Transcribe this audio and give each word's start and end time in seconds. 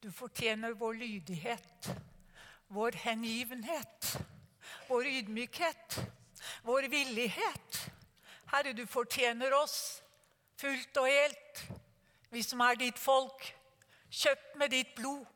Du 0.00 0.12
fortjener 0.12 0.72
vår 0.72 0.94
lydighet, 0.94 1.90
vår 2.68 2.92
hengivenhet, 2.92 4.16
vår 4.88 5.06
ydmykhet, 5.06 5.98
vår 6.62 6.82
villighet. 6.82 7.80
Herre, 8.46 8.72
du 8.72 8.86
fortjener 8.86 9.52
oss 9.52 10.02
fullt 10.56 10.96
og 11.02 11.08
helt, 11.08 11.62
vi 12.32 12.42
som 12.42 12.64
er 12.64 12.80
ditt 12.80 12.98
folk, 12.98 13.44
kjøpt 14.08 14.56
med 14.56 14.72
ditt 14.72 14.96
blod. 14.96 15.26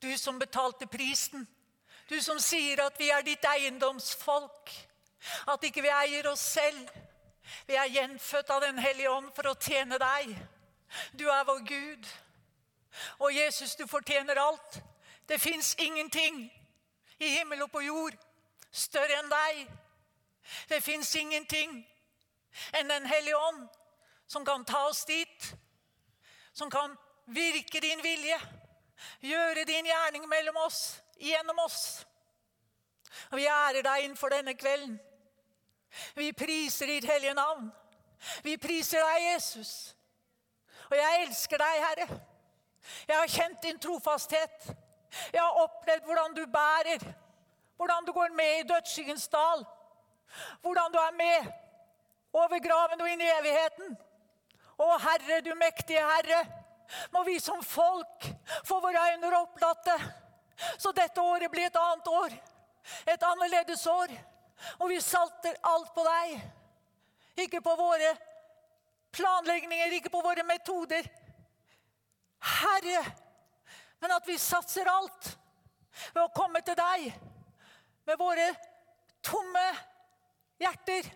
Du 0.00 0.10
som 0.18 0.40
betalte 0.40 0.88
prisen. 0.88 1.44
Du 2.08 2.16
som 2.24 2.40
sier 2.40 2.80
at 2.86 2.96
vi 3.00 3.12
er 3.12 3.24
ditt 3.24 3.44
eiendomsfolk. 3.44 4.72
At 5.48 5.64
ikke 5.64 5.84
vi 5.84 5.92
eier 5.92 6.32
oss 6.32 6.42
selv. 6.56 6.88
Vi 7.68 7.76
er 7.76 7.92
gjenfødt 7.92 8.50
av 8.50 8.64
Den 8.64 8.80
hellige 8.80 9.12
ånd 9.12 9.32
for 9.36 9.52
å 9.52 9.58
tjene 9.60 10.00
deg. 10.00 10.36
Du 11.12 11.28
er 11.28 11.44
vår 11.44 11.64
Gud. 11.68 12.14
Og 13.18 13.34
Jesus, 13.34 13.76
du 13.76 13.86
fortjener 13.86 14.40
alt. 14.40 14.82
Det 15.28 15.40
fins 15.40 15.74
ingenting 15.78 16.52
i 17.18 17.28
himmel 17.28 17.62
og 17.62 17.70
på 17.70 17.80
jord 17.80 18.16
større 18.70 19.18
enn 19.18 19.30
deg. 19.30 19.64
Det 20.68 20.82
fins 20.82 21.14
ingenting 21.14 21.78
enn 22.72 22.88
Den 22.88 23.06
hellige 23.06 23.36
ånd 23.36 23.68
som 24.26 24.44
kan 24.44 24.64
ta 24.64 24.86
oss 24.88 25.04
dit. 25.04 25.54
Som 26.52 26.70
kan 26.70 26.96
virke 27.26 27.80
din 27.80 28.02
vilje, 28.02 28.36
gjøre 29.20 29.64
din 29.64 29.86
gjerning 29.86 30.28
mellom 30.28 30.56
oss, 30.56 31.00
gjennom 31.18 31.58
oss. 31.58 32.04
Og 33.30 33.36
Vi 33.38 33.46
ærer 33.46 33.82
deg 33.82 34.04
innenfor 34.04 34.28
denne 34.28 34.54
kvelden. 34.54 35.00
Vi 36.14 36.32
priser 36.32 36.86
ditt 36.86 37.04
hellige 37.10 37.34
navn. 37.34 37.70
Vi 38.42 38.56
priser 38.56 39.02
deg, 39.02 39.32
Jesus. 39.32 39.94
Og 40.90 40.96
jeg 40.96 41.26
elsker 41.26 41.58
deg, 41.58 41.82
Herre. 41.88 42.20
Jeg 43.08 43.16
har 43.16 43.28
kjent 43.28 43.62
din 43.62 43.78
trofasthet. 43.78 44.70
Jeg 45.32 45.40
har 45.42 45.62
opplevd 45.64 46.04
hvordan 46.04 46.34
du 46.34 46.46
bærer. 46.46 47.04
Hvordan 47.76 48.04
du 48.06 48.12
går 48.12 48.34
med 48.36 48.58
i 48.58 48.66
dødsskyggens 48.68 49.28
dal. 49.28 49.64
Hvordan 50.60 50.92
du 50.92 50.98
er 50.98 51.14
med 51.16 51.52
over 52.34 52.58
graven 52.58 53.00
og 53.00 53.10
inn 53.10 53.22
i 53.22 53.30
evigheten. 53.38 53.96
Å, 54.74 54.86
Herre, 54.98 55.40
du 55.46 55.52
mektige 55.54 56.02
Herre, 56.02 56.40
må 57.14 57.22
vi 57.24 57.38
som 57.40 57.62
folk 57.62 58.26
få 58.66 58.80
våre 58.82 59.04
øyne 59.12 59.30
opplatte, 59.38 59.94
så 60.78 60.92
dette 60.92 61.22
året 61.22 61.50
blir 61.50 61.68
et 61.68 61.78
annet 61.78 62.08
år. 62.10 62.34
Et 63.06 63.22
annerledes 63.22 63.86
år. 63.86 64.12
Og 64.78 64.88
vi 64.90 65.00
salter 65.00 65.56
alt 65.62 65.90
på 65.94 66.04
deg. 66.06 66.34
Ikke 67.46 67.60
på 67.64 67.74
våre 67.78 68.12
planlegninger, 69.14 69.96
ikke 69.98 70.12
på 70.12 70.22
våre 70.22 70.44
metoder. 70.46 71.06
Herre, 72.44 73.04
men 74.00 74.12
at 74.12 74.26
vi 74.28 74.36
satser 74.38 74.88
alt 74.90 75.30
ved 76.12 76.22
å 76.24 76.32
komme 76.34 76.60
til 76.66 76.76
deg 76.76 77.06
med 78.04 78.20
våre 78.20 78.50
tomme 79.24 79.64
hjerter, 80.60 81.08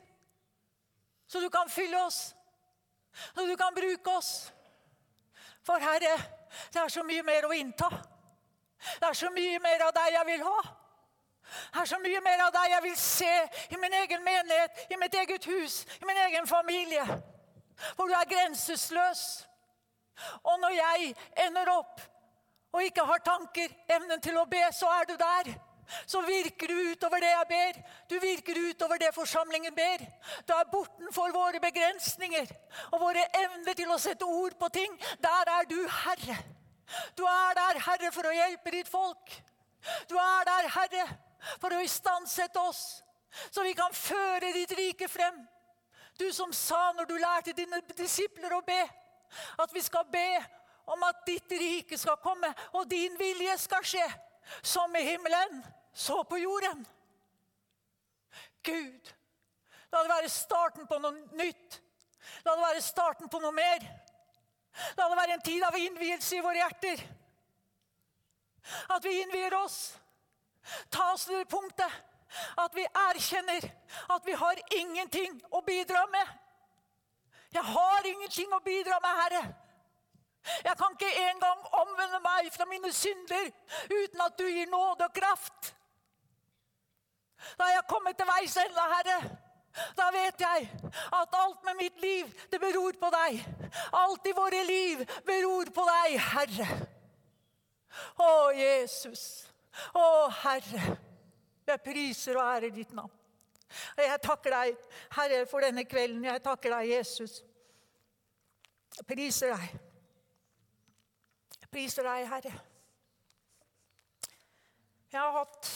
så 1.28 1.42
du 1.44 1.50
kan 1.52 1.68
fylle 1.68 2.00
oss, 2.06 2.32
så 3.34 3.44
du 3.44 3.56
kan 3.60 3.74
bruke 3.76 4.14
oss. 4.16 4.32
For 5.66 5.82
Herre, 5.82 6.14
det 6.72 6.80
er 6.80 6.92
så 6.92 7.04
mye 7.04 7.22
mer 7.26 7.44
å 7.44 7.52
innta. 7.52 7.90
Det 8.78 9.08
er 9.10 9.16
så 9.18 9.28
mye 9.34 9.58
mer 9.60 9.84
av 9.88 9.92
deg 9.96 10.14
jeg 10.14 10.28
vil 10.30 10.44
ha. 10.46 10.60
Det 11.48 11.82
er 11.82 11.90
så 11.90 11.98
mye 12.00 12.20
mer 12.24 12.44
av 12.44 12.52
deg 12.54 12.70
jeg 12.72 12.84
vil 12.84 12.96
se 13.00 13.34
i 13.74 13.80
min 13.80 13.96
egen 14.00 14.24
menighet, 14.24 14.86
i 14.92 14.96
mitt 15.00 15.14
eget 15.14 15.44
hus, 15.48 15.82
i 16.00 16.08
min 16.08 16.22
egen 16.28 16.46
familie. 16.46 17.04
For 17.96 18.08
du 18.08 18.14
er 18.16 18.28
grenseløs. 18.28 19.47
Og 20.42 20.60
når 20.60 20.76
jeg 20.76 21.14
ender 21.46 21.72
opp 21.72 22.02
og 22.72 22.84
ikke 22.84 23.06
har 23.08 23.24
tanker, 23.24 23.72
evnen 23.88 24.20
til 24.20 24.36
å 24.36 24.46
be, 24.50 24.60
så 24.76 24.90
er 24.98 25.08
du 25.08 25.16
der. 25.16 25.54
Så 26.06 26.20
virker 26.20 26.68
du 26.68 26.90
utover 26.92 27.22
det 27.24 27.30
jeg 27.30 27.48
ber. 27.48 27.78
Du 28.10 28.18
virker 28.20 28.58
utover 28.68 29.00
det 29.00 29.14
forsamlingen 29.16 29.74
ber. 29.74 30.04
Du 30.44 30.52
er 30.52 30.68
bortenfor 30.72 31.32
våre 31.32 31.62
begrensninger 31.64 32.50
og 32.92 33.00
våre 33.00 33.24
evner 33.40 33.78
til 33.78 33.90
å 33.92 34.00
sette 34.00 34.28
ord 34.28 34.58
på 34.60 34.68
ting. 34.74 34.98
Der 35.24 35.52
er 35.54 35.68
du 35.70 35.78
Herre. 36.02 36.36
Du 37.16 37.24
er 37.24 37.56
der, 37.56 37.80
Herre, 37.84 38.12
for 38.12 38.28
å 38.28 38.36
hjelpe 38.36 38.72
ditt 38.72 38.88
folk. 38.88 39.32
Du 40.08 40.16
er 40.20 40.44
der, 40.48 40.68
Herre, 40.76 41.06
for 41.60 41.72
å 41.72 41.82
istandsette 41.84 42.60
oss, 42.60 42.82
så 43.50 43.62
vi 43.64 43.74
kan 43.76 43.92
føre 43.94 44.52
ditt 44.56 44.72
rike 44.76 45.08
frem. 45.08 45.36
Du 46.18 46.26
som 46.34 46.52
sa 46.52 46.90
når 46.96 47.06
du 47.06 47.14
lærte 47.20 47.54
dine 47.54 47.80
disipler 47.96 48.56
å 48.56 48.64
be, 48.66 48.80
at 49.58 49.74
vi 49.74 49.82
skal 49.82 50.06
be 50.12 50.28
om 50.88 51.02
at 51.04 51.24
ditt 51.26 51.52
rike 51.52 51.98
skal 51.98 52.16
komme, 52.22 52.48
og 52.72 52.88
din 52.90 53.18
vilje 53.18 53.58
skal 53.58 53.84
skje, 53.84 54.06
som 54.62 54.94
i 54.96 55.04
himmelen, 55.04 55.60
så 55.92 56.22
på 56.24 56.38
jorden. 56.40 56.86
Gud, 58.64 59.12
la 59.92 60.02
det 60.02 60.12
være 60.12 60.32
starten 60.32 60.88
på 60.88 60.98
noe 61.02 61.12
nytt. 61.36 61.80
La 62.44 62.54
det 62.54 62.64
være 62.64 62.84
starten 62.84 63.28
på 63.28 63.40
noe 63.42 63.52
mer. 63.52 63.84
La 64.96 65.08
det 65.08 65.20
være 65.20 65.36
en 65.36 65.44
tid 65.44 65.64
av 65.64 65.76
innvielse 65.76 66.36
i 66.36 66.44
våre 66.44 66.60
hjerter. 66.60 67.04
At 68.94 69.04
vi 69.04 69.20
innvier 69.22 69.54
oss. 69.58 69.78
Ta 70.92 71.12
oss 71.14 71.24
til 71.28 71.40
det 71.40 71.48
punktet 71.48 72.04
at 72.60 72.74
vi 72.76 72.84
erkjenner 72.84 73.64
at 74.12 74.26
vi 74.26 74.34
har 74.36 74.60
ingenting 74.76 75.38
å 75.50 75.62
bidra 75.64 76.04
med. 76.12 76.34
Jeg 77.54 77.64
har 77.64 78.06
ingenting 78.06 78.52
å 78.52 78.60
bidra 78.64 78.98
med, 79.02 79.20
Herre. 79.22 79.42
Jeg 80.64 80.76
kan 80.80 80.94
ikke 80.94 81.10
engang 81.28 81.64
omvende 81.80 82.20
meg 82.24 82.48
fra 82.54 82.64
mine 82.68 82.92
synder 82.92 83.50
uten 83.90 84.22
at 84.24 84.38
du 84.38 84.46
gir 84.46 84.70
nåde 84.70 85.08
og 85.08 85.16
kraft. 85.16 85.74
Da 87.58 87.68
er 87.68 87.78
jeg 87.78 87.88
kommet 87.90 88.16
til 88.18 88.28
veis 88.28 88.56
ende, 88.60 88.86
Herre. 88.94 89.18
Da 89.96 90.08
vet 90.10 90.40
jeg 90.40 90.68
at 91.14 91.36
alt 91.38 91.64
med 91.64 91.76
mitt 91.78 92.00
liv, 92.00 92.30
det 92.50 92.60
beror 92.60 92.96
på 93.00 93.10
deg. 93.14 93.42
Alt 93.92 94.26
i 94.26 94.34
våre 94.36 94.62
liv 94.66 95.04
beror 95.26 95.70
på 95.74 95.84
deg, 95.90 96.16
Herre. 96.32 96.68
Å, 98.18 98.30
Jesus. 98.56 99.22
Å, 99.94 100.06
Herre. 100.42 100.96
Jeg 101.68 101.84
priser 101.84 102.38
og 102.38 102.46
ærer 102.48 102.74
ditt 102.74 102.94
navn. 102.96 103.17
Jeg 103.96 104.20
takker 104.24 104.54
deg, 104.54 104.88
Herre, 105.16 105.44
for 105.46 105.64
denne 105.64 105.84
kvelden. 105.84 106.24
Jeg 106.24 106.42
takker 106.42 106.72
deg, 106.76 106.90
Jesus. 106.96 107.42
Jeg 108.96 109.06
priser 109.06 109.54
deg. 109.54 109.80
Jeg 111.60 111.70
priser 111.72 112.08
deg, 112.08 112.28
Herre. 112.32 112.54
Jeg 115.08 115.20
har 115.20 115.32
hatt 115.32 115.68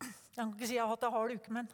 Jeg 0.00 0.42
kan 0.42 0.50
ikke 0.52 0.66
si 0.68 0.74
jeg 0.76 0.82
har 0.84 0.90
hatt 0.92 1.04
en 1.08 1.12
hard 1.14 1.32
uke, 1.32 1.52
men 1.52 1.68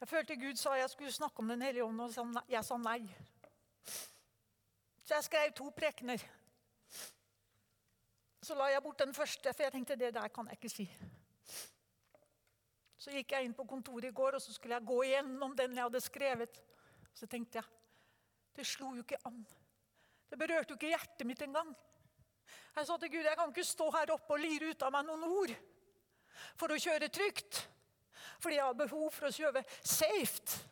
Jeg 0.00 0.08
følte 0.08 0.36
Gud 0.36 0.58
sa 0.60 0.74
jeg 0.76 0.90
skulle 0.90 1.12
snakke 1.12 1.40
om 1.40 1.48
Den 1.48 1.62
hellige 1.62 1.84
ånd, 1.84 2.00
og 2.00 2.42
jeg 2.48 2.64
sa 2.64 2.76
nei. 2.76 3.00
Så 5.06 5.14
jeg 5.14 5.24
skrev 5.24 5.52
to 5.56 5.70
prekener. 5.70 6.22
Så 8.46 8.54
la 8.54 8.68
jeg 8.70 8.82
bort 8.84 9.00
den 9.02 9.14
første, 9.14 9.50
for 9.50 9.66
jeg 9.66 9.74
tenkte 9.74 9.96
det 9.98 10.12
der 10.14 10.30
kan 10.30 10.46
jeg 10.46 10.60
ikke 10.60 10.70
si. 10.70 10.84
Så 12.96 13.10
gikk 13.10 13.32
jeg 13.34 13.46
inn 13.46 13.54
på 13.56 13.66
kontoret 13.66 14.06
i 14.06 14.14
går 14.14 14.38
og 14.38 14.42
så 14.42 14.54
skulle 14.54 14.76
jeg 14.76 14.86
gå 14.86 14.98
igjennom 15.02 15.56
den 15.58 15.74
jeg 15.74 15.82
hadde 15.82 16.02
skrevet. 16.04 16.60
Så 17.14 17.26
tenkte 17.30 17.58
jeg 17.58 17.72
det 18.56 18.64
slo 18.64 18.92
jo 18.94 19.02
ikke 19.02 19.18
an. 19.28 19.42
Det 20.30 20.38
berørte 20.38 20.72
jo 20.72 20.78
ikke 20.78 20.92
hjertet 20.94 21.26
mitt 21.28 21.42
engang. 21.44 21.74
Jeg 22.76 22.88
sa 22.88 22.96
til 23.00 23.10
Gud 23.12 23.26
jeg 23.26 23.38
kan 23.38 23.50
ikke 23.52 23.66
stå 23.66 23.88
her 23.98 24.12
oppe 24.14 24.36
og 24.36 24.40
lire 24.40 24.70
ut 24.70 24.84
av 24.86 24.94
meg 24.94 25.08
noen 25.08 25.26
ord 25.26 25.52
for 26.60 26.72
å 26.72 26.78
kjøre 26.80 27.10
trygt. 27.12 27.64
Fordi 28.40 28.60
jeg 28.60 28.64
har 28.64 28.78
behov 28.78 29.10
for 29.12 29.28
å 29.28 29.34
kjøre 29.34 29.64
safe. 29.80 30.62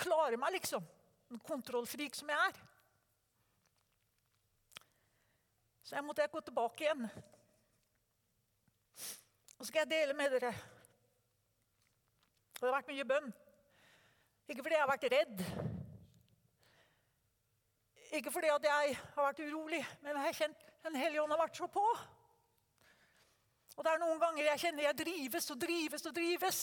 Klare 0.00 0.38
meg, 0.40 0.58
liksom. 0.58 0.84
En 1.30 1.42
kontrollfrik 1.44 2.18
som 2.18 2.30
jeg 2.32 2.50
er. 2.50 2.60
Så 5.90 5.96
jeg 5.96 6.06
måtte 6.06 6.22
gå 6.30 6.40
tilbake 6.46 6.84
igjen. 6.84 7.00
Og 9.58 9.64
så 9.64 9.64
skal 9.72 9.80
jeg 9.80 9.90
dele 9.90 10.14
med 10.14 10.30
dere. 10.30 10.52
Og 12.52 12.60
det 12.60 12.68
har 12.68 12.76
vært 12.76 12.90
mye 12.92 13.06
bønn. 13.10 13.32
Ikke 14.46 14.62
fordi 14.62 14.76
jeg 14.76 14.84
har 14.84 14.90
vært 14.92 15.06
redd. 15.10 15.40
Ikke 18.20 18.30
fordi 18.30 18.52
at 18.54 18.68
jeg 18.68 18.92
har 19.00 19.26
vært 19.26 19.42
urolig, 19.42 19.80
men 20.04 20.14
jeg 20.14 20.28
har 20.28 20.38
kjent 20.38 20.62
Den 20.86 20.94
hellige 20.96 21.22
ånd 21.24 21.34
har 21.34 21.42
vært 21.42 21.58
så 21.58 21.66
på. 21.66 21.82
Og 23.74 23.84
det 23.84 23.90
er 23.90 24.00
noen 24.04 24.22
ganger 24.22 24.46
jeg 24.46 24.62
kjenner 24.62 24.86
jeg 24.86 24.98
drives 25.00 25.50
og 25.50 25.58
drives 25.66 26.06
og 26.06 26.14
drives. 26.20 26.60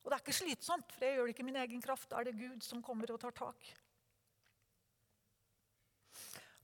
Og 0.00 0.08
det 0.08 0.16
er 0.16 0.24
ikke 0.24 0.38
slitsomt, 0.40 0.96
for 0.96 1.04
jeg 1.04 1.18
gjør 1.18 1.28
det 1.28 1.36
ikke 1.36 1.44
i 1.44 1.50
min 1.50 1.60
egen 1.66 1.84
kraft. 1.84 2.08
Da 2.08 2.22
er 2.22 2.30
det 2.30 2.40
Gud 2.40 2.64
som 2.64 2.80
kommer 2.82 3.12
og 3.12 3.20
tar 3.20 3.36
tak. 3.36 3.70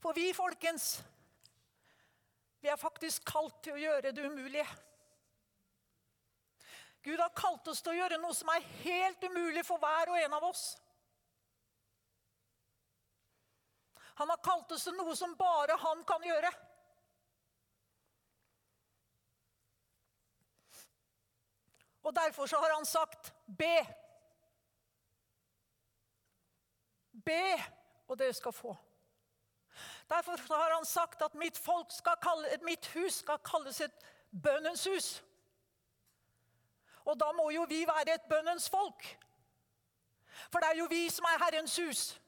For 0.05 0.13
vi, 0.13 0.33
folkens, 0.37 1.03
vi 2.61 2.69
er 2.69 2.77
faktisk 2.77 3.23
kalt 3.25 3.55
til 3.65 3.73
å 3.73 3.79
gjøre 3.81 4.11
det 4.13 4.27
umulige. 4.29 4.65
Gud 7.01 7.17
har 7.17 7.33
kalt 7.33 7.71
oss 7.73 7.81
til 7.81 7.95
å 7.95 7.97
gjøre 8.03 8.19
noe 8.21 8.37
som 8.37 8.51
er 8.53 8.67
helt 8.83 9.25
umulig 9.25 9.65
for 9.65 9.81
hver 9.81 10.13
og 10.13 10.19
en 10.21 10.37
av 10.37 10.45
oss. 10.45 10.61
Han 14.21 14.29
har 14.29 14.45
kalt 14.45 14.77
oss 14.77 14.85
til 14.85 14.93
noe 14.93 15.17
som 15.17 15.33
bare 15.41 15.81
han 15.87 16.05
kan 16.05 16.29
gjøre. 16.29 16.53
Og 22.05 22.13
derfor 22.21 22.45
så 22.45 22.61
har 22.61 22.77
han 22.77 22.85
sagt 22.85 23.33
be. 23.49 23.77
Be, 27.25 27.45
og 28.05 28.21
dere 28.21 28.37
skal 28.37 28.53
få. 28.53 28.77
Derfor 30.09 30.53
har 30.53 30.75
han 30.75 30.85
sagt 30.85 31.21
at 31.21 31.33
mitt, 31.35 31.61
kalle, 32.21 32.57
mitt 32.61 32.87
hus 32.93 33.21
skal 33.23 33.39
kalles 33.45 33.81
et 33.81 34.05
bønnens 34.31 34.85
hus. 34.85 35.23
Og 37.05 37.19
da 37.19 37.31
må 37.31 37.49
jo 37.53 37.65
vi 37.69 37.85
være 37.87 38.13
et 38.13 38.29
bønnens 38.29 38.69
folk. 38.69 39.05
For 40.51 40.59
det 40.59 40.69
er 40.69 40.79
jo 40.79 40.87
vi 40.89 41.09
som 41.09 41.25
er 41.29 41.41
Herrens 41.43 41.77
hus. 41.77 42.21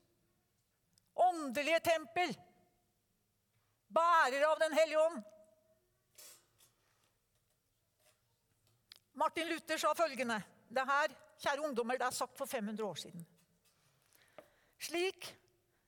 Åndelige 1.16 1.80
tempel. 1.80 2.38
Bærer 3.94 4.46
av 4.48 4.60
Den 4.60 4.74
hellige 4.74 5.02
ånd. 5.02 5.24
Martin 9.18 9.48
Luther 9.50 9.78
sa 9.82 9.94
følgende 9.98 10.42
Det 10.70 10.84
her, 10.86 11.14
kjære 11.40 11.62
ungdommer, 11.62 11.98
det 11.98 12.06
er 12.06 12.12
sagt 12.12 12.38
for 12.38 12.46
500 12.46 12.86
år 12.86 12.96
siden. 12.96 13.28
Slik 14.80 15.38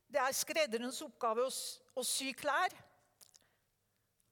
det 0.10 0.22
er 0.22 0.34
skredderens 0.34 1.02
oppgave 1.06 1.46
å, 1.46 2.04
sy 2.06 2.32
klær 2.34 2.74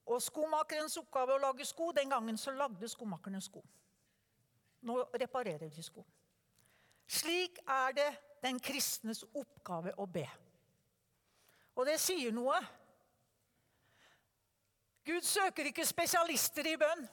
og 0.08 0.22
skomakerens 0.24 0.98
oppgave 0.98 1.36
å 1.36 1.42
lage 1.42 1.66
sko. 1.68 1.92
Den 1.94 2.10
gangen 2.10 2.40
så 2.40 2.54
lagde 2.56 2.90
skomakerne 2.90 3.42
sko. 3.44 3.62
Nå 4.88 5.04
reparerer 5.14 5.70
de 5.70 5.84
sko. 5.84 6.06
Slik 7.08 7.60
er 7.68 7.94
det 7.96 8.10
den 8.42 8.60
kristnes 8.60 9.24
oppgave 9.34 9.94
å 10.02 10.08
be. 10.10 10.26
Og 11.78 11.86
det 11.86 12.00
sier 12.02 12.34
noe. 12.34 12.58
Gud 15.08 15.24
søker 15.24 15.70
ikke 15.70 15.86
spesialister 15.88 16.68
i 16.68 16.76
bønn. 16.80 17.06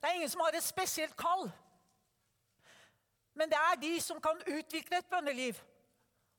Det 0.00 0.08
er 0.08 0.20
ingen 0.20 0.30
som 0.32 0.44
har 0.44 0.56
et 0.56 0.64
spesielt 0.64 1.16
kall. 1.18 1.48
Men 3.40 3.48
det 3.48 3.56
er 3.56 3.78
de 3.80 3.94
som 4.04 4.18
kan 4.20 4.36
utvikle 4.44 4.98
et 5.00 5.08
bønneliv. 5.08 5.56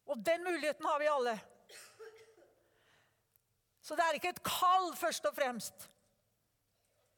Og 0.06 0.20
den 0.26 0.44
muligheten 0.46 0.86
har 0.86 1.00
vi 1.02 1.08
alle. 1.10 1.34
Så 3.82 3.96
det 3.98 4.06
er 4.06 4.18
ikke 4.20 4.30
et 4.36 4.44
kall, 4.46 4.92
først 4.96 5.26
og 5.26 5.34
fremst. 5.36 5.88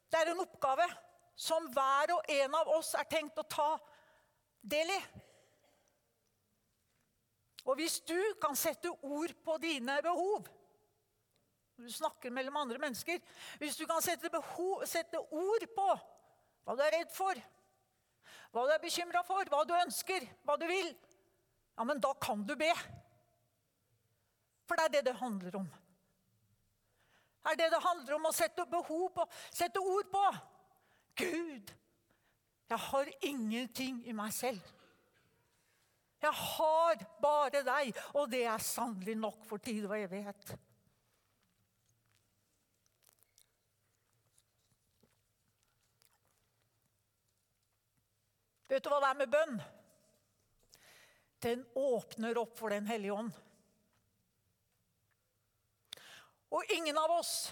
Det 0.07 0.21
er 0.21 0.31
en 0.31 0.39
oppgave 0.39 0.87
som 1.35 1.67
hver 1.73 2.13
og 2.15 2.31
en 2.31 2.55
av 2.55 2.71
oss 2.77 2.93
er 2.95 3.09
tenkt 3.11 3.41
å 3.41 3.47
ta 3.49 3.67
del 4.71 4.93
i. 4.93 4.99
Og 7.65 7.75
hvis 7.79 7.99
du 8.07 8.19
kan 8.39 8.55
sette 8.59 8.91
ord 8.91 9.33
på 9.43 9.57
dine 9.63 9.95
behov 10.03 10.47
Du 11.73 11.87
snakker 11.89 12.29
mellom 12.29 12.55
andre 12.59 12.77
mennesker. 12.77 13.19
Hvis 13.57 13.75
du 13.75 13.87
kan 13.89 14.01
sette, 14.05 14.29
behov, 14.29 14.83
sette 14.85 15.19
ord 15.19 15.63
på 15.75 15.87
hva 16.63 16.75
du 16.77 16.83
er 16.85 16.93
redd 16.99 17.09
for, 17.11 17.39
hva 18.53 18.67
du 18.67 18.73
er 18.75 18.81
bekymra 18.81 19.23
for, 19.25 19.49
hva 19.49 19.63
du 19.65 19.73
ønsker, 19.73 20.27
hva 20.45 20.55
du 20.61 20.67
vil, 20.69 20.91
ja, 21.73 21.85
men 21.89 22.01
da 22.01 22.11
kan 22.21 22.43
du 22.45 22.53
be. 22.57 22.69
For 24.69 24.77
det 24.77 24.85
er 24.85 24.93
det 24.93 25.07
det 25.09 25.19
handler 25.19 25.57
om 25.59 25.71
Det 27.43 27.51
er 27.51 27.57
det 27.59 27.71
det 27.73 27.81
handler 27.83 28.15
om 28.15 28.27
å 28.29 28.35
sette 28.35 28.63
behov 28.71 29.09
på, 29.17 29.25
sette 29.51 29.81
ord 29.81 30.07
på. 30.11 30.21
Gud, 31.19 31.73
jeg 32.69 32.79
har 32.79 33.09
ingenting 33.21 33.99
i 34.07 34.13
meg 34.15 34.31
selv. 34.33 34.61
Jeg 36.23 36.31
har 36.31 37.01
bare 37.21 37.65
deg, 37.67 37.97
og 38.15 38.29
det 38.31 38.45
er 38.47 38.63
sannelig 38.63 39.17
nok 39.19 39.43
for 39.49 39.59
tid 39.59 39.83
og 39.89 39.97
evighet. 39.97 40.53
Vet 48.73 48.81
du 48.81 48.89
hva 48.89 49.03
det 49.03 49.09
er 49.11 49.17
med 49.19 49.29
bønn? 49.29 49.57
Den 51.45 51.59
åpner 51.77 52.39
opp 52.41 52.55
for 52.57 52.73
Den 52.73 52.87
hellige 52.89 53.13
ånd. 53.13 53.29
Og 56.53 56.73
ingen 56.73 56.97
av 56.97 57.11
oss, 57.13 57.51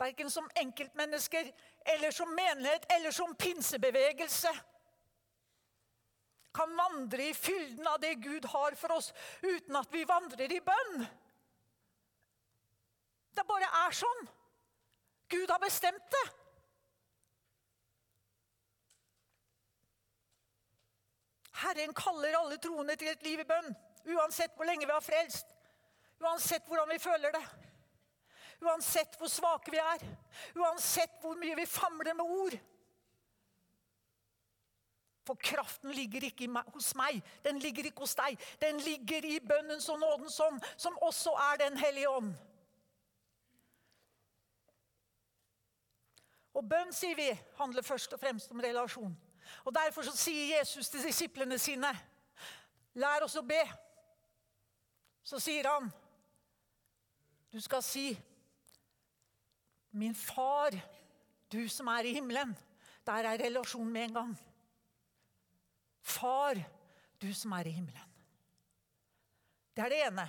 verken 0.00 0.32
som 0.32 0.48
enkeltmennesker 0.56 1.50
eller 1.94 2.16
som 2.16 2.32
menighet 2.32 2.88
eller 2.96 3.12
som 3.12 3.34
pinsebevegelse, 3.36 4.52
kan 6.52 6.76
vandre 6.76 7.28
i 7.28 7.36
fylden 7.36 7.86
av 7.88 8.00
det 8.00 8.14
Gud 8.24 8.48
har 8.52 8.76
for 8.76 8.96
oss, 8.96 9.12
uten 9.42 9.76
at 9.76 9.92
vi 9.92 10.04
vandrer 10.08 10.52
i 10.52 10.60
bønn. 10.64 11.06
Det 13.36 13.44
bare 13.48 13.68
er 13.84 14.00
sånn. 14.00 14.28
Gud 15.32 15.52
har 15.52 15.60
bestemt 15.60 16.08
det. 16.12 16.26
Herren 21.62 21.94
kaller 21.94 22.38
alle 22.38 22.58
troende 22.62 22.96
til 22.98 23.12
et 23.12 23.22
liv 23.26 23.42
i 23.42 23.48
bønn, 23.48 23.74
uansett 24.16 24.54
hvor 24.56 24.68
lenge 24.68 24.86
vi 24.86 24.94
har 24.94 25.04
frelst, 25.04 25.54
uansett 26.22 26.66
hvordan 26.66 26.90
vi 26.90 26.98
føler 27.02 27.34
det. 27.34 27.44
Uansett 28.62 29.16
hvor 29.18 29.30
svake 29.30 29.72
vi 29.74 29.80
er, 29.82 30.04
uansett 30.54 31.16
hvor 31.22 31.38
mye 31.38 31.56
vi 31.58 31.66
famler 31.66 32.14
med 32.14 32.36
ord. 32.42 32.58
For 35.26 35.38
kraften 35.38 35.90
ligger 35.94 36.24
ikke 36.26 36.48
hos 36.74 36.94
meg, 36.98 37.20
den 37.44 37.58
ligger 37.62 37.86
ikke 37.86 38.02
hos 38.02 38.14
deg. 38.18 38.38
Den 38.62 38.80
ligger 38.82 39.26
i 39.26 39.38
bønnens 39.40 39.88
og 39.88 40.00
nådens 40.02 40.40
ånd, 40.40 40.62
som 40.76 40.98
også 41.02 41.30
er 41.52 41.56
Den 41.62 41.76
hellige 41.78 42.10
ånd. 42.10 42.32
Og 46.54 46.68
bønn, 46.68 46.90
sier 46.92 47.16
vi, 47.16 47.30
handler 47.56 47.82
først 47.82 48.12
og 48.12 48.20
fremst 48.20 48.50
om 48.52 48.60
relasjon. 48.60 49.14
Og 49.64 49.74
Derfor 49.74 50.02
så 50.02 50.16
sier 50.16 50.58
Jesus 50.58 50.88
til 50.88 51.02
disiplene 51.02 51.58
sine, 51.58 51.92
'Lær 52.94 53.24
oss 53.24 53.36
å 53.36 53.42
be'. 53.42 53.72
Så 55.24 55.38
sier 55.40 55.68
han, 55.68 55.92
'Du 57.52 57.60
skal 57.60 57.82
si' 57.82 58.18
Min 59.92 60.14
far, 60.14 60.72
du 61.52 61.68
som 61.68 61.86
er 61.92 62.08
i 62.08 62.14
himmelen. 62.16 62.56
Der 63.06 63.26
er 63.28 63.38
relasjonen 63.38 63.92
med 63.92 64.02
en 64.02 64.14
gang. 64.14 64.30
Far, 66.00 66.56
du 67.20 67.34
som 67.34 67.52
er 67.52 67.68
i 67.68 67.74
himmelen. 67.76 68.14
Det 69.76 69.84
er 69.84 69.92
det 69.92 70.00
ene. 70.06 70.24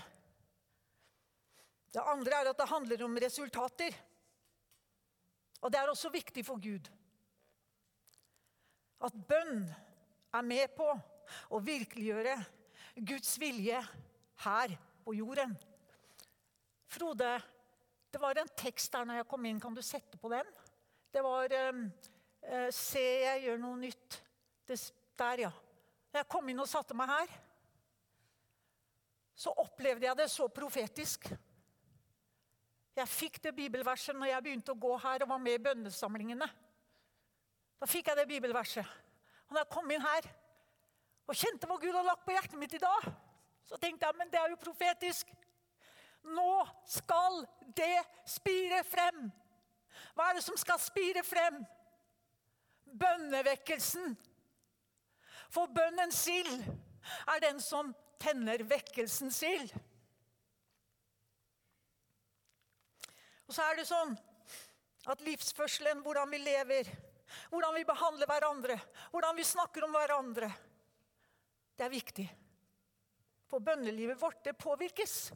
Det 1.94 2.01
andre 2.01 2.42
er 2.42 2.50
at 2.50 2.60
det 2.60 2.68
handler 2.70 3.06
om 3.06 3.18
resultater. 3.22 3.96
Og 5.62 5.72
det 5.72 5.80
er 5.80 5.92
også 5.92 6.12
viktig 6.12 6.46
for 6.46 6.60
Gud. 6.60 6.89
At 9.03 9.15
bønn 9.27 9.65
er 10.33 10.45
med 10.48 10.72
på 10.77 10.88
å 11.53 11.60
virkeliggjøre 11.63 12.38
Guds 13.03 13.36
vilje 13.41 13.81
her 14.45 14.75
på 15.03 15.15
jorden. 15.17 15.55
Frode, 16.93 17.31
det 18.13 18.22
var 18.22 18.38
en 18.38 18.51
tekst 18.57 18.93
der 18.93 19.07
når 19.10 19.22
jeg 19.22 19.29
kom 19.31 19.45
inn. 19.50 19.62
Kan 19.62 19.75
du 19.75 19.81
sette 19.83 20.19
på 20.22 20.29
den? 20.31 20.48
Det 21.13 21.24
var 21.25 21.55
um, 21.69 21.88
uh, 22.48 22.69
Se, 22.74 23.03
jeg 23.25 23.43
gjør 23.48 23.62
noe 23.62 23.79
nytt. 23.81 24.19
Det, 24.67 24.77
der, 25.19 25.48
ja. 25.48 25.51
Jeg 26.13 26.29
kom 26.29 26.50
inn 26.50 26.62
og 26.62 26.69
satte 26.69 26.95
meg 26.95 27.10
her, 27.10 27.31
så 29.33 29.50
opplevde 29.63 30.05
jeg 30.05 30.17
det 30.19 30.27
så 30.29 30.45
profetisk. 30.53 31.25
Jeg 32.93 33.10
fikk 33.10 33.39
det 33.41 33.55
bibelverset 33.57 34.13
når 34.15 34.29
jeg 34.29 34.45
begynte 34.45 34.75
å 34.75 34.77
gå 34.77 34.91
her 35.01 35.25
og 35.25 35.31
var 35.33 35.41
med 35.41 35.57
i 35.57 35.63
bønnesamlingene. 35.65 36.48
Da 37.84 37.88
fikk 37.92 38.08
jeg 38.08 38.16
det 38.16 38.30
bibelverset. 38.30 38.92
Og 39.50 39.58
når 39.58 39.66
jeg 39.66 39.74
kom 39.74 39.90
inn 39.92 40.04
her 40.06 40.28
og 41.28 41.36
kjente 41.36 41.68
hva 41.68 41.75
Gud 41.82 41.92
hadde 41.92 42.08
lagt 42.08 42.24
på 42.24 42.32
hjertet 42.32 42.56
mitt 42.62 42.75
i 42.78 42.80
dag, 42.80 43.10
så 43.68 43.75
tenkte 43.75 44.08
jeg 44.08 44.20
men 44.22 44.32
det 44.32 44.40
er 44.40 44.54
jo 44.54 44.60
profetisk. 44.62 45.34
Nå 46.32 46.63
skal 46.88 47.42
det 47.75 47.98
spire 48.38 48.80
frem. 48.88 49.28
Hva 50.16 50.30
er 50.30 50.40
det 50.40 50.46
som 50.48 50.56
skal 50.63 50.80
spire 50.80 51.25
frem? 51.28 51.60
Bønnevekkelsen. 53.04 54.16
For 55.52 55.68
bønnens 55.75 56.24
ild 56.32 56.63
er 57.36 57.44
den 57.50 57.60
som 57.60 57.92
tenner 58.24 58.63
vekkelsens 58.63 59.44
ild. 59.44 59.75
Og 63.44 63.58
så 63.58 63.68
er 63.68 63.82
det 63.84 63.92
sånn 63.92 64.16
at 65.12 65.28
livsførselen, 65.28 66.00
hvordan 66.00 66.32
vi 66.32 66.46
lever, 66.48 66.88
hvordan 67.50 67.75
vi 67.78 67.86
behandler 67.88 68.30
hverandre, 68.30 68.78
hvordan 69.12 69.38
vi 69.38 69.46
snakker 69.48 69.86
om 69.86 69.96
hverandre, 69.96 70.50
det 71.78 71.86
er 71.86 71.94
viktig. 71.94 72.25
For 73.50 73.63
bønnelivet 73.63 74.22
vårt, 74.22 74.44
det 74.46 74.58
påvirkes. 74.58 75.34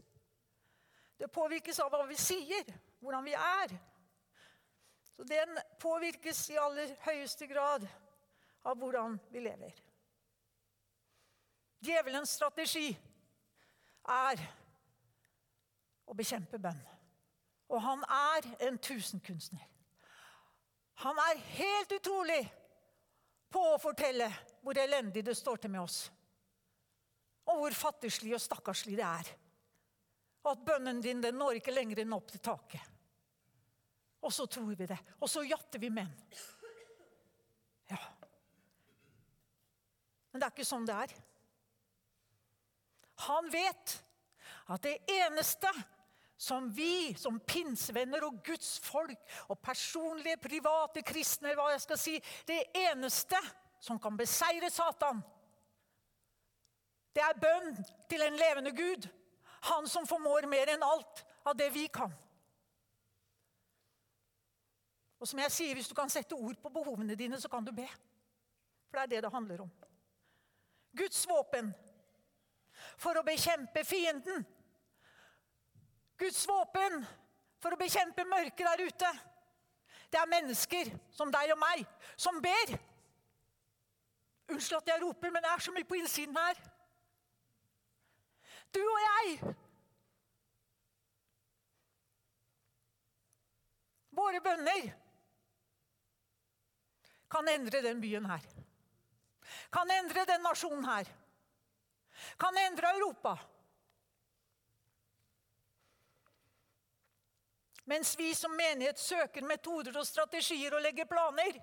Det 1.17 1.29
påvirkes 1.33 1.79
av 1.81 1.91
hva 1.93 2.03
vi 2.09 2.17
sier, 2.19 2.65
hvordan 3.01 3.25
vi 3.25 3.33
er. 3.37 3.73
Så 5.15 5.25
den 5.25 5.57
påvirkes 5.81 6.43
i 6.53 6.59
aller 6.61 6.93
høyeste 7.07 7.47
grad 7.49 7.87
av 8.67 8.77
hvordan 8.77 9.17
vi 9.33 9.41
lever. 9.45 9.73
Djevelens 11.81 12.33
strategi 12.37 12.89
er 14.09 14.43
å 16.07 16.15
bekjempe 16.17 16.59
bønn. 16.61 16.79
Og 17.67 17.81
han 17.83 18.05
er 18.07 18.47
en 18.67 18.77
tusenkunstner. 18.79 19.65
Han 21.03 21.19
er 21.21 21.41
helt 21.57 21.91
utrolig 21.99 22.41
på 23.53 23.61
å 23.73 23.79
fortelle 23.81 24.29
hvor 24.63 24.77
elendig 24.81 25.23
det 25.25 25.35
står 25.37 25.61
til 25.61 25.73
med 25.73 25.83
oss. 25.83 25.99
Og 27.47 27.61
hvor 27.61 27.75
fattigslig 27.77 28.33
og 28.35 28.41
stakkarslig 28.43 28.97
det 28.97 29.05
er. 29.05 29.29
Og 30.43 30.51
at 30.55 30.63
bønnen 30.65 31.01
din 31.03 31.21
den 31.23 31.37
når 31.37 31.59
ikke 31.59 31.75
lenger 31.75 32.01
enn 32.01 32.15
opp 32.17 32.31
til 32.31 32.41
taket. 32.43 32.81
Og 34.25 34.33
så 34.33 34.47
tror 34.49 34.73
vi 34.73 34.87
det. 34.89 34.97
Og 35.21 35.29
så 35.29 35.43
jatter 35.45 35.79
vi 35.79 35.91
menn. 35.93 36.11
Ja. 37.87 37.99
Men 40.31 40.41
det 40.41 40.47
er 40.47 40.55
ikke 40.55 40.67
sånn 40.67 40.87
det 40.87 40.97
er. 41.05 41.13
Han 43.27 43.47
vet 43.53 43.93
at 44.73 44.83
det 44.83 44.97
eneste 45.13 45.71
som 46.37 46.69
vi 46.69 47.15
som 47.17 47.39
pinsevenner 47.39 48.23
og 48.27 48.43
Guds 48.45 48.77
folk 48.79 49.17
og 49.49 49.59
personlige, 49.59 50.37
private 50.37 51.01
kristne, 51.01 51.55
hva 51.57 51.71
jeg 51.73 51.81
skal 51.81 51.99
si, 52.01 52.13
det 52.45 52.59
eneste 52.77 53.39
som 53.81 53.99
kan 53.99 54.17
beseire 54.17 54.69
Satan, 54.73 55.23
det 57.17 57.23
er 57.25 57.39
bønn 57.41 57.73
til 58.09 58.21
en 58.21 58.37
levende 58.37 58.71
Gud. 58.77 59.07
Han 59.71 59.87
som 59.89 60.05
formår 60.05 60.45
mer 60.45 60.69
enn 60.69 60.85
alt 60.85 61.23
av 61.49 61.57
det 61.57 61.71
vi 61.73 61.87
kan. 61.89 62.13
Og 65.17 65.25
som 65.25 65.39
jeg 65.41 65.51
sier, 65.51 65.73
Hvis 65.73 65.89
du 65.89 65.95
kan 65.97 66.09
sette 66.13 66.35
ord 66.35 66.59
på 66.61 66.69
behovene 66.69 67.15
dine, 67.15 67.41
så 67.41 67.49
kan 67.49 67.65
du 67.65 67.71
be. 67.73 67.87
For 68.87 68.99
det 68.99 69.03
er 69.03 69.07
det 69.15 69.23
det 69.23 69.33
handler 69.33 69.61
om. 69.65 69.71
Guds 70.97 71.25
våpen 71.29 71.73
for 72.97 73.17
å 73.17 73.25
bekjempe 73.25 73.83
fienden. 73.85 74.45
Guds 76.17 76.47
våpen 76.49 77.03
for 77.61 77.73
å 77.73 77.79
bekjempe 77.79 78.25
mørket 78.25 78.65
der 78.65 78.85
ute. 78.87 79.11
Det 80.09 80.19
er 80.19 80.31
mennesker 80.31 80.91
som 81.13 81.31
deg 81.33 81.51
og 81.53 81.59
meg 81.61 81.83
som 82.15 82.39
ber. 82.41 82.73
Unnskyld 84.47 84.79
at 84.79 84.93
jeg 84.93 85.03
roper, 85.03 85.31
men 85.33 85.43
det 85.43 85.51
er 85.51 85.63
så 85.63 85.73
mye 85.75 85.87
på 85.87 85.97
innsiden 85.99 86.37
her. 86.37 86.59
Du 88.73 88.79
og 88.81 89.01
jeg. 89.03 89.55
Våre 94.17 94.39
bønner 94.41 94.87
kan 97.29 97.51
endre 97.51 97.83
den 97.83 97.99
byen 98.01 98.25
her. 98.25 98.47
Kan 99.71 99.91
endre 99.91 100.23
den 100.25 100.41
nasjonen 100.41 100.87
her. 100.87 101.11
Kan 102.39 102.57
endre 102.57 102.95
Europa. 102.97 103.35
Mens 107.87 108.17
vi 108.19 108.33
som 108.35 108.51
menighet 108.51 108.99
søker 108.99 109.45
metoder 109.47 109.95
og 109.95 110.07
strategier 110.07 110.75
og 110.75 110.81
legger 110.83 111.07
planer. 111.07 111.55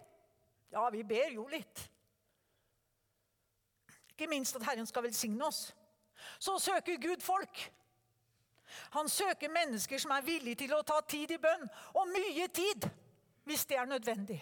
Ja, 0.73 0.89
vi 0.91 1.03
ber 1.05 1.35
jo 1.35 1.45
litt. 1.53 1.83
Ikke 4.15 4.29
minst 4.31 4.57
at 4.57 4.65
Herren 4.65 4.89
skal 4.89 5.05
velsigne 5.05 5.45
oss. 5.45 5.67
Så 6.39 6.57
søker 6.59 6.97
Gud 7.03 7.21
folk. 7.21 7.61
Han 8.97 9.09
søker 9.09 9.53
mennesker 9.53 10.01
som 10.01 10.15
er 10.17 10.25
villige 10.25 10.63
til 10.65 10.73
å 10.73 10.83
ta 10.87 10.97
tid 11.05 11.35
i 11.37 11.39
bønn, 11.39 11.67
og 11.95 12.09
mye 12.09 12.49
tid 12.49 12.89
hvis 13.45 13.67
det 13.69 13.77
er 13.79 13.91
nødvendig. 13.91 14.41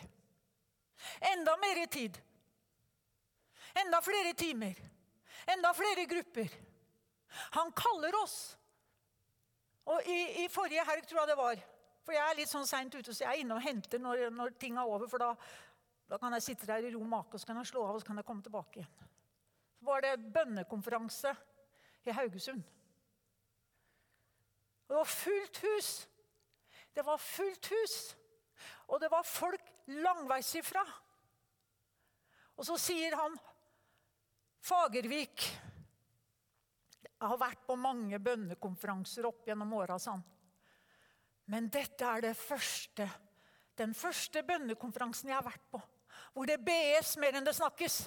Enda 1.32 1.56
mer 1.58 1.82
tid. 1.90 2.20
Enda 3.82 4.00
flere 4.06 4.36
timer. 4.38 4.78
Enda 5.50 5.74
flere 5.74 6.06
grupper. 6.06 6.54
Han 7.58 7.74
kaller 7.74 8.22
oss. 8.22 8.38
Og 9.90 10.06
i, 10.06 10.44
i 10.44 10.48
forrige 10.48 10.86
helg, 10.86 11.08
tror 11.08 11.24
jeg 11.24 11.32
det 11.32 11.40
var 11.42 11.62
For 12.02 12.16
jeg 12.16 12.22
er 12.26 12.38
litt 12.38 12.50
sånn 12.50 12.66
seint 12.66 12.94
ute, 12.94 13.14
så 13.14 13.24
jeg 13.24 13.30
er 13.30 13.42
inne 13.44 13.56
og 13.56 13.62
henter 13.62 14.02
når, 14.02 14.26
når 14.34 14.56
ting 14.60 14.78
er 14.78 14.88
over. 14.90 15.06
For 15.10 15.22
da, 15.22 15.30
da, 16.10 16.18
kan 16.18 16.34
jeg 16.36 16.46
sitte 16.48 16.68
der 16.68 16.84
i 16.86 16.92
ro 16.94 17.02
make, 17.06 17.34
og 17.34 17.42
så 17.42 17.50
kan 17.50 17.60
jeg 17.60 17.70
slå 17.70 17.84
av 17.86 17.98
og 17.98 18.02
så 18.02 18.10
kan 18.10 18.18
jeg 18.18 18.28
komme 18.28 18.44
tilbake 18.44 18.80
igjen. 18.80 19.10
Så 19.78 19.86
var 19.86 20.02
det 20.04 20.16
bønnekonferanse 20.34 21.34
i 22.06 22.14
Haugesund. 22.14 22.64
Og 24.82 24.94
det 24.94 24.98
var 24.98 25.14
fullt 25.14 25.62
hus. 25.62 25.92
Det 26.92 27.06
var 27.06 27.22
fullt 27.22 27.70
hus. 27.72 27.96
Og 28.90 29.00
det 29.00 29.08
var 29.10 29.26
folk 29.26 29.70
langveis 30.02 30.50
ifra. 30.58 30.82
Og 32.58 32.66
så 32.66 32.76
sier 32.78 33.16
han 33.16 33.38
Fagervik 34.62 35.46
Jeg 37.02 37.30
har 37.30 37.38
vært 37.40 37.64
på 37.66 37.74
mange 37.78 38.18
bønnekonferanser 38.22 39.26
opp 39.26 39.46
gjennom 39.48 39.72
åra, 39.78 39.96
sa 39.98 40.16
han. 40.16 40.22
Men 41.52 41.68
dette 41.68 42.08
er 42.08 42.32
første, 42.34 43.08
den 43.78 43.94
første 43.94 44.42
bønnekonferansen 44.42 45.28
jeg 45.28 45.36
har 45.36 45.44
vært 45.44 45.66
på. 45.70 45.80
Hvor 46.32 46.48
det 46.48 46.62
bes 46.64 47.16
mer 47.20 47.36
enn 47.36 47.44
det 47.44 47.54
snakkes. 47.56 48.06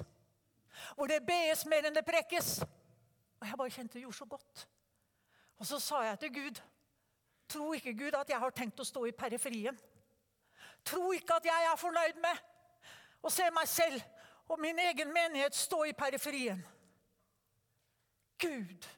Hvor 0.95 1.09
det 1.11 1.21
bes 1.27 1.65
mer 1.69 1.85
enn 1.85 1.93
det 1.93 2.05
prekes. 2.07 2.57
Og 3.39 3.45
jeg 3.45 3.59
bare 3.59 3.75
kjente 3.75 3.99
det 3.99 4.01
gjorde 4.01 4.17
så 4.17 4.25
godt. 4.25 4.65
Og 5.61 5.69
så 5.69 5.79
sa 5.79 6.01
jeg 6.09 6.19
til 6.23 6.33
Gud 6.39 6.63
Tro 7.49 7.73
ikke, 7.77 7.93
Gud, 7.93 8.15
at 8.17 8.29
jeg 8.29 8.41
har 8.41 8.53
tenkt 8.57 8.79
å 8.81 8.87
stå 8.87 9.03
i 9.05 9.13
periferien. 9.13 9.77
Tro 10.81 11.11
ikke 11.13 11.37
at 11.37 11.45
jeg 11.45 11.67
er 11.69 11.77
fornøyd 11.77 12.17
med 12.23 12.41
å 13.21 13.29
se 13.29 13.45
meg 13.53 13.69
selv 13.69 14.01
og 14.49 14.57
min 14.61 14.79
egen 14.81 15.13
menighet 15.13 15.53
stå 15.53 15.83
i 15.85 15.93
periferien. 15.93 16.65
Gud, 18.41 18.89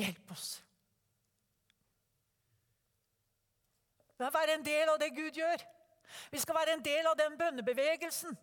hjelp 0.00 0.32
oss. 0.32 0.63
Vi 4.14 4.22
skal 4.22 4.34
være 4.34 4.54
en 4.54 4.66
del 4.66 4.88
av 4.88 4.98
det 5.02 5.10
Gud 5.14 5.38
gjør. 5.38 5.62
Vi 6.30 6.38
skal 6.38 6.54
være 6.54 6.76
en 6.76 6.84
del 6.84 7.06
av 7.10 7.16
den 7.18 7.38
bønnebevegelsen 7.38 8.36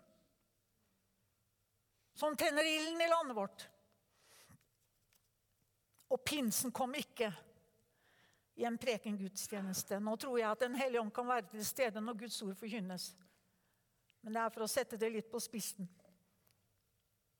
som 2.21 2.35
tenner 2.37 2.67
ilden 2.67 3.01
i 3.01 3.07
landet 3.07 3.37
vårt. 3.37 3.63
Og 6.11 6.19
pinsen 6.27 6.73
kom 6.75 6.91
ikke 6.99 7.31
i 8.59 8.65
en 8.67 8.77
prekengudstjeneste. 8.77 10.01
Nå 10.03 10.17
tror 10.19 10.37
jeg 10.41 10.49
at 10.49 10.59
Den 10.59 10.75
hellige 10.75 11.01
ånd 11.01 11.13
kan 11.15 11.29
være 11.29 11.47
til 11.53 11.65
stede 11.65 12.03
når 12.03 12.19
Guds 12.25 12.41
ord 12.43 12.57
forkynnes. 12.59 13.13
Men 14.21 14.35
det 14.35 14.41
er 14.41 14.53
for 14.53 14.65
å 14.65 14.69
sette 14.69 14.99
det 14.99 15.09
litt 15.13 15.31
på 15.31 15.39
spissen. 15.41 15.87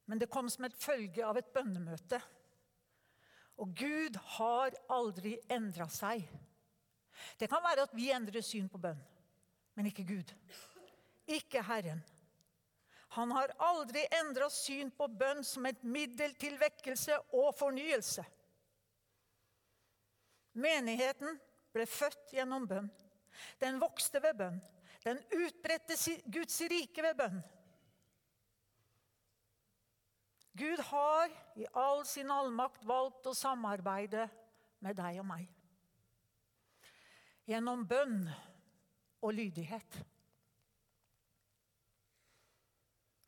Men 0.08 0.20
det 0.20 0.32
kom 0.32 0.50
som 0.50 0.66
et 0.66 0.78
følge 0.80 1.26
av 1.26 1.38
et 1.38 1.52
bønnemøte. 1.54 2.22
Og 3.62 3.76
Gud 3.78 4.18
har 4.38 4.74
aldri 4.90 5.36
endra 5.52 5.86
seg. 5.92 6.24
Det 7.40 7.50
kan 7.52 7.64
være 7.64 7.86
at 7.88 7.94
vi 7.96 8.12
endrer 8.14 8.44
syn 8.46 8.70
på 8.72 8.80
bønn, 8.82 9.00
men 9.76 9.90
ikke 9.90 10.06
Gud. 10.08 10.34
Ikke 11.28 11.64
Herren. 11.64 12.02
Han 13.16 13.32
har 13.36 13.52
aldri 13.60 14.06
endra 14.22 14.48
syn 14.54 14.92
på 14.96 15.08
bønn 15.20 15.44
som 15.44 15.66
et 15.68 15.82
middel 15.84 16.32
til 16.40 16.56
vekkelse 16.60 17.18
og 17.36 17.50
fornyelse. 17.60 18.24
Menigheten 20.64 21.40
ble 21.76 21.88
født 21.88 22.32
gjennom 22.36 22.68
bønn. 22.68 22.88
Den 23.60 23.80
vokste 23.84 24.22
ved 24.24 24.38
bønn. 24.40 24.62
Den 25.04 25.20
utbredte 25.34 25.98
Guds 26.32 26.60
rike 26.72 27.04
ved 27.04 27.18
bønn. 27.20 27.42
Gud 30.60 30.80
har 30.92 31.32
i 31.56 31.66
all 31.80 32.04
sin 32.08 32.32
allmakt 32.32 32.84
valgt 32.88 33.28
å 33.28 33.36
samarbeide 33.36 34.28
med 34.84 34.98
deg 35.00 35.20
og 35.22 35.28
meg. 35.30 35.48
Gjennom 37.50 37.86
bønn 37.90 38.26
og 39.22 39.34
lydighet. 39.34 39.98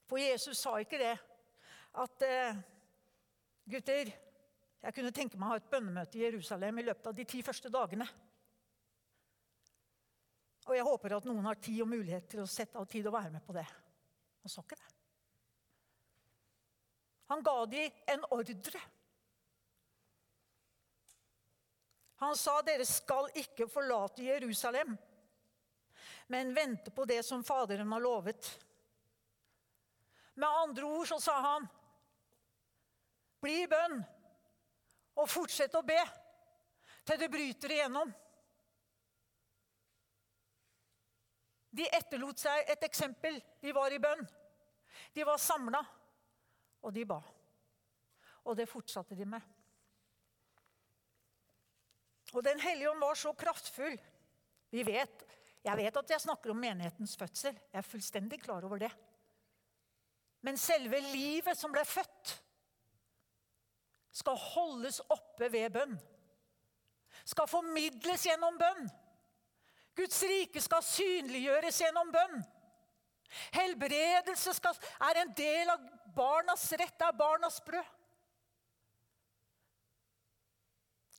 For 0.09 0.21
Jesus 0.21 0.59
sa 0.61 0.75
ikke 0.81 0.99
det 1.01 1.15
at 2.03 2.25
eh, 2.27 2.59
gutter 3.69 4.11
jeg 4.83 4.95
kunne 4.97 5.13
tenke 5.15 5.39
meg 5.39 5.47
å 5.47 5.53
ha 5.53 5.59
et 5.61 5.69
bønnemøte 5.71 6.19
i 6.19 6.25
Jerusalem 6.25 6.81
i 6.81 6.83
løpet 6.83 7.05
av 7.07 7.15
de 7.15 7.25
ti 7.27 7.39
første 7.45 7.69
dagene. 7.71 8.07
Og 10.67 10.75
jeg 10.75 10.87
håper 10.87 11.15
at 11.15 11.27
noen 11.27 11.47
har 11.47 11.59
tid 11.59 11.79
og 11.85 11.89
mulighet 11.91 12.27
til 12.31 12.43
å 12.43 12.49
sette 12.49 12.79
av 12.79 12.87
tid 12.91 13.07
og 13.07 13.15
være 13.15 13.31
med 13.31 13.43
på 13.47 13.55
det. 13.55 13.65
Han 14.43 14.51
sa 14.51 14.63
ikke 14.63 14.79
det. 14.79 14.89
Han 17.31 17.43
ga 17.47 17.55
dem 17.71 18.03
en 18.13 18.27
ordre. 18.35 18.83
Han 22.23 22.37
sa 22.39 22.61
dere 22.63 22.85
skal 22.87 23.27
ikke 23.35 23.67
forlate 23.67 24.23
Jerusalem, 24.23 24.95
men 26.31 26.53
vente 26.55 26.91
på 26.95 27.03
det 27.05 27.19
som 27.27 27.43
Faderen 27.43 27.91
har 27.91 28.03
lovet. 28.03 28.47
Med 30.33 30.47
andre 30.47 30.85
ord 30.87 31.07
så 31.07 31.19
sa 31.19 31.35
han, 31.43 31.67
bli 33.43 33.57
i 33.65 33.67
bønn 33.67 33.99
og 35.19 35.27
fortsett 35.29 35.75
å 35.75 35.83
be 35.83 35.99
til 37.03 37.19
det 37.19 37.29
bryter 37.33 37.75
igjennom. 37.75 38.13
De 41.73 41.89
etterlot 41.99 42.39
seg 42.39 42.71
et 42.71 42.87
eksempel. 42.87 43.35
De 43.59 43.73
var 43.75 43.91
i 43.91 43.99
bønn. 43.99 44.23
De 45.13 45.25
var 45.27 45.41
samla, 45.41 45.81
og 46.85 46.95
de 46.95 47.03
ba. 47.09 47.19
Og 48.47 48.55
det 48.55 48.69
fortsatte 48.69 49.17
de 49.19 49.27
med. 49.27 49.52
Og 52.33 52.43
Den 52.43 52.59
hellige 52.59 52.89
ånd 52.89 53.01
var 53.01 53.15
så 53.15 53.33
kraftfull. 53.37 53.97
Vi 54.73 54.83
vet, 54.83 55.25
jeg 55.63 55.77
vet 55.77 55.97
at 55.97 56.13
jeg 56.15 56.23
snakker 56.23 56.51
om 56.51 56.59
menighetens 56.59 57.15
fødsel. 57.19 57.53
Jeg 57.53 57.79
er 57.79 57.85
fullstendig 57.87 58.41
klar 58.41 58.65
over 58.65 58.81
det. 58.81 58.91
Men 60.43 60.57
selve 60.59 60.99
livet 61.13 61.57
som 61.57 61.71
ble 61.71 61.85
født, 61.87 62.33
skal 64.13 64.37
holdes 64.37 64.99
oppe 65.13 65.47
ved 65.53 65.71
bønn. 65.73 65.95
Skal 67.25 67.49
formidles 67.49 68.25
gjennom 68.27 68.57
bønn. 68.59 68.89
Guds 69.97 70.19
rike 70.27 70.61
skal 70.61 70.83
synliggjøres 70.85 71.79
gjennom 71.81 72.11
bønn. 72.13 72.43
Helbredelse 73.53 74.53
skal, 74.57 74.77
er 75.09 75.21
en 75.21 75.33
del 75.37 75.71
av 75.73 75.81
barnas 76.13 76.65
rett, 76.77 76.97
det 76.99 77.07
er 77.07 77.17
barnas 77.17 77.61
brød. 77.65 77.92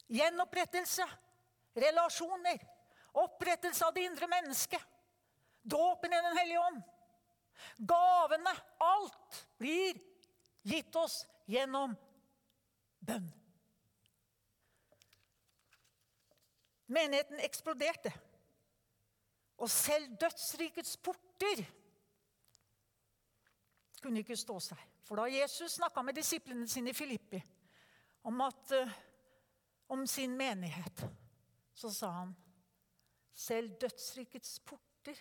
Gjenopprettelse, 0.08 1.06
relasjoner, 1.74 2.58
opprettelse 3.12 3.86
av 3.86 3.94
det 3.94 4.04
indre 4.04 4.28
mennesket. 4.28 4.82
Dåpen 5.62 6.12
i 6.12 6.22
Den 6.22 6.36
hellige 6.36 6.60
ånd. 6.60 6.82
Gavene, 7.76 8.52
alt 8.78 9.46
blir 9.58 9.96
gitt 10.62 10.96
oss 10.96 11.22
gjennom 11.46 11.94
bønn. 13.00 13.30
Menigheten 16.86 17.40
eksploderte. 17.40 18.12
Og 19.56 19.70
selv 19.70 20.16
dødsrikets 20.20 20.96
porter 20.96 21.64
kunne 24.02 24.20
ikke 24.20 24.36
stå 24.36 24.58
seg. 24.60 24.80
For 25.04 25.20
da 25.20 25.28
Jesus 25.32 25.78
snakka 25.78 26.02
med 26.04 26.16
disiplene 26.18 26.68
sine 26.68 26.92
i 26.92 26.96
Filippi 26.96 27.40
om, 28.24 28.40
at, 28.44 28.72
uh, 28.76 28.92
om 29.86 30.06
sin 30.06 30.36
menighet, 30.36 31.04
så 31.74 31.90
sa 31.92 32.10
han 32.10 32.34
selv 33.34 33.74
dødsrikets 33.80 34.58
porter 34.66 35.18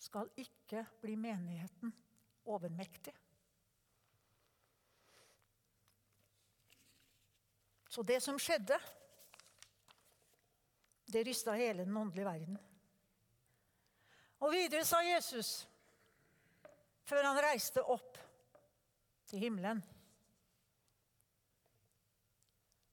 skal 0.00 0.30
ikke 0.40 0.84
bli 1.00 1.16
menigheten 1.16 1.92
overmektig. 2.44 3.14
Så 7.90 8.02
det 8.06 8.20
som 8.22 8.38
skjedde, 8.38 8.78
det 11.10 11.24
rysta 11.26 11.56
hele 11.58 11.84
den 11.84 11.96
åndelige 11.96 12.28
verden. 12.28 12.58
Og 14.40 14.52
videre 14.54 14.84
sa 14.86 15.00
Jesus, 15.02 15.66
før 17.04 17.26
han 17.26 17.40
reiste 17.42 17.82
opp 17.82 18.18
til 19.26 19.42
himmelen 19.42 19.82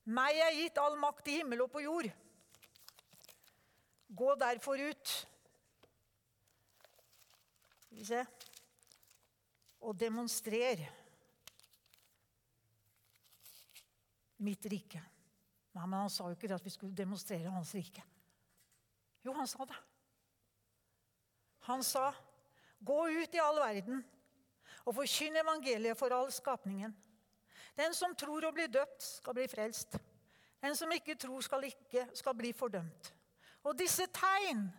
Meg 0.07 0.39
er 0.39 0.55
gitt 0.55 0.77
all 0.79 0.95
makt 0.99 1.27
i 1.27 1.39
himmel 1.41 1.65
og 1.65 1.71
på 1.73 1.83
jord. 1.83 2.07
Gå 4.07 4.35
derfor 4.39 4.79
ut 4.79 5.15
Skal 7.81 7.97
vi 7.97 8.05
se 8.07 8.21
og 9.87 9.93
demonstrer 9.95 10.81
mitt 14.43 14.65
rike. 14.67 14.99
Nei, 15.77 15.85
men 15.85 15.99
Han 16.01 16.09
sa 16.11 16.27
jo 16.27 16.35
ikke 16.35 16.49
at 16.55 16.65
vi 16.65 16.73
skulle 16.73 16.97
demonstrere 16.97 17.53
hans 17.53 17.71
rike. 17.77 18.03
Jo, 19.23 19.33
han 19.37 19.47
sa 19.47 19.65
det. 19.65 19.77
Han 21.69 21.83
sa, 21.83 22.13
'Gå 22.79 23.07
ut 23.07 23.33
i 23.35 23.39
all 23.41 23.59
verden 23.59 24.05
og 24.85 24.95
forkynn 24.95 25.35
evangeliet 25.35 25.97
for 25.97 26.09
all 26.09 26.31
skapningen.' 26.31 26.95
'Den 27.77 27.93
som 27.93 28.15
tror 28.15 28.45
og 28.45 28.53
blir 28.53 28.67
døpt, 28.67 29.03
skal 29.03 29.33
bli 29.33 29.47
frelst.' 29.47 29.97
'Den 30.61 30.75
som 30.75 30.91
ikke 30.91 31.15
tror, 31.15 31.41
skal, 31.41 31.63
ikke, 31.63 32.07
skal 32.13 32.35
bli 32.35 32.53
fordømt.' 32.53 33.13
'Og 33.63 33.77
disse 33.79 34.07
tegn 34.13 34.71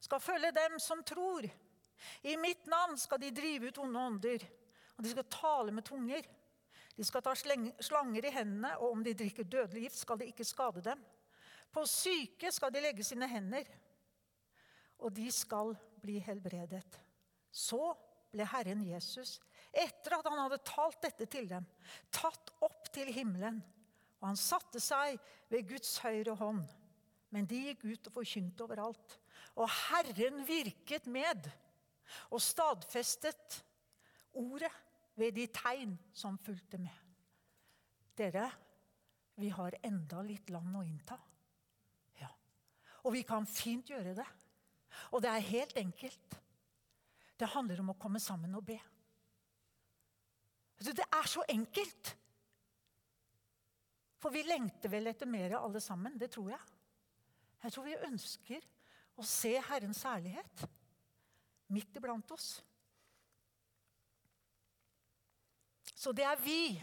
skal 0.00 0.20
følge 0.20 0.52
dem 0.52 0.78
som 0.78 1.02
tror.' 1.04 1.50
'I 2.22 2.36
mitt 2.36 2.66
navn 2.66 2.98
skal 2.98 3.20
de 3.20 3.30
drive 3.30 3.68
ut 3.68 3.78
onde 3.78 4.00
ånder, 4.00 4.44
og 4.96 5.04
de 5.04 5.10
skal 5.10 5.24
tale 5.24 5.72
med 5.72 5.82
tunger.' 5.82 6.28
De 6.96 7.04
skal 7.04 7.22
ta 7.22 7.32
slanger 7.34 8.24
i 8.24 8.30
hendene, 8.30 8.76
og 8.78 8.92
om 8.92 9.00
de 9.04 9.14
drikker 9.14 9.42
dødelig 9.42 9.82
gift, 9.82 9.96
skal 9.98 10.18
det 10.18 10.28
ikke 10.30 10.44
skade 10.46 10.82
dem. 10.84 11.00
På 11.72 11.82
syke 11.90 12.52
skal 12.52 12.70
de 12.70 12.80
legge 12.80 13.04
sine 13.04 13.26
hender, 13.28 13.66
og 14.98 15.16
de 15.16 15.26
skal 15.32 15.74
bli 16.02 16.20
helbredet. 16.22 17.00
Så 17.50 17.94
ble 18.30 18.46
Herren 18.46 18.84
Jesus, 18.86 19.40
etter 19.74 20.16
at 20.18 20.28
han 20.28 20.40
hadde 20.44 20.62
talt 20.66 21.00
dette 21.02 21.26
til 21.30 21.48
dem, 21.50 21.66
tatt 22.14 22.52
opp 22.64 22.88
til 22.94 23.10
himmelen. 23.14 23.60
Og 24.20 24.30
han 24.30 24.40
satte 24.40 24.80
seg 24.80 25.18
ved 25.52 25.66
Guds 25.68 25.98
høyre 26.04 26.36
hånd. 26.40 26.64
Men 27.34 27.48
de 27.50 27.58
gikk 27.66 27.84
ut 27.84 28.08
og 28.08 28.16
forkynte 28.20 28.64
overalt. 28.64 29.18
Og 29.58 29.68
Herren 29.68 30.44
virket 30.46 31.08
med 31.10 31.48
og 32.30 32.40
stadfestet 32.42 33.58
ordet 34.38 34.70
ved 35.18 35.34
de 35.36 35.46
tegn 35.52 35.96
som 36.14 36.38
fulgte 36.38 36.78
med. 36.78 36.94
Dere, 38.14 38.46
vi 39.36 39.50
har 39.50 39.76
enda 39.82 40.22
litt 40.22 40.50
land 40.54 40.78
å 40.78 40.84
innta. 40.86 41.18
Ja. 42.20 42.30
Og 43.02 43.16
vi 43.16 43.24
kan 43.26 43.46
fint 43.50 43.90
gjøre 43.90 44.14
det. 44.16 44.26
Og 45.10 45.22
det 45.24 45.30
er 45.30 45.48
helt 45.50 45.76
enkelt. 45.78 46.38
Det 47.34 47.50
handler 47.50 47.82
om 47.82 47.90
å 47.92 47.98
komme 47.98 48.22
sammen 48.22 48.54
og 48.54 48.66
be. 48.68 48.78
Det 50.78 51.04
er 51.04 51.26
så 51.30 51.44
enkelt! 51.48 52.16
For 54.18 54.32
vi 54.32 54.40
lengter 54.46 54.88
vel 54.88 55.10
etter 55.10 55.28
mer 55.28 55.58
alle 55.58 55.80
sammen. 55.84 56.16
Det 56.18 56.30
tror 56.32 56.54
jeg. 56.54 56.60
Jeg 57.64 57.72
tror 57.72 57.84
vi 57.84 57.96
ønsker 58.08 58.64
å 59.20 59.26
se 59.28 59.52
Herrens 59.68 60.02
herlighet 60.08 60.64
midt 61.72 61.96
iblant 62.00 62.32
oss. 62.34 62.48
Så 65.94 66.12
det 66.12 66.24
er 66.28 66.40
vi, 66.40 66.74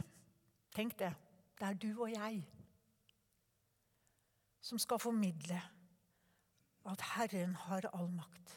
tenk 0.74 0.96
det, 0.98 1.12
det 1.60 1.68
er 1.68 1.78
du 1.78 1.90
og 1.92 2.10
jeg, 2.10 2.40
som 4.62 4.80
skal 4.82 5.02
formidle 5.02 5.60
at 6.90 7.04
Herren 7.14 7.54
har 7.68 7.90
all 7.92 8.10
makt 8.14 8.56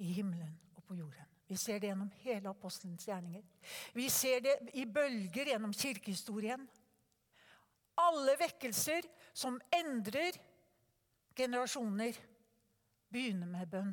i 0.00 0.12
himmelen 0.16 0.54
og 0.76 0.84
på 0.88 0.96
jorden. 1.00 1.39
Vi 1.50 1.56
ser 1.58 1.80
det 1.82 1.88
gjennom 1.90 2.10
hele 2.22 2.46
apostelens 2.52 3.08
gjerninger. 3.08 3.42
Vi 3.92 4.04
ser 4.10 4.38
det 4.44 4.52
i 4.78 4.84
bølger 4.86 5.50
gjennom 5.50 5.72
kirkehistorien. 5.74 6.62
Alle 7.98 8.36
vekkelser 8.38 9.08
som 9.34 9.58
endrer 9.74 10.38
generasjoner, 11.34 12.14
begynner 13.10 13.50
med 13.50 13.66
bønn. 13.66 13.90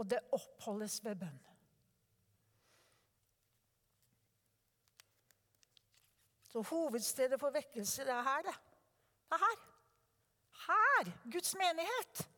Og 0.00 0.08
det 0.08 0.22
oppholdes 0.32 0.96
ved 1.04 1.20
bønn. 1.20 1.38
Så 6.48 6.64
hovedstedet 6.70 7.36
for 7.40 7.52
vekkelse, 7.52 8.08
det 8.08 8.16
er 8.16 8.24
her, 8.30 8.48
det. 8.48 8.58
Det 9.28 9.36
er 9.36 9.44
her. 9.44 9.64
Her! 10.64 11.12
Guds 11.32 11.52
menighet. 11.60 12.28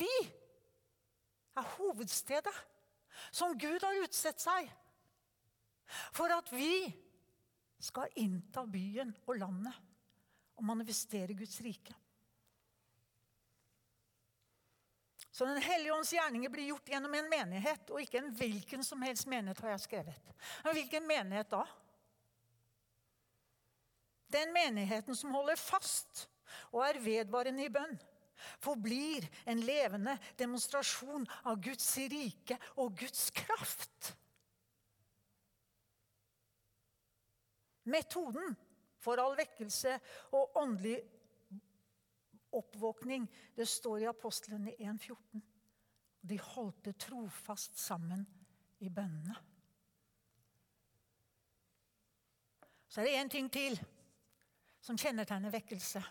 Vi 0.00 0.14
er 1.56 1.70
hovedstedet 1.76 2.54
som 3.30 3.56
Gud 3.58 3.82
har 3.82 4.02
utsett 4.04 4.40
seg 4.42 4.68
for 6.12 6.32
at 6.34 6.50
vi 6.52 6.88
skal 7.80 8.12
innta 8.20 8.66
byen 8.68 9.14
og 9.26 9.38
landet 9.38 9.74
og 10.58 10.66
manifestere 10.66 11.36
Guds 11.38 11.60
rike. 11.64 11.94
Så 15.38 15.46
Den 15.46 15.62
hellige 15.62 15.94
ånds 15.94 16.10
gjerninger 16.10 16.50
blir 16.50 16.66
gjort 16.66 16.88
gjennom 16.90 17.12
en 17.14 17.28
menighet, 17.30 17.90
og 17.94 18.02
ikke 18.02 18.18
en 18.18 18.32
hvilken 18.34 18.82
som 18.82 19.02
helst 19.06 19.28
menighet. 19.30 19.60
har 19.62 19.70
jeg 19.70 19.84
skrevet. 19.84 20.32
Men 20.64 20.74
hvilken 20.74 21.06
menighet 21.06 21.50
da? 21.52 21.60
Den 24.34 24.50
menigheten 24.52 25.16
som 25.16 25.30
holder 25.30 25.56
fast 25.56 26.26
og 26.72 26.82
er 26.82 26.98
vedvarende 26.98 27.64
i 27.64 27.70
bønn, 27.70 27.94
forblir 28.62 29.26
en 29.48 29.60
levende 29.64 30.16
demonstrasjon 30.38 31.26
av 31.48 31.60
Guds 31.62 31.90
rike 32.10 32.58
og 32.76 32.96
Guds 32.98 33.28
kraft. 33.34 34.14
Metoden 37.88 38.56
for 39.00 39.20
all 39.22 39.36
vekkelse 39.38 39.94
og 40.36 40.58
åndelig 40.60 40.98
oppvåkning 42.58 43.26
det 43.56 43.68
står 43.68 44.02
i 44.04 44.10
apostlene 44.10 44.74
1,14. 44.78 45.44
De 46.28 46.40
holdt 46.42 46.82
det 46.88 46.98
trofast 47.00 47.78
sammen 47.80 48.24
i 48.84 48.90
bønnene. 48.92 49.36
Så 52.88 53.00
er 53.00 53.08
det 53.08 53.18
én 53.20 53.30
ting 53.30 53.48
til 53.52 53.76
som 54.80 54.96
kjennetegner 54.98 55.52
vekkelse. 55.52 56.02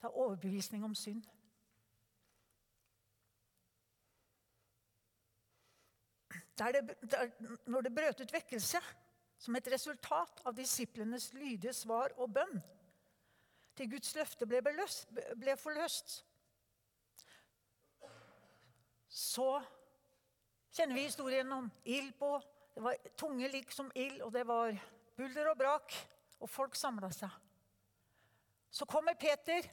Det 0.00 0.08
er 0.08 0.16
overbevisning 0.16 0.84
om 0.84 0.94
synd. 0.94 1.22
Der 6.58 6.72
det, 6.72 6.96
der, 7.10 7.30
når 7.66 7.80
det 7.80 7.94
brøt 7.94 8.20
ut 8.20 8.32
vekkelse, 8.32 8.80
som 9.38 9.56
et 9.56 9.68
resultat 9.72 10.42
av 10.44 10.56
disiplenes 10.56 11.30
lydige 11.32 11.72
svar 11.72 12.12
og 12.20 12.32
bønn 12.32 12.58
til 13.76 13.88
Guds 13.88 14.12
løfte 14.16 14.48
ble, 14.48 14.60
beløst, 14.64 15.08
ble 15.40 15.56
forløst, 15.56 16.18
så 19.08 19.62
kjenner 20.72 20.94
vi 20.94 21.06
historien 21.08 21.52
om 21.52 21.70
ild 21.84 22.12
på. 22.20 22.34
Det 22.74 22.84
var 22.84 23.08
tunge 23.16 23.48
lik 23.48 23.72
som 23.72 23.88
ild, 23.94 24.20
og 24.22 24.32
det 24.32 24.46
var 24.48 24.76
bulder 25.16 25.50
og 25.50 25.58
brak, 25.58 25.96
og 26.40 26.48
folk 26.48 26.76
samla 26.76 27.10
seg. 27.12 27.32
Så 28.70 28.86
kommer 28.86 29.16
Peter, 29.18 29.66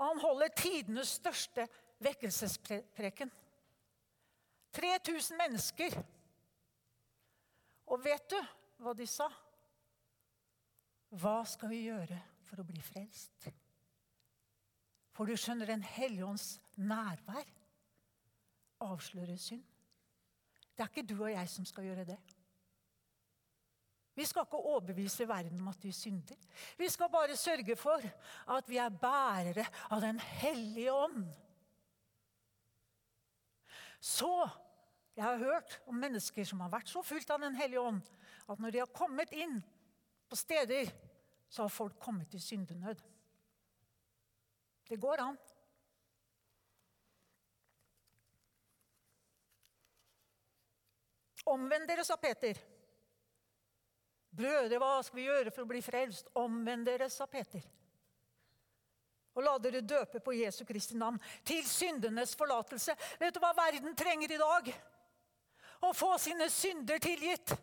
og 0.00 0.06
han 0.06 0.20
holder 0.22 0.48
tidenes 0.56 1.12
største 1.20 1.66
vekkelsespreken. 2.00 3.30
3000 4.72 5.36
mennesker. 5.36 5.96
Og 7.90 8.00
vet 8.04 8.30
du 8.32 8.38
hva 8.80 8.94
de 8.96 9.04
sa? 9.10 9.26
Hva 11.20 11.40
skal 11.44 11.72
vi 11.74 11.82
gjøre 11.90 12.16
for 12.46 12.62
å 12.62 12.64
bli 12.64 12.80
frelst? 12.80 13.50
For 15.12 15.28
du 15.28 15.36
skjønner, 15.36 15.66
Den 15.66 15.82
hellige 15.82 16.24
ånds 16.24 16.60
nærvær 16.76 17.44
avslører 18.80 19.36
synd. 19.36 19.64
Det 20.72 20.86
er 20.86 20.88
ikke 20.88 21.08
du 21.08 21.18
og 21.18 21.32
jeg 21.32 21.48
som 21.52 21.66
skal 21.68 21.90
gjøre 21.90 22.06
det. 22.08 22.18
Vi 24.20 24.26
skal 24.28 24.44
ikke 24.44 24.58
overbevise 24.68 25.24
verden 25.28 25.60
om 25.62 25.68
at 25.70 25.84
vi 25.84 25.92
synder. 25.96 26.36
Vi 26.76 26.88
skal 26.92 27.08
bare 27.08 27.36
sørge 27.36 27.76
for 27.76 28.02
at 28.52 28.66
vi 28.68 28.76
er 28.76 28.88
bærere 28.92 29.64
av 29.90 30.00
Den 30.00 30.18
hellige 30.20 30.92
ånd. 30.92 31.24
Så 34.00 34.48
Jeg 35.16 35.24
har 35.24 35.36
hørt 35.36 35.80
om 35.86 35.94
mennesker 35.94 36.44
som 36.44 36.60
har 36.60 36.70
vært 36.70 36.88
så 36.88 37.02
fullt 37.02 37.30
av 37.30 37.40
Den 37.42 37.56
hellige 37.58 37.80
ånd 37.80 38.00
at 38.48 38.60
når 38.60 38.70
de 38.70 38.78
har 38.78 38.92
kommet 38.94 39.32
inn 39.32 39.58
på 40.30 40.36
steder, 40.36 40.88
så 41.48 41.62
har 41.62 41.68
folk 41.68 41.98
kommet 42.00 42.34
i 42.34 42.40
syndenød. 42.40 43.00
Det 44.88 45.00
går 45.00 45.20
an. 45.20 45.36
Omvend 51.46 51.88
dere, 51.88 52.04
sa 52.04 52.16
Peter. 52.16 52.69
Brødre, 54.30 54.78
hva 54.78 55.00
skal 55.02 55.18
vi 55.18 55.26
gjøre 55.26 55.50
for 55.50 55.64
å 55.64 55.70
bli 55.70 55.82
frelst? 55.82 56.30
Omvend 56.38 56.86
dere, 56.86 57.08
sa 57.10 57.26
Peter. 57.26 57.64
Og 59.34 59.42
la 59.46 59.56
dere 59.62 59.82
døpe 59.82 60.20
på 60.22 60.34
Jesu 60.38 60.64
Kristi 60.66 60.96
navn 60.98 61.18
til 61.46 61.62
syndenes 61.66 62.34
forlatelse. 62.38 62.94
Vet 63.18 63.34
du 63.34 63.40
hva 63.42 63.52
verden 63.56 63.94
trenger 63.98 64.34
i 64.34 64.40
dag? 64.40 64.70
Å 65.86 65.92
få 65.96 66.12
sine 66.20 66.50
synder 66.52 67.00
tilgitt. 67.02 67.54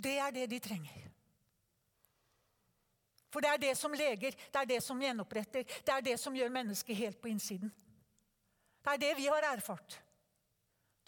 Det 0.00 0.16
er 0.18 0.34
det 0.34 0.46
de 0.50 0.60
trenger. 0.62 1.06
For 3.30 3.44
det 3.44 3.50
er 3.52 3.62
det 3.62 3.74
som 3.78 3.92
leger, 3.94 4.34
det 4.34 4.58
er 4.58 4.66
det 4.66 4.80
som 4.82 5.02
gjenoppretter, 5.02 5.66
det 5.86 5.94
er 5.94 6.02
det 6.02 6.16
som 6.18 6.34
gjør 6.34 6.50
mennesket 6.50 6.98
helt 6.98 7.20
på 7.22 7.30
innsiden. 7.30 7.70
Det 8.82 8.94
er 8.94 9.02
det 9.04 9.12
vi 9.20 9.28
har 9.30 9.46
erfart 9.52 10.00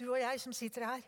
du 0.03 0.09
og 0.11 0.21
jeg 0.21 0.41
som 0.43 0.55
sitter 0.57 0.87
her. 0.89 1.05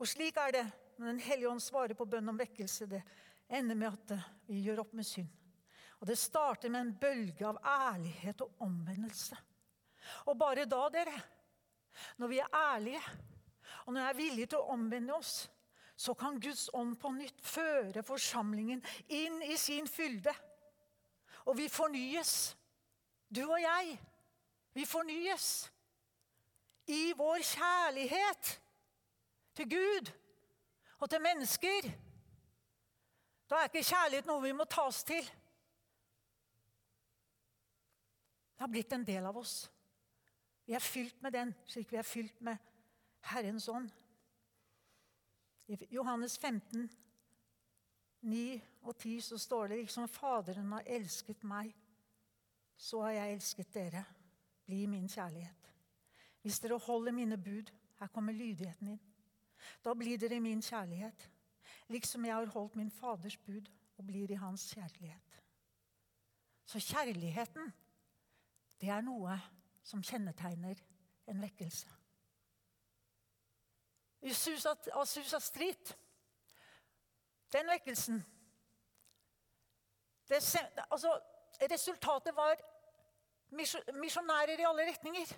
Og 0.00 0.08
slik 0.08 0.38
er 0.40 0.54
det 0.54 0.68
når 1.00 1.06
Den 1.06 1.20
hellige 1.24 1.48
ånd 1.48 1.62
svarer 1.64 1.96
på 1.96 2.06
bønn 2.08 2.28
om 2.28 2.38
vekkelse. 2.38 2.86
Det 2.88 3.00
ender 3.48 3.76
med 3.76 3.94
at 3.94 4.12
vi 4.48 4.62
gjør 4.66 4.82
opp 4.84 4.92
med 4.96 5.06
synd. 5.08 5.28
Og 6.00 6.06
Det 6.08 6.16
starter 6.18 6.72
med 6.72 6.80
en 6.80 6.96
bølge 6.96 7.46
av 7.48 7.60
ærlighet 7.64 8.40
og 8.44 8.62
omvendelse. 8.64 9.36
Og 10.28 10.36
bare 10.40 10.64
da, 10.68 10.82
dere, 10.92 11.16
når 12.16 12.28
vi 12.32 12.38
er 12.40 12.54
ærlige, 12.56 13.00
og 13.84 13.92
når 13.92 14.00
vi 14.00 14.08
er 14.08 14.20
villige 14.20 14.52
til 14.52 14.60
å 14.60 14.76
omvende 14.76 15.16
oss, 15.16 15.34
så 15.96 16.14
kan 16.16 16.40
Guds 16.40 16.70
ånd 16.72 16.94
på 17.00 17.12
nytt 17.12 17.42
føre 17.44 18.04
forsamlingen 18.04 18.80
inn 19.12 19.42
i 19.44 19.56
sin 19.60 19.88
fylde. 19.88 20.32
Og 21.44 21.56
vi 21.56 21.68
fornyes. 21.68 22.56
Du 23.34 23.44
og 23.52 23.60
jeg. 23.60 23.98
Vi 24.72 24.84
fornyes 24.84 25.72
i 26.86 27.12
vår 27.16 27.38
kjærlighet 27.42 28.60
til 29.54 29.70
Gud 29.70 30.12
og 30.98 31.10
til 31.10 31.20
mennesker. 31.20 31.90
Da 33.50 33.54
er 33.54 33.70
ikke 33.70 33.82
kjærlighet 33.82 34.26
noe 34.30 34.42
vi 34.42 34.52
må 34.54 34.64
ta 34.64 34.86
oss 34.86 35.02
til. 35.04 35.22
Det 38.54 38.62
har 38.66 38.70
blitt 38.70 38.92
en 38.92 39.06
del 39.06 39.26
av 39.26 39.36
oss. 39.40 39.70
Vi 40.66 40.74
er 40.76 40.84
fylt 40.84 41.22
med 41.22 41.32
den, 41.32 41.54
slik 41.66 41.90
vi 41.92 41.98
er 41.98 42.06
fylt 42.06 42.42
med 42.44 42.56
Herrens 43.32 43.68
ånd. 43.68 43.90
I 45.66 45.78
Johannes 45.90 46.38
15, 46.38 46.90
9 48.20 48.60
og 48.82 48.96
10 48.96 49.20
så 49.20 49.38
står 49.38 49.68
det 49.68 49.78
liksom 49.82 50.08
Faderen 50.08 50.72
har 50.72 50.86
elsket 50.86 51.44
meg, 51.44 51.72
så 52.76 53.02
har 53.02 53.16
jeg 53.16 53.36
elsket 53.36 53.74
dere. 53.74 54.04
Bli 54.64 54.84
min 54.86 55.08
kjærlighet. 55.08 55.70
Hvis 56.42 56.60
dere 56.60 56.78
holder 56.78 57.12
mine 57.12 57.36
bud, 57.36 57.70
her 58.00 58.06
kommer 58.06 58.32
lydigheten 58.32 58.94
inn, 58.94 59.00
da 59.84 59.92
blir 59.94 60.18
dere 60.18 60.40
min 60.40 60.62
kjærlighet, 60.62 61.26
liksom 61.88 62.24
jeg 62.24 62.34
har 62.34 62.52
holdt 62.54 62.76
min 62.76 62.90
Faders 62.90 63.36
bud 63.36 63.68
og 63.98 64.06
blir 64.06 64.30
i 64.30 64.38
hans 64.40 64.70
kjærlighet. 64.74 65.40
Så 66.64 66.80
kjærligheten, 66.80 67.72
det 68.80 68.88
er 68.88 69.02
noe 69.04 69.36
som 69.82 70.02
kjennetegner 70.02 70.78
en 71.28 71.42
vekkelse. 71.42 71.88
I 74.20 74.32
Susa 74.36 75.40
Street 75.40 75.96
den 77.52 77.70
vekkelsen 77.70 78.20
det, 80.30 80.38
altså, 80.90 81.20
Resultatet 81.60 82.36
var 82.36 82.56
misjonærer 84.00 84.60
i 84.60 84.64
alle 84.64 84.86
retninger. 84.88 85.32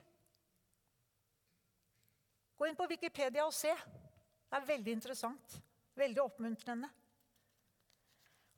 Gå 2.57 2.69
inn 2.69 2.77
på 2.79 2.87
Wikipedia 2.87 3.47
og 3.49 3.55
se. 3.57 3.73
Det 3.73 4.59
er 4.59 4.69
veldig 4.69 4.93
interessant. 4.93 5.57
Veldig 5.99 6.23
oppmuntrende. 6.23 6.91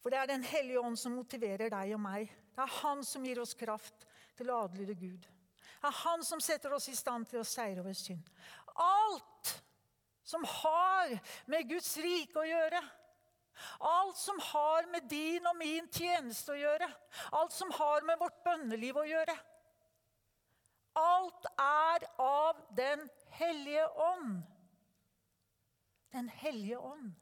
For 0.02 0.12
det 0.12 0.18
er 0.18 0.26
Den 0.26 0.44
hellige 0.44 0.80
ånd 0.80 0.98
som 1.00 1.14
motiverer 1.16 1.70
deg 1.72 1.94
og 1.96 2.02
meg. 2.04 2.28
Det 2.52 2.60
er 2.60 2.74
Han 2.82 3.04
som 3.06 3.24
gir 3.24 3.40
oss 3.40 3.54
kraft 3.56 4.04
til 4.36 4.50
å 4.50 4.58
adlyde 4.66 4.98
Gud. 4.98 5.24
Det 5.24 5.88
er 5.88 6.00
Han 6.02 6.24
som 6.26 6.42
setter 6.44 6.74
oss 6.76 6.90
i 6.92 6.96
stand 6.98 7.30
til 7.30 7.40
å 7.40 7.46
seire 7.48 7.80
over 7.80 7.96
synd. 7.96 8.28
Alt 8.74 9.54
som 10.24 10.44
har 10.44 11.14
med 11.46 11.68
Guds 11.70 11.94
rike 11.96 12.42
å 12.42 12.44
gjøre, 12.48 12.82
Alt 13.80 14.16
som 14.18 14.38
har 14.40 14.86
med 14.92 15.08
din 15.10 15.46
og 15.46 15.56
min 15.58 15.88
tjeneste 15.92 16.54
å 16.54 16.58
gjøre. 16.58 16.88
Alt 17.32 17.52
som 17.54 17.70
har 17.74 18.06
med 18.06 18.18
vårt 18.20 18.40
bønneliv 18.44 18.98
å 18.98 19.06
gjøre. 19.08 19.36
Alt 20.94 21.46
er 21.58 22.06
av 22.22 22.60
Den 22.76 23.08
hellige 23.38 23.86
ånd. 23.98 24.42
Den 26.14 26.28
hellige 26.28 26.78
ånd. 26.78 27.14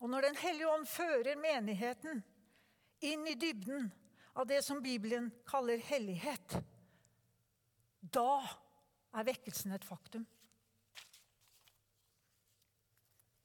Og 0.00 0.10
når 0.10 0.20
Den 0.20 0.36
hellige 0.36 0.68
ånd 0.68 0.88
fører 0.88 1.36
menigheten 1.36 2.22
inn 3.04 3.26
i 3.28 3.36
dybden 3.36 3.90
av 4.32 4.46
det 4.48 4.62
som 4.64 4.82
Bibelen 4.82 5.30
kaller 5.48 5.80
hellighet, 5.84 6.56
da 8.00 8.40
er 9.12 9.26
vekkelsen 9.28 9.72
et 9.76 9.84
faktum. 9.84 10.24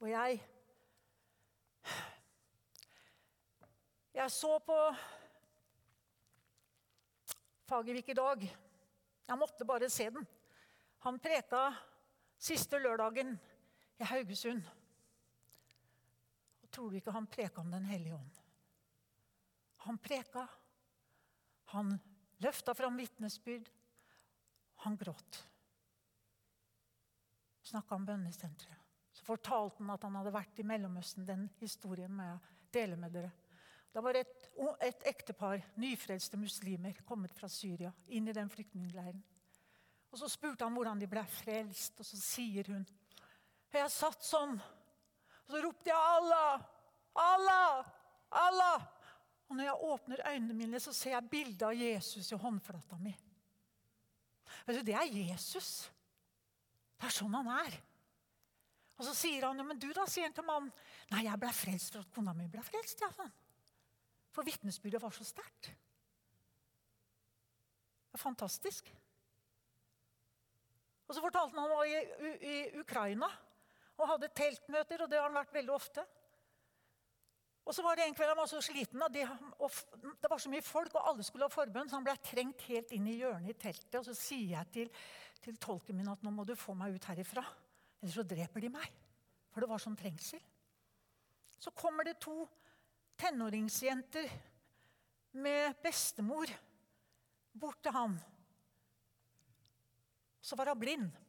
Og 0.00 0.10
jeg 0.10 0.40
Jeg 4.16 4.32
så 4.32 4.58
på 4.64 4.76
Fagervik 7.68 8.08
i 8.08 8.16
dag. 8.16 8.44
Jeg 9.28 9.38
måtte 9.38 9.66
bare 9.68 9.90
se 9.92 10.06
den. 10.10 10.24
Han 11.04 11.18
preka 11.20 11.66
siste 12.38 12.78
lørdagen 12.80 13.34
i 14.00 14.08
Haugesund. 14.08 14.62
Og 16.62 16.70
tror 16.72 16.88
du 16.90 16.96
ikke 16.96 17.12
han 17.12 17.28
preka 17.28 17.60
om 17.60 17.70
Den 17.70 17.84
hellige 17.90 18.14
ånd? 18.14 18.40
Han 19.84 19.98
preka. 19.98 20.46
Han 21.74 21.92
løfta 22.38 22.74
fram 22.74 22.96
vitnesbyrd. 22.96 23.68
Han 24.86 24.96
gråt. 24.96 25.42
Snakka 27.62 27.94
om 27.94 28.06
bønnesenteret. 28.06 28.85
Så 29.16 29.24
fortalte 29.24 29.80
han 29.80 29.94
at 29.94 30.04
han 30.04 30.16
hadde 30.18 30.34
vært 30.34 30.60
i 30.60 30.66
Mellomøsten. 30.66 31.24
Den 31.24 31.46
historien 31.62 32.12
må 32.12 32.26
jeg 32.26 32.54
dele 32.76 32.98
med 33.00 33.14
dere. 33.16 33.32
Da 33.94 34.02
var 34.04 34.18
et, 34.18 34.50
et 34.84 35.06
ektepar, 35.08 35.62
nyfrelste 35.80 36.36
muslimer, 36.36 36.98
kommet 37.08 37.32
fra 37.32 37.48
Syria 37.48 37.94
inn 38.12 38.28
i 38.28 38.34
den 38.36 38.50
flyktningleiren. 38.52 39.22
Og 40.12 40.20
Så 40.20 40.28
spurte 40.32 40.66
han 40.66 40.76
hvordan 40.76 41.00
de 41.00 41.08
ble 41.08 41.22
frelst, 41.28 41.96
og 42.00 42.08
så 42.08 42.20
sier 42.20 42.68
hun 42.72 42.84
Jeg 43.72 43.92
satt 43.92 44.24
sånn, 44.24 44.54
og 44.56 45.50
så 45.52 45.60
ropte 45.60 45.90
jeg 45.90 45.96
'Allah! 45.96 46.62
Allah!' 47.14 47.88
Allah! 48.32 48.86
Og 49.48 49.56
når 49.56 49.64
jeg 49.64 49.90
åpner 49.90 50.22
øynene 50.30 50.54
mine, 50.54 50.80
så 50.80 50.92
ser 50.92 51.10
jeg 51.10 51.30
bildet 51.30 51.62
av 51.62 51.74
Jesus 51.74 52.32
i 52.32 52.38
håndflata 52.40 52.98
mi. 52.98 53.12
Vet 54.66 54.80
du, 54.80 54.82
Det 54.82 54.94
er 54.94 55.12
Jesus. 55.12 55.90
Det 56.98 57.06
er 57.06 57.14
sånn 57.14 57.34
han 57.36 57.50
er. 57.60 57.76
Og 58.96 59.04
så 59.04 59.12
sier 59.16 59.44
han, 59.44 59.58
ja, 59.60 59.64
men 59.66 59.80
du 59.80 59.90
da, 59.92 60.06
sier 60.08 60.28
han 60.28 60.36
til 60.36 60.46
mannen. 60.46 60.72
Nei, 61.12 61.26
jeg 61.26 61.40
ble 61.40 61.52
frelst 61.52 61.92
for 61.92 62.04
at 62.04 62.12
kona 62.16 62.32
mi 62.36 62.48
ble 62.48 62.62
frelst. 62.64 63.02
Ja, 63.04 63.10
sånn. 63.12 63.32
For 64.32 64.46
vitnesbyrdet 64.46 65.00
var 65.02 65.12
så 65.16 65.24
sterkt. 65.24 65.70
Det 68.08 68.16
er 68.16 68.22
fantastisk. 68.22 68.88
Og 71.06 71.14
så 71.14 71.22
fortalte 71.22 71.54
han 71.54 71.66
han 71.66 71.74
var 71.76 71.88
i, 71.88 71.98
i, 72.40 72.56
Ukraina 72.80 73.28
og 73.96 74.08
hadde 74.10 74.32
teltmøter, 74.36 75.04
og 75.04 75.10
det 75.10 75.20
har 75.20 75.28
han 75.28 75.36
vært 75.38 75.54
veldig 75.56 75.72
ofte. 75.72 76.04
Og 77.66 77.74
så 77.74 77.82
var 77.82 77.96
det 77.98 78.06
En 78.06 78.14
kveld 78.14 78.30
han 78.30 78.38
var 78.38 78.48
så 78.50 78.60
sliten, 78.62 79.02
og 79.02 79.12
det, 79.12 79.24
og 79.58 79.70
det 80.22 80.30
var 80.30 80.40
så 80.42 80.50
mye 80.52 80.64
folk, 80.64 80.94
og 80.94 81.08
alle 81.10 81.24
skulle 81.26 81.48
ha 81.48 81.52
forbønn, 81.52 81.88
så 81.88 81.98
han 81.98 82.06
ble 82.06 82.16
trengt 82.22 82.66
helt 82.68 82.92
inn 82.94 83.08
i 83.10 83.16
hjørnet 83.20 83.54
i 83.54 83.58
teltet. 83.58 83.96
Og 84.00 84.04
så 84.06 84.14
sier 84.16 84.52
jeg 84.56 84.72
til, 84.74 84.90
til 85.42 85.56
tolken 85.62 85.96
min 85.98 86.12
at 86.12 86.22
nå 86.22 86.32
må 86.34 86.44
du 86.46 86.54
få 86.58 86.76
meg 86.78 86.94
ut 86.94 87.08
herifra, 87.10 87.44
ellers 88.00 88.16
så 88.18 88.24
dreper 88.26 88.64
de 88.64 88.70
meg. 88.72 89.02
For 89.50 89.64
det 89.64 89.70
var 89.70 89.82
sånn 89.82 89.98
trengsel. 89.98 90.40
Så 91.56 91.72
kommer 91.72 92.04
det 92.04 92.18
to 92.20 92.44
tenåringsjenter 93.16 94.28
med 95.40 95.78
bestemor 95.84 96.50
bort 97.56 97.80
til 97.84 97.96
han. 97.96 98.16
Så 100.40 100.56
var 100.58 100.72
hun 100.72 100.80
blind. 100.80 101.22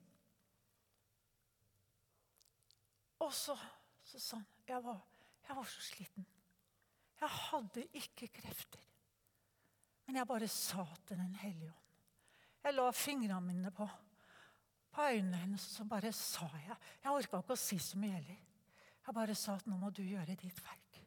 Og 3.23 3.31
så, 3.33 3.55
så 4.05 4.19
sa 4.21 4.41
han 4.41 4.49
jeg 4.67 4.83
var 4.83 4.99
jeg 5.47 5.55
var 5.55 5.67
så 5.71 5.81
sliten. 5.81 6.25
Jeg 7.21 7.29
hadde 7.29 7.83
ikke 7.97 8.27
krefter. 8.35 8.81
Men 10.05 10.19
jeg 10.19 10.27
bare 10.27 10.47
sa 10.51 10.83
til 11.07 11.17
Den 11.17 11.35
hellige 11.35 11.71
ånd. 11.71 11.83
Jeg 12.63 12.75
la 12.75 12.91
fingrene 12.91 13.41
mine 13.41 13.71
på, 13.71 13.87
på 14.97 15.05
øynene 15.05 15.37
hennes, 15.37 15.65
og 15.69 15.75
så 15.75 15.85
bare 15.85 16.11
sa 16.11 16.47
jeg 16.57 16.75
Jeg 17.03 17.11
orka 17.11 17.41
ikke 17.43 17.53
å 17.53 17.61
si 17.61 17.77
så 17.79 17.99
mye 18.01 18.15
heller. 18.17 18.39
Jeg 19.05 19.15
bare 19.15 19.35
sa 19.37 19.55
at 19.55 19.67
nå 19.69 19.77
må 19.77 19.91
du 19.93 20.01
gjøre 20.03 20.35
ditt 20.35 20.63
verk. 20.65 21.01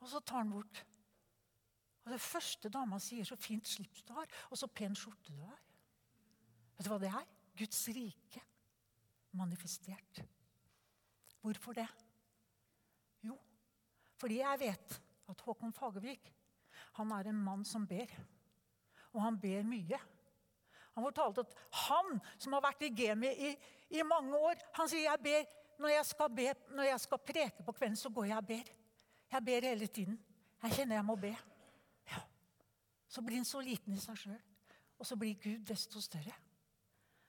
Og 0.00 0.08
så 0.08 0.20
tar 0.20 0.40
han 0.42 0.50
bort. 0.50 0.80
Og 2.06 2.12
det 2.14 2.20
første 2.24 2.70
dama 2.72 2.98
sier, 3.02 3.26
så 3.28 3.36
fint 3.36 3.66
slips 3.68 4.02
du 4.08 4.14
har, 4.16 4.26
og 4.48 4.58
så 4.58 4.66
pen 4.72 4.96
skjorte 4.96 5.34
du 5.34 5.42
har. 5.42 5.60
Vet 6.78 6.86
du 6.86 6.92
hva 6.92 7.00
det 7.02 7.12
er? 7.12 7.26
Guds 7.58 7.82
rike 7.92 8.42
manifestert. 9.36 10.22
Hvorfor 11.42 11.76
det? 11.76 11.88
Jo, 13.22 13.36
Fordi 14.16 14.40
jeg 14.40 14.60
vet 14.60 15.00
at 15.28 15.40
Håkon 15.44 15.72
Fagervik 15.72 16.32
han 16.96 17.12
er 17.12 17.28
en 17.28 17.42
mann 17.44 17.64
som 17.64 17.86
ber. 17.86 18.10
Og 19.12 19.22
han 19.22 19.38
ber 19.40 19.66
mye. 19.66 19.98
Han 20.98 21.06
fortalte 21.06 21.44
at 21.46 21.54
han 21.86 22.18
som 22.36 22.56
har 22.56 22.64
vært 22.64 22.82
i 22.82 22.90
Gemi 22.98 23.30
i, 23.30 23.52
i 23.94 24.02
mange 24.02 24.36
år 24.36 24.58
Han 24.80 24.90
sier 24.90 25.06
jeg 25.06 25.22
ber 25.22 25.44
når 25.78 25.92
jeg, 25.92 26.06
skal 26.08 26.32
be, 26.34 26.46
når 26.74 26.88
jeg 26.88 27.00
skal 27.04 27.20
preke 27.22 27.62
på 27.62 27.72
kvelden, 27.76 27.96
så 27.96 28.10
går 28.10 28.24
jeg 28.26 28.36
og 28.40 28.46
ber. 28.48 28.70
Jeg 29.30 29.44
ber 29.46 29.66
hele 29.68 29.86
tiden. 29.86 30.16
Jeg 30.64 30.74
kjenner 30.74 30.98
jeg 30.98 31.06
må 31.06 31.14
be. 31.22 31.30
Ja. 32.10 32.22
Så 33.06 33.22
blir 33.22 33.38
han 33.38 33.46
så 33.46 33.62
liten 33.62 33.94
i 33.94 34.00
seg 34.02 34.18
sjøl. 34.18 34.40
Og 34.98 35.06
så 35.06 35.14
blir 35.14 35.38
Gud 35.38 35.62
desto 35.68 36.02
større. 36.02 36.34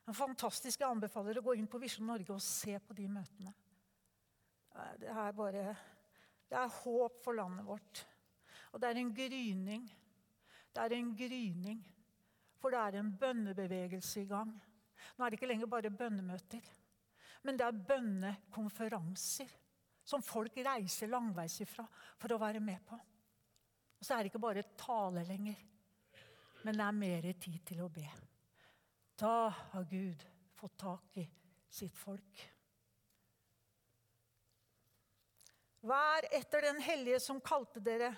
Er 0.10 0.18
fantastisk. 0.18 0.82
Jeg 0.82 0.90
anbefaler 0.90 1.38
å 1.38 1.46
gå 1.46 1.54
inn 1.60 1.70
på 1.70 1.78
Visjon 1.78 2.10
Norge 2.10 2.34
og 2.34 2.42
se 2.42 2.74
på 2.82 2.98
de 2.98 3.06
møtene. 3.06 3.54
Det 4.98 5.14
er 5.14 5.38
bare 5.38 5.68
det 6.50 6.58
er 6.58 6.78
håp 6.82 7.22
for 7.22 7.38
landet 7.38 7.68
vårt. 7.68 8.02
Og 8.74 8.82
det 8.82 8.90
er 8.90 9.02
en 9.04 9.14
gryning. 9.14 9.86
Det 10.74 10.84
er 10.84 10.96
en 10.98 11.12
gryning. 11.18 11.84
For 12.60 12.74
det 12.74 12.80
er 12.80 13.00
en 13.00 13.14
bønnebevegelse 13.20 14.24
i 14.24 14.30
gang. 14.30 14.52
Nå 15.16 15.26
er 15.26 15.32
det 15.32 15.40
ikke 15.40 15.50
lenger 15.50 15.72
bare 15.72 15.92
bønnemøter, 15.92 16.66
men 17.48 17.58
det 17.58 17.66
er 17.66 17.84
bønnekonferanser 17.88 19.52
som 20.10 20.24
folk 20.26 20.58
reiser 20.66 21.12
langveis 21.12 21.60
ifra 21.64 21.86
for 22.20 22.34
å 22.34 22.40
være 22.42 22.60
med 22.64 22.82
på. 22.88 22.98
Og 24.00 24.06
så 24.06 24.16
er 24.16 24.24
det 24.24 24.32
ikke 24.32 24.44
bare 24.44 24.66
tale 24.80 25.24
lenger, 25.28 25.60
men 26.64 26.76
det 26.76 26.86
er 26.86 27.00
mer 27.00 27.28
tid 27.40 27.60
til 27.68 27.84
å 27.86 27.92
be. 27.94 28.08
Da 29.20 29.50
har 29.52 29.88
Gud 29.88 30.24
fått 30.56 30.78
tak 30.80 31.20
i 31.20 31.26
sitt 31.70 31.96
folk. 32.00 32.44
Vær 35.88 36.28
etter 36.36 36.66
den 36.68 36.82
hellige 36.84 37.20
som 37.24 37.40
kalte 37.44 37.80
dere, 37.84 38.12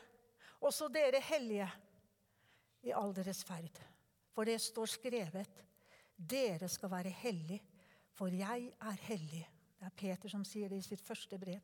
også 0.61 0.89
dere 0.93 1.21
hellige, 1.25 1.69
i 2.81 2.93
all 2.97 3.11
deres 3.13 3.43
ferd. 3.45 3.77
For 4.31 4.47
det 4.47 4.61
står 4.61 4.85
skrevet, 4.85 5.63
dere 6.15 6.69
skal 6.69 6.91
være 6.91 7.09
hellige, 7.09 7.61
for 8.13 8.27
jeg 8.27 8.71
er 8.81 9.03
hellig. 9.07 9.43
Det 9.79 9.87
er 9.87 9.97
Peter 9.97 10.29
som 10.29 10.43
sier 10.45 10.69
det 10.69 10.77
i 10.77 10.85
sitt 10.85 11.01
første 11.01 11.39
brev, 11.41 11.59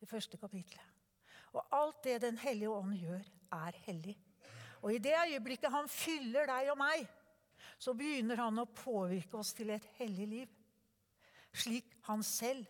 det 0.00 0.08
første 0.08 0.36
kapitlet. 0.36 0.82
Og 1.52 1.66
alt 1.76 2.04
det 2.04 2.22
Den 2.22 2.38
hellige 2.38 2.70
ånd 2.70 2.94
gjør, 2.96 3.24
er 3.52 3.76
hellig. 3.86 4.16
Og 4.82 4.94
i 4.94 4.98
det 4.98 5.14
øyeblikket 5.28 5.70
han 5.70 5.88
fyller 5.88 6.46
deg 6.46 6.70
og 6.72 6.78
meg, 6.78 7.06
så 7.78 7.94
begynner 7.94 8.40
han 8.40 8.58
å 8.58 8.66
påvirke 8.66 9.38
oss 9.38 9.52
til 9.54 9.70
et 9.70 9.86
hellig 9.98 10.26
liv. 10.28 10.48
Slik 11.52 11.96
han 12.08 12.22
selv, 12.22 12.66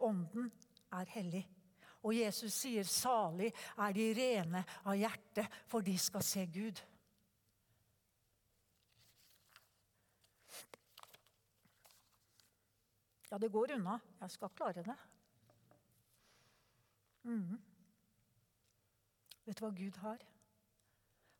Ånden, 0.00 0.50
er 0.92 1.06
hellig. 1.14 1.44
Og 2.02 2.16
Jesus 2.16 2.52
sier, 2.52 2.84
'Salig 2.84 3.52
er 3.78 3.92
de 3.92 4.08
rene 4.14 4.64
av 4.84 4.96
hjerte, 4.96 5.46
for 5.66 5.80
de 5.80 5.98
skal 5.98 6.22
se 6.22 6.46
Gud'. 6.46 6.82
Ja, 13.34 13.38
det 13.38 13.48
går 13.48 13.72
unna. 13.74 13.96
Jeg 14.20 14.30
skal 14.30 14.50
klare 14.54 14.82
det. 14.86 14.94
Mm. 17.26 17.56
Vet 19.42 19.58
du 19.58 19.62
hva 19.64 19.70
Gud 19.74 19.98
har? 20.04 20.22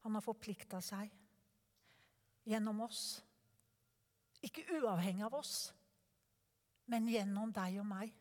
Han 0.03 0.19
har 0.19 0.25
forplikta 0.27 0.81
seg 0.83 1.13
gjennom 2.51 2.83
oss. 2.83 3.05
Ikke 4.43 4.67
uavhengig 4.81 5.23
av 5.29 5.39
oss, 5.39 5.55
men 6.91 7.07
gjennom 7.15 7.55
deg 7.55 7.79
og 7.85 7.89
meg 7.93 8.19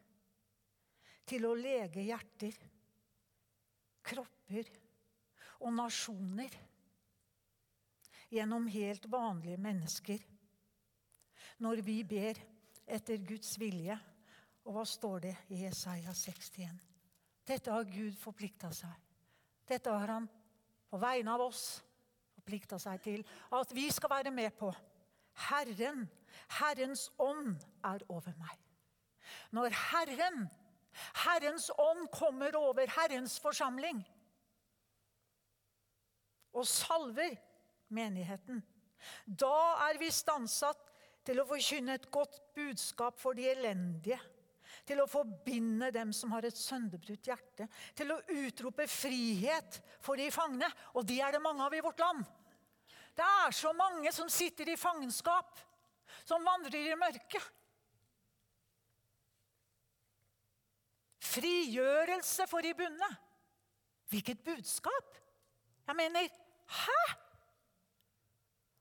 til 1.26 1.50
å 1.50 1.58
lege 1.58 2.06
hjerter, 2.06 2.62
kropper 4.06 4.70
og 5.66 5.74
nasjoner 5.82 6.62
gjennom 8.30 8.70
helt 8.70 9.10
vanlige 9.10 9.58
mennesker. 9.66 10.26
Når 11.58 11.88
vi 11.90 12.04
ber 12.06 12.53
etter 12.88 13.22
Guds 13.28 13.56
vilje. 13.60 13.98
Og 14.64 14.78
hva 14.78 14.86
står 14.88 15.26
det 15.28 15.36
i 15.52 15.64
Jesaja 15.66 16.14
61? 16.16 16.80
Dette 17.48 17.72
har 17.72 17.90
Gud 17.90 18.16
forplikta 18.20 18.72
seg. 18.76 18.94
Dette 19.68 19.92
har 19.92 20.16
han 20.16 20.30
på 20.90 21.00
vegne 21.02 21.34
av 21.34 21.44
oss 21.50 21.82
forplikta 22.36 22.80
seg 22.80 23.02
til 23.04 23.24
at 23.56 23.72
vi 23.76 23.90
skal 23.92 24.12
være 24.14 24.32
med 24.32 24.52
på. 24.60 24.72
Herren, 25.50 26.06
Herrens 26.60 27.10
ånd, 27.20 27.58
er 27.84 28.04
over 28.12 28.36
meg. 28.40 28.60
Når 29.52 29.74
Herren 29.90 30.46
Herrens 31.26 31.72
ånd 31.78 32.08
kommer 32.14 32.56
over 32.56 32.90
Herrens 32.98 33.40
forsamling 33.42 34.04
og 36.54 36.68
salver 36.70 37.34
menigheten. 37.94 38.62
Da 39.26 39.56
er 39.90 39.98
vi 40.00 40.12
stansatt 40.14 40.93
til 41.24 41.40
å 41.40 41.48
forkynne 41.48 41.98
et 41.98 42.10
godt 42.12 42.40
budskap 42.56 43.20
for 43.20 43.38
de 43.38 43.48
elendige. 43.52 44.20
Til 44.84 45.00
å 45.00 45.08
forbinde 45.08 45.92
dem 45.96 46.12
som 46.16 46.34
har 46.36 46.44
et 46.48 46.58
sønderbrutt 46.58 47.30
hjerte. 47.30 47.68
Til 47.96 48.12
å 48.12 48.22
utrope 48.44 48.88
frihet 48.92 49.80
for 50.04 50.20
de 50.20 50.28
fangne. 50.34 50.68
Og 50.98 51.08
de 51.08 51.22
er 51.24 51.36
det 51.36 51.44
mange 51.44 51.64
av 51.64 51.76
i 51.76 51.84
vårt 51.84 52.02
land. 52.04 52.24
Det 53.14 53.26
er 53.46 53.56
så 53.56 53.72
mange 53.78 54.12
som 54.12 54.30
sitter 54.32 54.74
i 54.74 54.80
fangenskap, 54.80 55.60
som 56.26 56.44
vandrer 56.44 56.90
i 56.90 56.98
mørket. 56.98 57.52
Frigjørelse 61.24 62.48
for 62.50 62.66
de 62.66 62.74
bundne. 62.78 63.10
Hvilket 64.12 64.44
budskap! 64.46 65.20
Jeg 65.88 65.96
mener 65.96 66.28
Hæ?! 66.68 67.23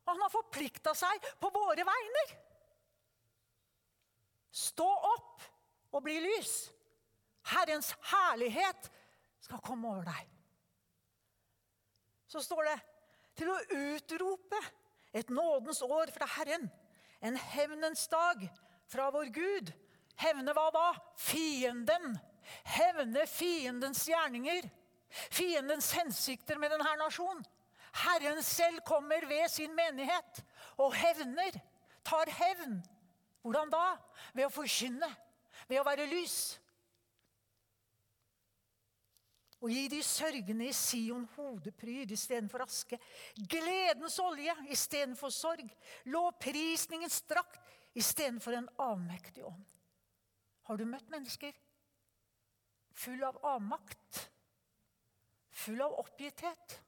Han 0.09 0.21
har 0.23 0.33
forplikta 0.33 0.95
seg 0.99 1.27
på 1.41 1.51
våre 1.55 1.85
vegner. 1.87 2.35
Stå 4.53 4.89
opp 5.13 5.45
og 5.93 6.03
bli 6.05 6.19
lys. 6.25 6.55
Herrens 7.53 7.93
herlighet 8.11 8.91
skal 9.43 9.63
komme 9.65 9.91
over 9.91 10.07
deg. 10.07 10.29
Så 12.31 12.43
står 12.43 12.69
det 12.71 12.79
til 13.39 13.51
å 13.53 13.61
utrope 13.77 14.59
et 15.13 15.31
nådens 15.33 15.83
år 15.85 16.13
fra 16.15 16.29
Herren, 16.39 16.69
en 17.21 17.37
hevnens 17.37 18.07
dag 18.13 18.45
fra 18.91 19.11
vår 19.15 19.33
Gud. 19.35 19.73
Hevne 20.23 20.55
hva 20.57 20.69
da? 20.75 20.87
Fienden 21.21 22.15
hevne 22.65 23.27
fiendens 23.27 24.07
gjerninger. 24.09 24.71
fiendens 25.31 25.93
hensikter 25.93 26.59
med 26.59 26.73
denne 26.73 26.95
nasjonen. 26.97 27.45
Herren 27.93 28.43
selv 28.43 28.81
kommer 28.87 29.27
ved 29.29 29.49
sin 29.53 29.75
menighet 29.77 30.43
og 30.81 30.95
hevner, 30.97 31.59
tar 32.05 32.31
hevn. 32.31 32.81
Hvordan 33.43 33.71
da? 33.71 33.87
Ved 34.35 34.47
å 34.47 34.55
forkynne, 34.55 35.09
ved 35.69 35.81
å 35.81 35.87
være 35.87 36.07
lys. 36.09 36.37
Og 39.63 39.71
gi 39.71 39.83
de 39.93 40.01
sørgende 40.03 40.67
i 40.67 40.75
Sion 40.75 41.23
hodepryd 41.37 42.11
istedenfor 42.17 42.65
aske. 42.65 42.99
Gledens 43.37 44.19
olje 44.23 44.55
istedenfor 44.75 45.31
sorg. 45.31 45.69
Lovprisningens 46.11 47.21
drakt 47.31 47.61
istedenfor 47.95 48.57
en 48.59 48.71
avmektig 48.83 49.45
ånd. 49.47 49.63
Har 50.67 50.79
du 50.79 50.87
møtt 50.87 51.11
mennesker 51.13 51.55
full 52.93 53.23
av 53.27 53.39
avmakt? 53.55 54.25
Full 55.63 55.83
av 55.85 55.95
oppgitthet? 56.01 56.81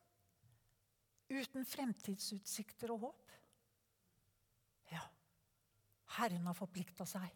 Uten 1.35 1.67
fremtidsutsikter 1.67 2.93
og 2.95 3.09
håp? 3.09 3.33
Ja, 4.93 5.03
Herren 6.19 6.47
har 6.47 6.57
forplikta 6.57 7.07
seg 7.09 7.33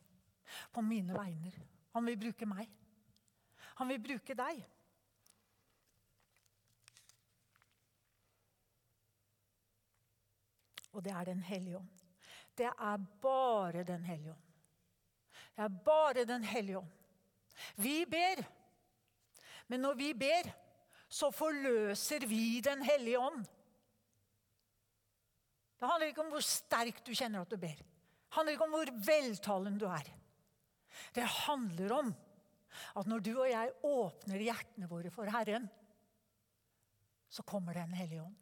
på 0.72 0.84
mine 0.84 1.16
vegner. 1.16 1.56
Han 1.96 2.06
vil 2.06 2.18
bruke 2.20 2.46
meg. 2.46 2.68
Han 3.80 3.90
vil 3.90 4.02
bruke 4.02 4.36
deg. 4.38 4.60
Og 10.92 11.04
det 11.04 11.12
er 11.12 11.24
Den 11.24 11.42
hellige 11.42 11.78
ånd. 11.78 11.90
Det 12.58 12.66
er 12.66 12.96
bare 13.22 13.84
Den 13.84 14.04
hellige 14.04 14.30
ånd. 14.30 14.46
Det 15.56 15.64
er 15.64 15.68
bare 15.84 16.24
Den 16.24 16.44
hellige 16.44 16.78
ånd. 16.78 16.94
Vi 17.76 18.04
ber, 18.06 18.42
men 19.66 19.80
når 19.80 19.94
vi 19.94 20.12
ber, 20.14 20.50
så 21.08 21.30
forløser 21.30 22.26
vi 22.26 22.60
Den 22.60 22.82
hellige 22.82 23.18
ånd. 23.18 23.46
Det 25.78 25.86
handler 25.86 26.10
ikke 26.10 26.24
om 26.24 26.32
hvor 26.34 26.44
sterkt 26.44 27.06
du 27.06 27.14
kjenner 27.14 27.44
at 27.44 27.52
du 27.52 27.58
ber. 27.60 27.78
Det 27.78 28.36
handler 28.36 28.56
ikke 28.56 28.66
om 28.66 28.74
hvor 28.74 28.90
veltalen 29.06 29.78
du 29.78 29.86
er. 29.86 30.08
Det 31.14 31.26
handler 31.46 31.94
om 32.00 32.14
at 32.98 33.08
når 33.08 33.22
du 33.24 33.32
og 33.36 33.48
jeg 33.48 33.74
åpner 33.86 34.44
hjertene 34.48 34.88
våre 34.90 35.12
for 35.14 35.30
Herren, 35.30 35.68
så 37.28 37.44
kommer 37.44 37.76
Den 37.76 37.92
hellige 37.92 38.22
ånd. 38.22 38.36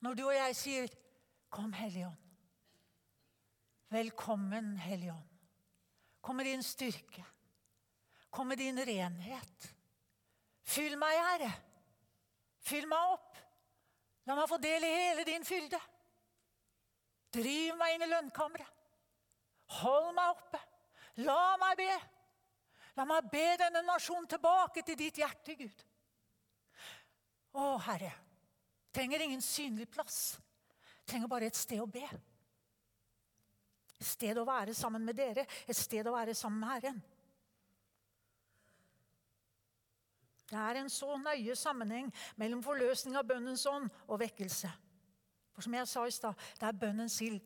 Når 0.00 0.14
du 0.14 0.24
og 0.26 0.34
jeg 0.34 0.56
sier 0.56 0.88
'Kom, 1.50 1.72
Hellige 1.72 2.06
ånd'. 2.06 2.28
Velkommen, 3.90 4.76
Hellige 4.76 5.12
ånd. 5.12 5.28
Kom 6.20 6.36
med 6.36 6.44
din 6.44 6.62
styrke. 6.62 7.24
Kom 8.30 8.46
med 8.46 8.58
din 8.58 8.76
renhet. 8.76 9.74
Fyll 10.62 10.98
meg, 10.98 11.16
Herre. 11.16 11.52
Fyll 12.60 12.86
meg 12.88 13.12
opp. 13.14 13.36
La 14.26 14.34
meg 14.34 14.48
få 14.48 14.58
del 14.60 14.84
i 14.84 14.92
hele 14.92 15.24
din 15.24 15.44
fylde. 15.44 15.80
Driv 17.34 17.76
meg 17.76 17.94
inn 17.94 18.06
i 18.06 18.10
lønnkammeret. 18.10 18.74
Hold 19.82 20.14
meg 20.16 20.32
oppe. 20.32 20.60
La 21.26 21.56
meg 21.60 21.76
be. 21.80 21.90
La 22.96 23.04
meg 23.06 23.28
be 23.30 23.44
denne 23.60 23.82
nasjonen 23.86 24.26
tilbake 24.30 24.82
til 24.86 24.96
ditt 24.98 25.20
hjerte, 25.20 25.54
Gud. 25.58 25.84
Å, 27.58 27.76
Herre. 27.88 28.14
Trenger 28.94 29.22
ingen 29.26 29.44
synlig 29.44 29.90
plass. 29.92 30.38
Trenger 31.08 31.30
bare 31.30 31.50
et 31.50 31.58
sted 31.58 31.82
å 31.82 31.90
be. 31.90 32.06
Et 33.98 34.06
sted 34.06 34.38
å 34.38 34.46
være 34.46 34.74
sammen 34.78 35.04
med 35.04 35.18
dere, 35.18 35.44
et 35.66 35.76
sted 35.76 36.06
å 36.06 36.14
være 36.14 36.34
sammen 36.38 36.62
med 36.62 36.74
Herren. 36.76 37.00
Det 40.48 40.56
er 40.56 40.78
en 40.80 40.88
så 40.88 41.18
nøye 41.20 41.56
sammenheng 41.58 42.08
mellom 42.40 42.62
forløsning 42.64 43.18
av 43.20 43.26
bønnens 43.28 43.66
ånd 43.68 43.90
og 44.06 44.20
vekkelse. 44.22 44.70
For 45.58 45.66
som 45.66 45.74
jeg 45.74 45.88
sa 45.90 46.04
i 46.06 46.14
stad, 46.14 46.42
det 46.60 46.66
er 46.68 46.76
bønnens 46.78 47.16
ild 47.26 47.40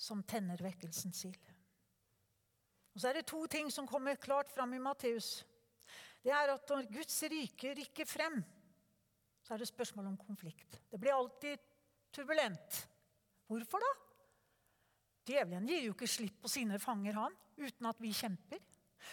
som 0.00 0.22
tenner 0.24 0.62
vekkelsens 0.64 1.18
ild. 1.28 1.50
Og 2.96 3.02
Så 3.02 3.10
er 3.10 3.18
det 3.18 3.26
to 3.28 3.42
ting 3.52 3.68
som 3.68 3.84
kommer 3.84 4.16
klart 4.16 4.48
fram 4.48 4.72
i 4.72 4.80
Matteus. 4.80 5.44
Det 6.24 6.32
er 6.32 6.54
at 6.54 6.70
når 6.72 6.88
Guds 6.88 7.18
rike 7.28 7.74
rykker 7.76 8.08
frem, 8.08 8.38
så 9.44 9.52
er 9.52 9.60
det 9.60 9.68
spørsmål 9.68 10.08
om 10.08 10.16
konflikt. 10.16 10.78
Det 10.88 11.00
blir 11.00 11.12
alltid 11.12 11.60
turbulent. 12.16 12.78
Hvorfor 13.46 13.84
da? 13.84 13.92
Djevelen 15.28 15.68
gir 15.68 15.84
jo 15.84 15.92
ikke 15.92 16.08
slipp 16.08 16.40
på 16.40 16.48
sine 16.48 16.80
fanger, 16.80 17.20
han, 17.20 17.36
uten 17.60 17.90
at 17.92 18.00
vi 18.00 18.14
kjemper. 18.16 18.64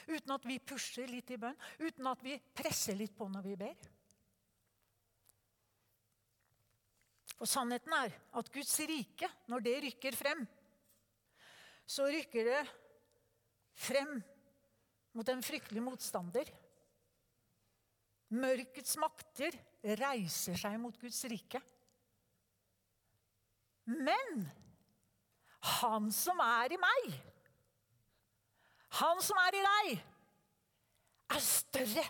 Uten 0.07 0.31
at 0.37 0.47
vi 0.47 0.61
pusher 0.63 1.11
litt 1.11 1.35
i 1.35 1.41
bønn, 1.41 1.59
uten 1.83 2.07
at 2.07 2.23
vi 2.23 2.39
presser 2.55 2.95
litt 2.95 3.17
på 3.17 3.27
når 3.27 3.43
vi 3.51 3.59
ber. 3.59 3.91
For 7.43 7.51
sannheten 7.51 7.91
er 7.91 8.13
at 8.39 8.49
Guds 8.55 8.71
rike, 8.87 9.27
når 9.51 9.63
det 9.65 9.71
rykker 9.83 10.15
frem, 10.15 10.45
så 11.83 12.05
rykker 12.07 12.47
det 12.47 12.61
frem 13.75 14.13
mot 15.11 15.27
en 15.27 15.43
fryktelig 15.43 15.83
motstander. 15.83 16.47
Mørkets 18.31 18.95
makter 18.95 19.59
reiser 19.99 20.55
seg 20.55 20.79
mot 20.79 20.95
Guds 21.03 21.19
rike. 21.27 21.59
Men 23.91 24.47
han 25.83 26.07
som 26.15 26.39
er 26.47 26.77
i 26.77 26.79
meg, 26.79 27.11
han 29.03 29.27
som 29.27 29.43
er 29.49 29.59
i 29.59 29.67
deg, 29.67 29.93
er 31.35 31.47
større 31.51 32.09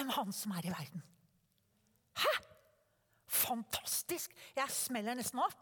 enn 0.00 0.16
han 0.16 0.32
som 0.40 0.56
er 0.56 0.72
i 0.72 0.76
verden. 0.80 1.08
Hæ? 2.24 2.36
Fantastisk! 3.36 4.34
Jeg 4.56 4.74
smeller 4.74 5.18
nesten 5.18 5.42
av. 5.42 5.54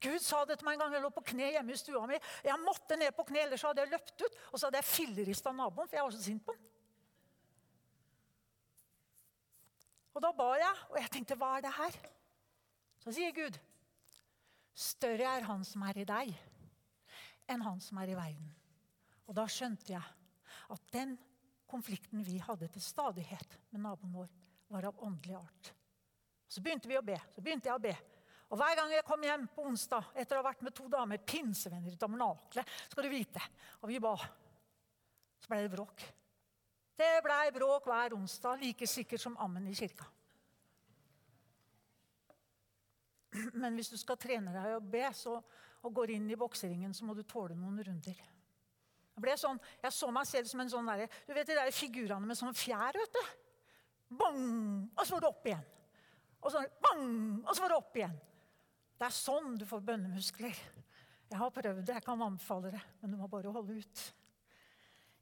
Gud 0.00 0.22
sa 0.22 0.44
det 0.46 0.60
til 0.60 0.68
meg 0.68 0.76
en 0.76 0.84
gang 0.84 0.94
jeg 0.94 1.02
lå 1.02 1.10
på 1.14 1.24
kne 1.32 1.48
hjemme 1.50 1.74
i 1.74 1.78
stua 1.80 2.04
mi. 2.06 2.18
Jeg 2.46 2.62
måtte 2.62 2.98
ned 2.98 3.10
på 3.16 3.26
kne, 3.28 3.42
ellers 3.46 3.64
hadde 3.66 3.82
jeg 3.82 3.90
løpt 3.90 4.22
ut. 4.22 4.36
Og 4.52 4.60
så 4.60 4.68
hadde 4.68 4.78
jeg 4.78 4.90
fillerista 4.90 5.52
naboen, 5.54 5.88
for 5.88 5.98
jeg 5.98 6.06
var 6.06 6.14
så 6.14 6.22
sint 6.22 6.44
på 6.46 6.54
den. 6.54 6.68
Og 10.14 10.22
da 10.24 10.30
ba 10.36 10.52
jeg, 10.58 10.78
og 10.90 10.96
jeg 11.00 11.12
tenkte, 11.14 11.38
hva 11.38 11.56
er 11.56 11.66
det 11.66 11.74
her? 11.74 11.98
Så 13.00 13.14
sier 13.16 13.34
Gud, 13.34 13.58
Større 14.80 15.26
er 15.36 15.44
han 15.44 15.64
som 15.66 15.82
er 15.84 15.98
i 16.00 16.06
deg, 16.08 16.30
enn 17.50 17.64
han 17.66 17.82
som 17.84 17.98
er 18.00 18.12
i 18.12 18.16
verden. 18.16 18.48
Og 19.28 19.36
da 19.36 19.44
skjønte 19.50 19.92
jeg 19.92 20.02
at 20.70 20.86
den 20.94 21.16
konflikten 21.70 22.24
vi 22.26 22.38
hadde 22.42 22.68
til 22.72 22.82
stadighet 22.82 23.58
med 23.70 23.84
naboen 23.84 24.14
vår, 24.14 24.30
var 24.70 24.86
av 24.90 25.02
åndelig 25.02 25.36
art. 25.38 25.72
Så 26.50 26.62
begynte 26.64 26.90
vi 26.90 26.98
å 26.98 27.04
be. 27.06 27.16
Så 27.34 27.42
begynte 27.44 27.70
jeg 27.70 27.78
å 27.78 27.82
be. 27.82 27.94
Og 28.50 28.58
Hver 28.58 28.74
gang 28.80 28.92
jeg 28.92 29.06
kom 29.06 29.22
hjem 29.22 29.44
på 29.54 29.64
onsdag 29.70 30.08
etter 30.18 30.36
å 30.36 30.40
ha 30.42 30.48
vært 30.48 30.64
med 30.66 30.74
to 30.74 30.88
damer, 30.90 31.20
pinsevenner 31.22 31.94
i 31.94 31.98
Tabernakelet, 31.98 32.72
skal 32.90 33.06
du 33.06 33.12
vite, 33.12 33.42
og 33.78 33.92
vi 33.92 34.00
ba, 34.02 34.16
så 35.38 35.52
ble 35.52 35.60
det 35.62 35.70
bråk. 35.70 36.02
Det 36.98 37.12
blei 37.24 37.44
bråk 37.54 37.86
hver 37.88 38.16
onsdag, 38.18 38.58
like 38.60 38.88
sikkert 38.90 39.22
som 39.22 39.38
ammen 39.40 39.70
i 39.70 39.76
kirka. 39.78 40.08
Men 43.54 43.78
hvis 43.78 43.92
du 43.92 43.96
skal 44.00 44.18
trene 44.18 44.52
deg 44.52 44.74
å 44.74 44.82
be 44.82 45.06
så, 45.14 45.38
og 45.80 45.94
går 45.96 46.16
inn 46.16 46.26
i 46.28 46.36
bokseringen, 46.36 46.92
så 46.92 47.06
må 47.06 47.14
du 47.16 47.22
tåle 47.24 47.54
noen 47.56 47.78
runder. 47.86 48.18
Jeg, 49.20 49.38
sånn, 49.40 49.60
jeg 49.80 49.94
så 49.94 50.08
meg 50.12 50.26
selv 50.28 50.48
som 50.50 50.60
en 50.62 50.72
sånn 50.72 50.90
der, 50.90 51.06
du 51.28 51.32
vet 51.36 51.48
de 51.48 51.56
der 51.56 51.70
figurene 51.74 52.26
med 52.26 52.38
sånn 52.38 52.56
fjær. 52.56 52.98
vet 52.98 53.14
du? 53.14 53.22
Bang! 54.18 54.88
Og 54.96 55.06
så 55.06 55.14
var 55.14 55.22
det 55.22 55.30
opp 55.30 55.46
igjen. 55.46 55.68
Og 56.40 56.52
så, 56.52 56.62
bang! 56.82 57.08
Og 57.44 57.54
så 57.54 57.64
var 57.64 57.72
det 57.72 57.80
opp 57.80 57.98
igjen. 58.00 58.16
Det 59.00 59.06
er 59.06 59.16
sånn 59.16 59.56
du 59.60 59.66
får 59.68 59.84
bønnemuskler. 59.84 60.62
Jeg 61.30 61.38
har 61.38 61.52
prøvd 61.54 61.84
det, 61.84 61.94
jeg 61.94 62.04
kan 62.04 62.24
anbefale 62.24 62.72
det, 62.74 62.80
men 63.00 63.12
du 63.12 63.20
må 63.20 63.28
bare 63.30 63.52
holde 63.54 63.78
ut. 63.80 64.02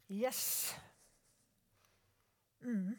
Yes. 0.09 0.73
Mm. 2.65 2.95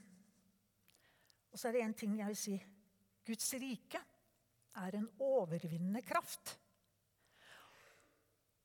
Og 1.49 1.57
så 1.57 1.69
er 1.69 1.75
det 1.75 1.85
én 1.87 1.95
ting 1.97 2.19
jeg 2.19 2.29
vil 2.29 2.39
si. 2.39 2.57
Guds 3.25 3.49
rike 3.61 4.01
er 4.79 4.97
en 4.99 5.09
overvinnende 5.25 6.03
kraft. 6.05 6.53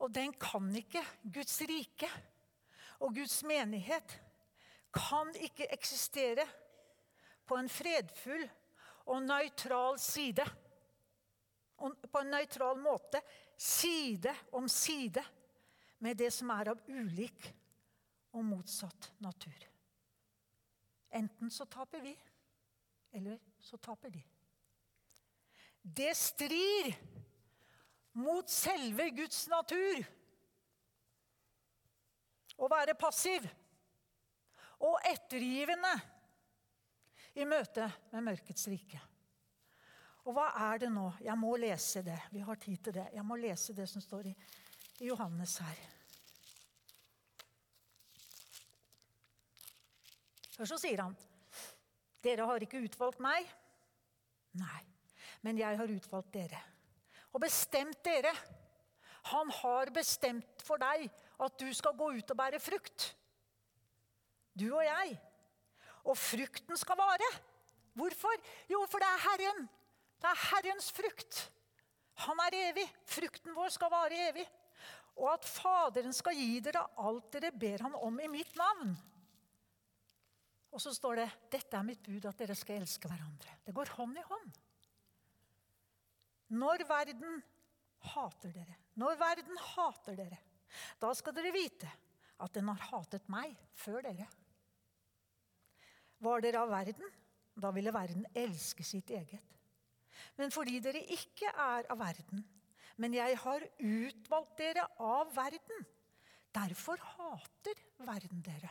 Og 0.05 0.13
den 0.13 0.35
kan 0.37 0.69
ikke 0.77 1.03
Guds 1.33 1.57
rike 1.65 2.11
og 3.01 3.15
Guds 3.17 3.41
menighet 3.47 4.19
kan 4.95 5.33
ikke 5.41 5.67
eksistere 5.75 6.45
på 7.49 7.57
en 7.59 7.69
fredfull 7.69 8.45
og 9.07 9.23
nøytral 9.23 9.99
side. 10.01 10.45
På 11.77 12.23
en 12.23 12.31
nøytral 12.33 12.79
måte, 12.81 13.21
side 13.57 14.33
om 14.53 14.69
side, 14.71 15.23
med 15.99 16.19
det 16.19 16.31
som 16.35 16.51
er 16.53 16.73
av 16.73 16.81
ulik 16.91 17.49
og 18.35 18.45
motsatt 18.45 19.13
natur. 19.25 19.67
Enten 21.15 21.51
så 21.53 21.67
taper 21.71 22.03
vi, 22.03 22.15
eller 23.15 23.39
så 23.63 23.79
taper 23.79 24.11
de. 24.13 24.23
Det 25.85 26.11
strir 26.17 26.91
mot 28.19 28.51
selve 28.51 29.11
Guds 29.15 29.45
natur. 29.53 30.03
Å 32.55 32.71
være 32.71 32.97
passiv 32.99 33.47
og 34.85 34.99
ettergivende 35.09 35.93
i 37.35 37.47
møte 37.49 37.89
med 38.13 38.25
mørkets 38.31 38.69
rike. 38.71 39.01
Og 40.25 40.33
hva 40.37 40.47
er 40.71 40.85
det 40.85 40.91
nå? 40.93 41.09
Jeg 41.25 41.37
må 41.37 41.53
lese 41.61 42.03
det. 42.05 42.17
Vi 42.33 42.41
har 42.45 42.61
tid 42.61 42.87
til 42.87 42.97
det. 42.97 43.09
Jeg 43.13 43.25
må 43.27 43.37
lese 43.37 43.75
det 43.77 43.89
som 43.91 44.01
står 44.01 44.31
i, 44.31 44.35
i 45.05 45.11
Johannes 45.11 45.59
her. 45.61 45.83
Først 50.55 50.71
så 50.71 50.79
sier 50.79 51.03
han, 51.03 51.17
'Dere 52.23 52.47
har 52.47 52.63
ikke 52.63 52.81
utvalgt 52.87 53.21
meg.' 53.21 53.51
Nei, 54.55 54.83
men 55.43 55.59
jeg 55.59 55.77
har 55.77 55.91
utvalgt 55.91 56.33
dere. 56.33 56.61
Og 57.35 57.43
bestemt 57.43 58.05
dere. 58.07 58.31
Han 59.35 59.51
har 59.51 59.91
bestemt 59.91 60.63
for 60.63 60.79
deg 60.79 61.09
at 61.43 61.59
du 61.59 61.73
skal 61.75 61.97
gå 61.99 62.13
ut 62.15 62.31
og 62.31 62.39
bære 62.39 62.61
frukt. 62.63 63.17
Du 64.55 64.69
og 64.71 64.85
jeg. 64.85 65.19
Og 66.05 66.19
frukten 66.19 66.79
skal 66.79 66.99
vare. 67.01 67.31
Hvorfor? 67.95 68.35
Jo, 68.69 68.83
for 68.91 69.03
det 69.03 69.09
er 69.09 69.25
Herren. 69.29 69.65
Det 70.21 70.31
er 70.31 70.43
Herrens 70.51 70.91
frukt. 70.93 71.41
Han 72.27 72.43
er 72.47 72.59
evig. 72.71 72.85
Frukten 73.09 73.55
vår 73.57 73.73
skal 73.75 73.93
vare 73.93 74.21
evig. 74.29 74.45
Og 75.15 75.31
at 75.31 75.47
Faderen 75.47 76.15
skal 76.15 76.37
gi 76.37 76.59
dere 76.65 76.83
alt 76.99 77.31
dere 77.35 77.53
ber 77.55 77.87
han 77.87 77.95
om 77.95 78.19
i 78.21 78.31
mitt 78.31 78.55
navn. 78.59 78.95
Og 80.75 80.83
så 80.83 80.91
står 80.95 81.21
det 81.21 81.27
dette 81.55 81.79
er 81.79 81.87
mitt 81.87 82.03
bud, 82.03 82.25
at 82.27 82.39
dere 82.41 82.57
skal 82.59 82.83
elske 82.83 83.09
hverandre. 83.11 83.61
Det 83.63 83.75
går 83.77 83.93
hånd 83.95 84.19
i 84.19 84.25
hånd. 84.27 84.57
Når 86.59 86.83
verden 86.89 87.39
hater 88.11 88.51
dere, 88.53 88.75
når 89.01 89.15
verden 89.21 89.61
hater 89.75 90.19
dere, 90.19 90.41
da 91.01 91.13
skal 91.15 91.35
dere 91.37 91.55
vite 91.55 91.89
at 92.43 92.57
den 92.57 92.67
har 92.73 92.89
hatet 92.91 93.31
meg 93.31 93.55
før 93.79 94.03
dere. 94.05 94.27
Var 96.25 96.45
dere 96.45 96.63
av 96.63 96.73
verden, 96.73 97.11
da 97.55 97.71
ville 97.75 97.93
verden 97.95 98.25
elske 98.35 98.85
sitt 98.87 99.11
eget. 99.15 99.43
Men 100.39 100.53
fordi 100.55 100.79
dere 100.83 101.03
ikke 101.15 101.51
er 101.51 101.89
av 101.91 101.99
verden, 102.01 102.45
men 102.97 103.17
jeg 103.17 103.37
har 103.43 103.65
utvalgt 103.83 104.57
dere 104.61 104.87
av 105.03 105.33
verden, 105.35 105.87
derfor 106.55 107.01
hater 107.17 107.81
verden 108.07 108.43
dere. 108.47 108.71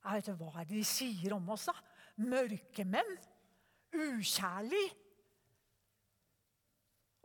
Jeg 0.00 0.16
vet 0.16 0.30
ikke 0.30 0.48
hva 0.54 0.64
de 0.64 0.84
sier 0.86 1.34
om 1.36 1.50
oss, 1.52 1.66
da? 1.68 1.74
Mørkemenn? 2.24 3.10
Ukjærlig? 3.90 4.86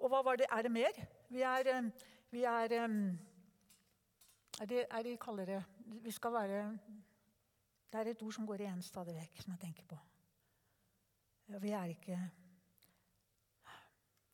Og 0.01 0.11
hva 0.11 0.21
var 0.25 0.41
det, 0.41 0.49
er 0.51 0.65
det 0.65 0.73
mer? 0.73 0.97
Vi 1.31 1.45
er, 1.45 1.69
vi 2.33 2.43
er 2.43 2.73
er 4.61 4.65
det, 4.65 4.85
er 4.89 5.03
det 5.03 5.19
kaller 5.19 5.45
det 5.45 5.63
Vi 6.03 6.11
skal 6.11 6.33
være 6.33 6.59
Det 7.95 8.11
er 8.11 8.11
et 8.11 8.23
ord 8.27 8.33
som 8.35 8.47
går 8.47 8.65
igjen 8.65 8.81
stadig 8.83 9.13
vekk, 9.15 9.37
som 9.41 9.53
jeg 9.53 9.61
tenker 9.61 9.85
på. 9.87 9.97
Vi 11.63 11.71
er 11.71 11.93
ikke 11.93 12.17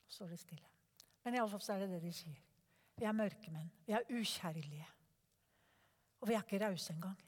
Så 0.08 0.16
står 0.18 0.32
det 0.34 0.40
stille. 0.40 0.70
Men 1.24 1.36
iallfall 1.38 1.62
så 1.62 1.74
er 1.74 1.84
det 1.84 1.94
det 1.94 2.02
de 2.04 2.12
sier. 2.14 2.40
Vi 2.98 3.06
er 3.06 3.14
mørkemenn. 3.16 3.70
Vi 3.86 3.94
er 3.94 4.10
ukjærlige. 4.10 4.88
Og 6.22 6.28
vi 6.28 6.34
er 6.34 6.44
ikke 6.44 6.60
rause 6.66 6.94
engang. 6.94 7.22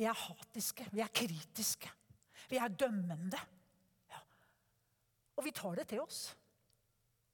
Vi 0.00 0.06
er 0.08 0.16
hatiske, 0.16 0.86
vi 0.92 1.02
er 1.04 1.10
kritiske, 1.12 1.90
vi 2.48 2.56
er 2.56 2.68
dømmende. 2.68 3.36
Ja. 4.08 4.20
Og 5.36 5.44
vi 5.44 5.50
tar 5.52 5.74
det 5.76 5.88
til 5.88 6.00
oss. 6.00 6.36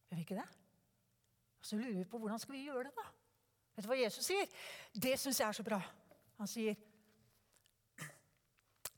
Gjør 0.09 0.19
vi 0.19 0.25
ikke 0.25 0.35
det? 0.35 0.49
Og 1.61 1.67
så 1.67 1.77
lurer 1.77 1.95
vi 1.95 2.05
på 2.05 2.19
hvordan 2.19 2.43
skal 2.43 2.55
vi 2.57 2.65
gjøre 2.65 2.89
det, 2.89 2.93
da? 2.97 3.07
Vet 3.77 3.87
du 3.87 3.91
hva 3.93 4.01
Jesus 4.01 4.27
sier? 4.27 4.51
Det 4.93 5.15
syns 5.15 5.39
jeg 5.41 5.47
er 5.47 5.59
så 5.61 5.63
bra. 5.63 5.79
Han 6.41 6.51
sier 6.51 6.75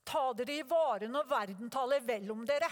Ta 0.09 0.31
dere 0.33 0.57
i 0.57 0.65
vare 0.65 1.09
når 1.11 1.29
verden 1.29 1.71
taler 1.73 2.01
vel 2.05 2.31
om 2.33 2.47
dere. 2.49 2.69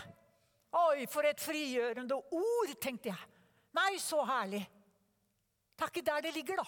Oi, 0.77 1.07
for 1.11 1.27
et 1.29 1.41
frigjørende 1.41 2.17
ord, 2.17 2.73
tenkte 2.81 3.11
jeg. 3.13 3.29
Nei, 3.77 3.93
så 4.01 4.23
herlig. 4.25 4.63
Det 5.77 5.85
er 5.85 5.93
ikke 5.93 6.07
der 6.09 6.25
det 6.25 6.33
ligger, 6.35 6.63
da. 6.63 6.67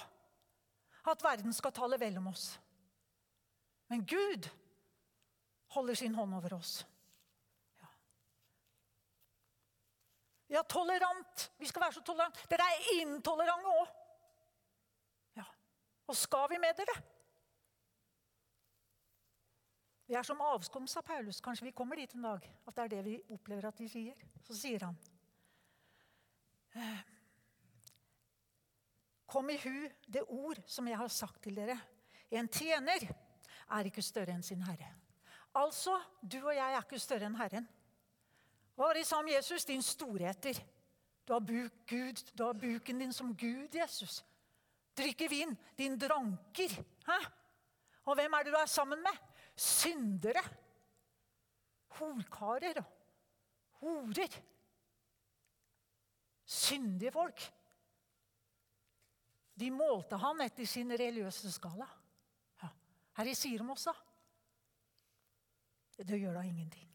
At 1.08 1.24
verden 1.24 1.54
skal 1.56 1.72
tale 1.72 1.96
vel 2.00 2.18
om 2.20 2.28
oss. 2.28 2.50
Men 3.88 4.04
Gud 4.04 4.48
holder 5.72 5.96
sin 5.96 6.14
hånd 6.14 6.34
over 6.36 6.58
oss. 6.58 6.82
Ja, 7.80 7.88
ja 10.56 10.62
tolerant. 10.68 11.50
Vi 11.56 11.68
skal 11.70 11.86
være 11.86 11.96
så 11.96 12.04
tolerante. 12.04 12.44
Dere 12.50 12.68
er 12.68 12.90
intolerante 13.00 13.72
òg. 13.72 13.94
Ja. 15.40 15.46
Og 16.08 16.16
skal 16.16 16.50
vi 16.52 16.60
med 16.60 16.76
dere? 16.76 16.98
Vi 20.08 20.16
er 20.16 20.24
som 20.24 20.40
avskum, 20.40 20.86
sa 20.88 21.02
Paulus. 21.04 21.40
Kanskje 21.44 21.66
vi 21.66 21.74
kommer 21.76 21.96
dit 22.00 22.14
en 22.16 22.24
dag. 22.24 22.44
At 22.66 22.76
det 22.76 22.84
er 22.84 22.92
det 22.94 23.04
vi 23.04 23.16
opplever 23.34 23.68
at 23.68 23.80
vi 23.80 23.88
sier. 23.92 24.28
Så 24.46 24.56
sier 24.56 24.86
han 24.86 24.96
«Eh, 26.74 27.00
Kom 29.28 29.50
i 29.50 29.58
hu 29.60 29.88
det 30.08 30.22
ord 30.32 30.62
som 30.66 30.88
jeg 30.88 30.96
har 30.96 31.10
sagt 31.12 31.42
til 31.44 31.56
dere. 31.56 31.76
En 32.32 32.48
tjener 32.48 33.04
er 33.68 33.88
ikke 33.90 34.04
større 34.04 34.32
enn 34.32 34.44
sin 34.44 34.62
herre. 34.64 34.88
Altså, 35.52 35.98
du 36.22 36.38
og 36.38 36.54
jeg 36.54 36.72
er 36.72 36.80
ikke 36.80 37.00
større 37.00 37.28
enn 37.28 37.36
Herren. 37.36 37.68
Hva 38.76 38.88
var 38.88 38.96
det 38.96 39.04
sa 39.08 39.18
om 39.20 39.28
Jesus? 39.28 39.66
Din 39.68 39.82
storheter. 39.82 40.56
Du 41.26 41.34
har, 41.34 41.44
buk, 41.44 41.72
Gud, 41.88 42.22
du 42.32 42.44
har 42.46 42.56
buken 42.56 43.00
din 43.02 43.12
som 43.12 43.34
Gud, 43.36 43.74
Jesus. 43.74 44.22
Drikker 44.96 45.28
vin. 45.28 45.52
Din 45.76 45.98
dranker. 46.00 46.72
Hæ? 47.04 47.18
Og 48.08 48.16
hvem 48.16 48.32
er 48.32 48.46
det 48.46 48.54
du 48.54 48.56
er 48.56 48.70
sammen 48.70 49.02
med? 49.04 49.27
Syndere. 49.58 50.42
Horkarer 51.98 52.78
og 52.78 53.80
horer. 53.82 54.36
Syndige 56.48 57.12
folk. 57.12 57.46
De 59.58 59.70
målte 59.74 60.18
han 60.22 60.44
etter 60.44 60.68
sin 60.70 60.92
religiøse 60.94 61.50
skala. 61.50 61.86
Ja. 62.62 62.68
Her 63.18 63.30
i 63.30 63.34
sier 63.34 63.64
da? 63.66 63.94
Det 65.98 66.20
gjør 66.20 66.38
da 66.38 66.44
ingenting. 66.46 66.86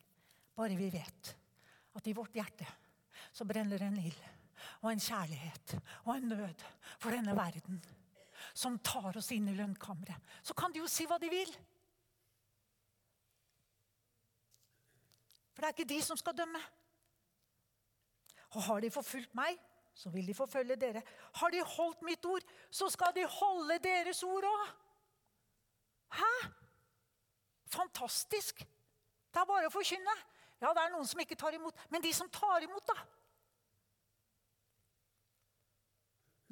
Bare 0.55 0.77
vi 0.79 0.87
vet 0.93 1.33
at 1.93 2.07
i 2.07 2.15
vårt 2.15 2.37
hjerte 2.37 2.67
så 3.33 3.45
brenner 3.45 3.81
en 3.83 3.99
ild 3.99 4.21
og 4.83 4.91
en 4.91 5.01
kjærlighet 5.01 5.75
og 6.05 6.15
en 6.15 6.29
nød 6.31 6.63
for 7.01 7.11
denne 7.11 7.35
verden 7.35 7.81
som 8.53 8.77
tar 8.79 9.17
oss 9.17 9.31
inn 9.35 9.49
i 9.49 9.55
lønnkammeret. 9.57 10.15
Så 10.45 10.55
kan 10.55 10.71
de 10.71 10.79
jo 10.79 10.89
si 10.89 11.07
hva 11.09 11.17
de 11.19 11.29
vil. 11.31 11.51
For 15.53 15.61
det 15.61 15.69
er 15.69 15.75
ikke 15.77 15.93
de 15.93 16.01
som 16.01 16.17
skal 16.19 16.35
dømme. 16.37 16.61
Og 18.53 18.61
har 18.67 18.81
de 18.81 18.91
forfulgt 18.93 19.33
meg, 19.37 19.57
så 19.93 20.09
vil 20.09 20.27
de 20.27 20.33
forfølge 20.37 20.77
dere. 20.81 21.01
Har 21.39 21.53
de 21.53 21.61
holdt 21.75 22.01
mitt 22.01 22.25
ord, 22.25 22.45
så 22.69 22.89
skal 22.89 23.13
de 23.15 23.25
holde 23.29 23.77
deres 23.83 24.23
ord 24.25 24.45
òg. 24.49 24.67
Hæ? 26.17 26.33
Fantastisk! 27.73 28.65
Det 29.33 29.41
er 29.41 29.49
bare 29.49 29.69
å 29.69 29.73
forkynne. 29.73 30.13
Ja, 30.61 30.71
det 30.71 30.81
er 30.83 30.93
noen 30.93 31.07
som 31.09 31.21
ikke 31.21 31.37
tar 31.37 31.55
imot. 31.57 31.77
Men 31.89 32.03
de 32.03 32.13
som 32.13 32.29
tar 32.31 32.65
imot, 32.65 32.85
da? 32.87 32.97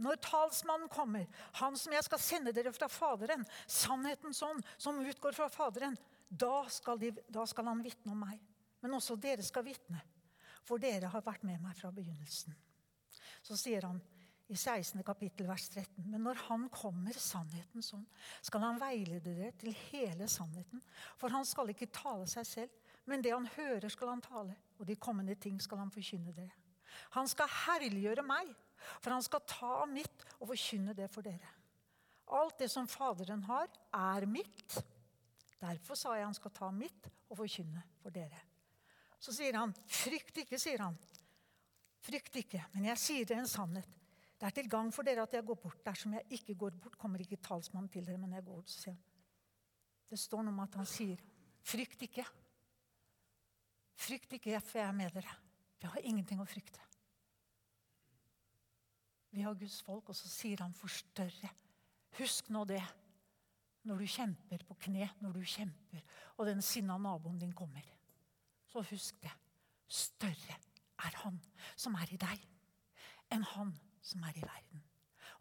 Når 0.01 0.17
talsmannen 0.25 0.89
kommer, 0.89 1.27
han 1.59 1.77
som 1.77 1.93
jeg 1.93 2.03
skal 2.07 2.21
sende 2.21 2.53
dere 2.55 2.73
fra 2.73 2.89
Faderen, 2.89 3.43
sannheten 3.69 4.33
sånn, 4.33 4.63
som 4.81 4.97
utgår 5.05 5.37
fra 5.37 5.45
Faderen, 5.53 5.97
da 6.25 6.63
skal, 6.73 6.97
de, 6.97 7.11
da 7.29 7.45
skal 7.49 7.69
han 7.69 7.83
vitne 7.85 8.15
om 8.15 8.23
meg. 8.25 8.39
Men 8.81 8.97
også 8.97 9.17
dere 9.21 9.45
skal 9.45 9.65
vitne, 9.65 10.01
for 10.65 10.81
dere 10.81 11.09
har 11.11 11.23
vært 11.25 11.45
med 11.47 11.61
meg 11.61 11.77
fra 11.77 11.91
begynnelsen. 11.93 12.55
Så 13.41 13.57
sier 13.57 13.85
han, 13.87 14.01
i 14.51 14.57
16. 14.57 14.99
kapittel, 15.07 15.47
vers 15.47 15.69
13. 15.69 16.03
Men 16.11 16.25
når 16.25 16.41
Han 16.49 16.65
kommer, 16.73 17.15
sannheten 17.15 17.83
sånn, 17.85 18.03
skal 18.43 18.65
Han 18.65 18.81
veilede 18.81 19.31
dere 19.31 19.53
til 19.61 19.71
hele 19.87 20.27
sannheten. 20.27 20.81
For 21.15 21.31
Han 21.31 21.47
skal 21.47 21.71
ikke 21.71 21.87
tale 21.95 22.27
seg 22.27 22.47
selv, 22.49 22.91
men 23.07 23.23
det 23.23 23.31
Han 23.31 23.47
hører, 23.55 23.87
skal 23.89 24.11
Han 24.11 24.25
tale. 24.25 24.57
Og 24.77 24.89
de 24.89 24.99
kommende 24.99 25.37
ting 25.39 25.61
skal 25.63 25.79
Han 25.79 25.93
forkynne 25.93 26.35
dere. 26.35 26.51
Han 27.15 27.31
skal 27.31 27.47
herliggjøre 27.47 28.27
meg, 28.27 28.51
for 28.99 29.15
Han 29.15 29.23
skal 29.23 29.45
ta 29.47 29.71
av 29.85 29.89
mitt 29.89 30.27
og 30.41 30.49
forkynne 30.51 30.97
det 30.97 31.07
for 31.13 31.23
dere. 31.23 31.55
Alt 32.31 32.59
det 32.59 32.69
som 32.71 32.87
Faderen 32.87 33.43
har, 33.47 33.71
er 33.93 34.27
mitt. 34.27 34.77
Derfor 35.61 35.95
sa 35.99 36.15
jeg 36.17 36.25
han 36.25 36.37
skal 36.37 36.53
ta 36.55 36.71
mitt 36.73 37.09
og 37.29 37.37
forkynne 37.37 37.83
for 38.01 38.13
dere. 38.13 38.39
Så 39.21 39.33
sier 39.35 39.53
han, 39.53 39.73
'Frykt 39.85 40.41
ikke', 40.41 40.59
sier 40.59 40.81
han. 40.81 40.97
Frykt 42.01 42.35
ikke, 42.41 42.63
men 42.73 42.87
jeg 42.89 42.97
sier 42.97 43.25
dere 43.29 43.43
en 43.43 43.49
sannhet. 43.49 43.97
Det 44.39 44.47
er 44.47 44.55
til 44.57 44.69
gang 44.69 44.89
for 44.89 45.05
dere 45.05 45.21
at 45.21 45.33
jeg 45.37 45.45
går 45.45 45.59
bort. 45.61 45.83
Dersom 45.85 46.15
jeg 46.17 46.39
ikke 46.39 46.55
går 46.57 46.77
bort, 46.81 46.97
kommer 46.97 47.21
ikke 47.21 47.37
talsmannen 47.37 47.91
til 47.93 48.05
dere. 48.05 48.17
men 48.17 48.33
jeg 48.33 48.45
går 48.45 48.63
så 48.65 48.95
Det 50.09 50.19
står 50.19 50.41
noe 50.43 50.51
om 50.53 50.59
at 50.59 50.75
han 50.75 50.85
sier, 50.85 51.17
'Frykt 51.63 52.01
ikke'. 52.01 52.25
Frykt 53.95 54.33
ikke, 54.33 54.59
for 54.61 54.79
jeg 54.79 54.87
er 54.87 54.91
med 54.91 55.11
dere. 55.13 55.35
Vi 55.79 55.87
har 55.87 56.01
ingenting 56.03 56.41
å 56.41 56.45
frykte. 56.45 56.79
Vi 59.31 59.41
har 59.41 59.53
Guds 59.53 59.81
folk, 59.81 60.09
og 60.09 60.15
så 60.15 60.27
sier 60.27 60.57
han 60.61 60.73
'for 60.73 60.87
større'. 60.87 61.53
Husk 62.17 62.49
nå 62.49 62.65
det. 62.65 62.83
når 63.83 63.97
du 63.97 64.05
kjemper 64.05 64.63
på 64.67 64.75
kne, 64.85 65.09
når 65.19 65.31
du 65.33 65.41
kjemper, 65.41 66.01
og 66.37 66.45
den 66.45 66.61
sinna 66.61 66.97
naboen 66.97 67.39
din 67.39 67.53
kommer. 67.53 67.81
Så 68.71 68.83
husk 68.91 69.17
det. 69.23 69.33
Større 69.91 70.57
er 71.03 71.17
Han 71.25 71.39
som 71.75 71.95
er 71.99 72.13
i 72.13 72.19
deg, 72.21 72.47
enn 73.33 73.43
han 73.55 73.73
som 74.05 74.23
er 74.23 74.37
i 74.37 74.43
verden. 74.45 74.83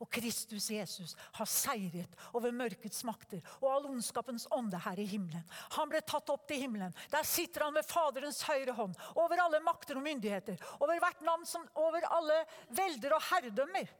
Og 0.01 0.09
Kristus 0.09 0.71
Jesus 0.73 1.13
har 1.37 1.49
seiret 1.51 2.15
over 2.33 2.55
mørkets 2.57 3.03
makter 3.05 3.43
og 3.59 3.67
all 3.69 3.89
ondskapens 3.91 4.47
ånde 4.57 4.81
her 4.81 4.99
i 5.03 5.05
himmelen. 5.11 5.45
Han 5.77 5.91
ble 5.93 6.01
tatt 6.01 6.33
opp 6.33 6.47
til 6.49 6.63
himmelen. 6.63 6.95
Der 7.13 7.27
sitter 7.29 7.67
han 7.67 7.77
ved 7.77 7.85
Faderens 7.85 8.41
høyre 8.49 8.73
hånd, 8.79 8.97
over 9.13 9.43
alle 9.45 9.61
makter 9.67 10.01
og 10.01 10.07
myndigheter, 10.07 10.57
over 10.81 11.03
hvert 11.05 11.21
navn 11.27 11.45
som, 11.47 11.67
over 11.77 12.07
alle 12.17 12.39
velder 12.73 13.19
og 13.19 13.27
herredømmer. 13.29 13.93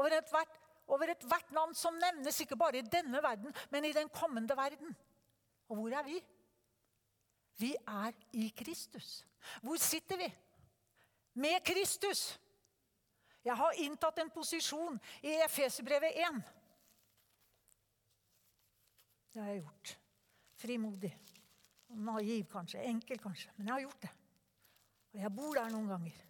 Over 0.00 0.16
ethvert 0.16 0.62
over 0.86 1.10
ethvert 1.10 1.50
navn 1.50 1.74
som 1.74 1.96
nevnes, 1.98 2.40
ikke 2.40 2.58
bare 2.58 2.78
i 2.78 2.86
denne 2.86 3.18
verden, 3.22 3.54
men 3.74 3.84
i 3.84 3.94
den 3.94 4.08
kommende 4.14 4.56
verden. 4.56 4.92
Og 5.68 5.80
hvor 5.80 5.96
er 5.98 6.04
vi? 6.06 6.20
Vi 7.56 7.72
er 7.86 8.12
i 8.32 8.48
Kristus. 8.56 9.24
Hvor 9.62 9.76
sitter 9.76 10.16
vi? 10.16 10.28
Med 11.32 11.64
Kristus. 11.64 12.38
Jeg 13.44 13.56
har 13.56 13.78
inntatt 13.78 14.18
en 14.18 14.30
posisjon 14.30 14.98
i 15.22 15.36
Efeserbrevet 15.44 16.18
1. 16.18 16.42
Det 19.32 19.42
har 19.42 19.50
jeg 19.52 19.62
gjort. 19.62 19.98
Frimodig. 20.56 21.12
Naiv 21.88 22.46
kanskje. 22.50 22.82
Enkel 22.82 23.20
kanskje. 23.22 23.52
Men 23.56 23.66
jeg 23.66 23.74
har 23.74 23.84
gjort 23.84 24.02
det. 24.02 24.12
Og 25.12 25.20
jeg 25.20 25.34
bor 25.36 25.54
der 25.54 25.70
noen 25.72 25.88
ganger. 25.88 26.24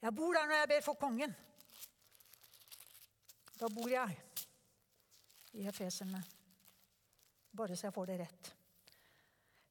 Jeg 0.00 0.14
bor 0.16 0.36
der 0.36 0.46
når 0.46 0.62
jeg 0.62 0.68
ber 0.68 0.84
for 0.84 1.00
kongen. 1.00 1.34
Da 3.60 3.68
bor 3.68 3.90
jeg 3.92 4.16
i 5.52 5.66
Efeserne. 5.68 6.22
Bare 7.56 7.76
så 7.76 7.88
jeg 7.88 7.94
får 7.94 8.06
det 8.08 8.20
rett. 8.22 8.54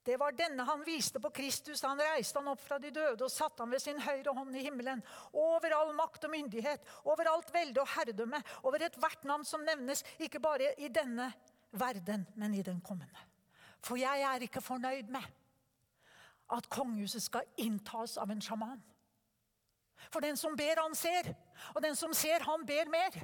Det 0.09 0.15
var 0.17 0.33
denne 0.33 0.63
han 0.65 0.81
viste 0.81 1.19
på 1.21 1.29
Kristus. 1.29 1.83
Han 1.85 1.99
reiste 2.01 2.39
han 2.39 2.49
opp 2.49 2.61
fra 2.63 2.79
de 2.81 2.89
døde 2.89 3.21
og 3.21 3.29
satte 3.29 3.61
han 3.61 3.69
ved 3.69 3.81
sin 3.83 3.99
høyre 4.01 4.33
hånd 4.33 4.55
i 4.57 4.63
himmelen. 4.65 5.03
Over 5.37 5.75
all 5.77 5.91
makt 5.93 6.23
og 6.25 6.31
myndighet, 6.33 6.81
over 7.05 7.29
alt 7.29 7.51
velde 7.53 7.83
og 7.83 7.91
herredømme, 7.93 8.39
over 8.65 8.81
ethvert 8.87 9.27
navn 9.29 9.45
som 9.45 9.61
nevnes, 9.67 10.01
ikke 10.17 10.41
bare 10.41 10.71
i 10.81 10.89
denne 10.89 11.27
verden, 11.77 12.25
men 12.41 12.55
i 12.57 12.63
den 12.65 12.79
kommende. 12.81 13.21
For 13.85 14.01
jeg 14.01 14.23
er 14.25 14.47
ikke 14.47 14.63
fornøyd 14.65 15.11
med 15.13 15.27
at 16.57 16.69
kongehuset 16.73 17.27
skal 17.27 17.45
inntas 17.61 18.17
av 18.17 18.33
en 18.33 18.41
sjaman. 18.41 18.81
For 20.09 20.25
den 20.25 20.39
som 20.41 20.57
ber, 20.57 20.81
han 20.81 20.97
ser. 20.97 21.29
Og 21.75 21.83
den 21.85 21.93
som 21.95 22.15
ser, 22.17 22.41
han 22.49 22.65
ber 22.65 22.89
mer. 22.89 23.19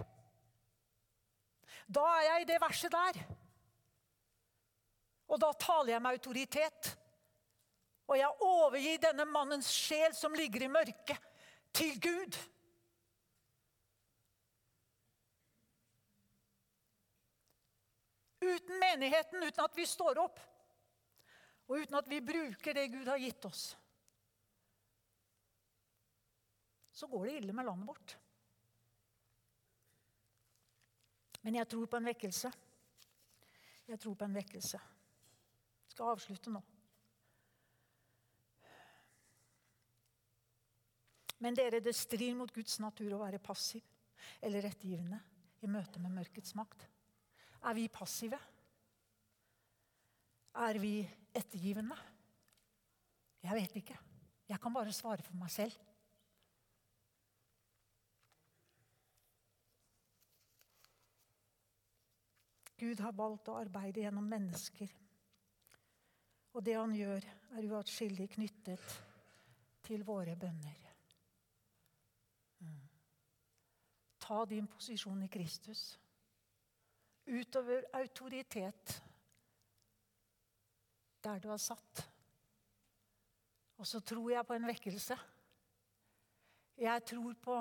Da 1.89 2.05
er 2.19 2.29
jeg 2.29 2.45
i 2.45 2.47
det 2.53 2.61
verset 2.61 2.93
der. 2.93 3.25
Og 5.27 5.41
da 5.41 5.51
taler 5.57 5.95
jeg 5.95 6.03
med 6.03 6.17
autoritet. 6.17 6.91
Og 8.05 8.17
jeg 8.19 8.43
overgir 8.45 8.99
denne 9.01 9.25
mannens 9.25 9.69
sjel 9.73 10.13
som 10.13 10.35
ligger 10.37 10.67
i 10.67 10.69
mørket, 10.69 11.31
til 11.75 11.97
Gud. 11.99 12.37
Uten 18.45 18.77
menigheten, 18.79 19.41
uten 19.41 19.65
at 19.65 19.75
vi 19.75 19.87
står 19.89 20.21
opp, 20.21 20.37
og 21.65 21.81
uten 21.81 21.97
at 21.97 22.07
vi 22.07 22.21
bruker 22.21 22.77
det 22.77 22.91
Gud 22.93 23.09
har 23.09 23.17
gitt 23.19 23.47
oss, 23.49 23.63
så 26.95 27.09
går 27.11 27.25
det 27.25 27.37
ille 27.39 27.55
med 27.57 27.65
landet 27.65 27.89
vårt. 27.89 28.17
Men 31.41 31.57
jeg 31.59 31.67
tror 31.73 31.89
på 31.89 31.97
en 31.97 32.13
vekkelse. 32.13 32.51
Jeg 33.89 33.99
tror 34.01 34.15
på 34.17 34.25
en 34.29 34.37
vekkelse 34.37 34.79
skal 35.95 36.11
avslutte 36.11 36.51
nå. 36.51 36.59
Men 41.43 41.55
dere, 41.55 41.79
det 41.83 41.93
strir 41.95 42.35
mot 42.35 42.51
Guds 42.51 42.79
natur 42.83 43.15
å 43.15 43.21
være 43.21 43.39
passiv 43.43 43.83
eller 44.43 44.65
rettgivende 44.65 45.19
i 45.63 45.69
møte 45.71 46.01
med 46.03 46.15
mørkets 46.15 46.55
makt. 46.57 46.83
Er 47.65 47.77
vi 47.77 47.87
passive? 47.91 48.39
Er 50.65 50.79
vi 50.81 50.97
ettergivende? 51.35 51.97
Jeg 53.45 53.59
vet 53.59 53.79
ikke. 53.79 53.97
Jeg 54.49 54.61
kan 54.61 54.73
bare 54.75 54.93
svare 54.95 55.23
for 55.25 55.37
meg 55.39 55.51
selv. 55.53 55.75
Gud 62.75 62.99
har 62.99 63.15
valgt 63.15 63.47
å 63.47 63.59
arbeide 63.61 64.03
gjennom 64.03 64.25
mennesker 64.27 64.91
og 66.55 66.63
det 66.63 66.77
han 66.79 66.93
gjør, 66.95 67.25
er 67.57 67.67
uatskillelig 67.67 68.29
knyttet 68.37 68.93
til 69.83 70.05
våre 70.07 70.37
bønner. 70.39 70.83
Mm. 72.63 72.85
Ta 74.23 74.37
din 74.47 74.67
posisjon 74.71 75.25
i 75.25 75.31
Kristus. 75.31 75.83
Utover 77.27 77.89
autoritet 77.99 79.01
der 81.25 81.41
du 81.41 81.49
er 81.51 81.59
satt. 81.59 82.05
Og 83.75 83.87
så 83.87 83.99
tror 83.99 84.29
jeg 84.31 84.47
på 84.47 84.55
en 84.55 84.67
vekkelse. 84.69 85.17
Jeg 86.77 87.05
tror 87.11 87.33
på 87.41 87.59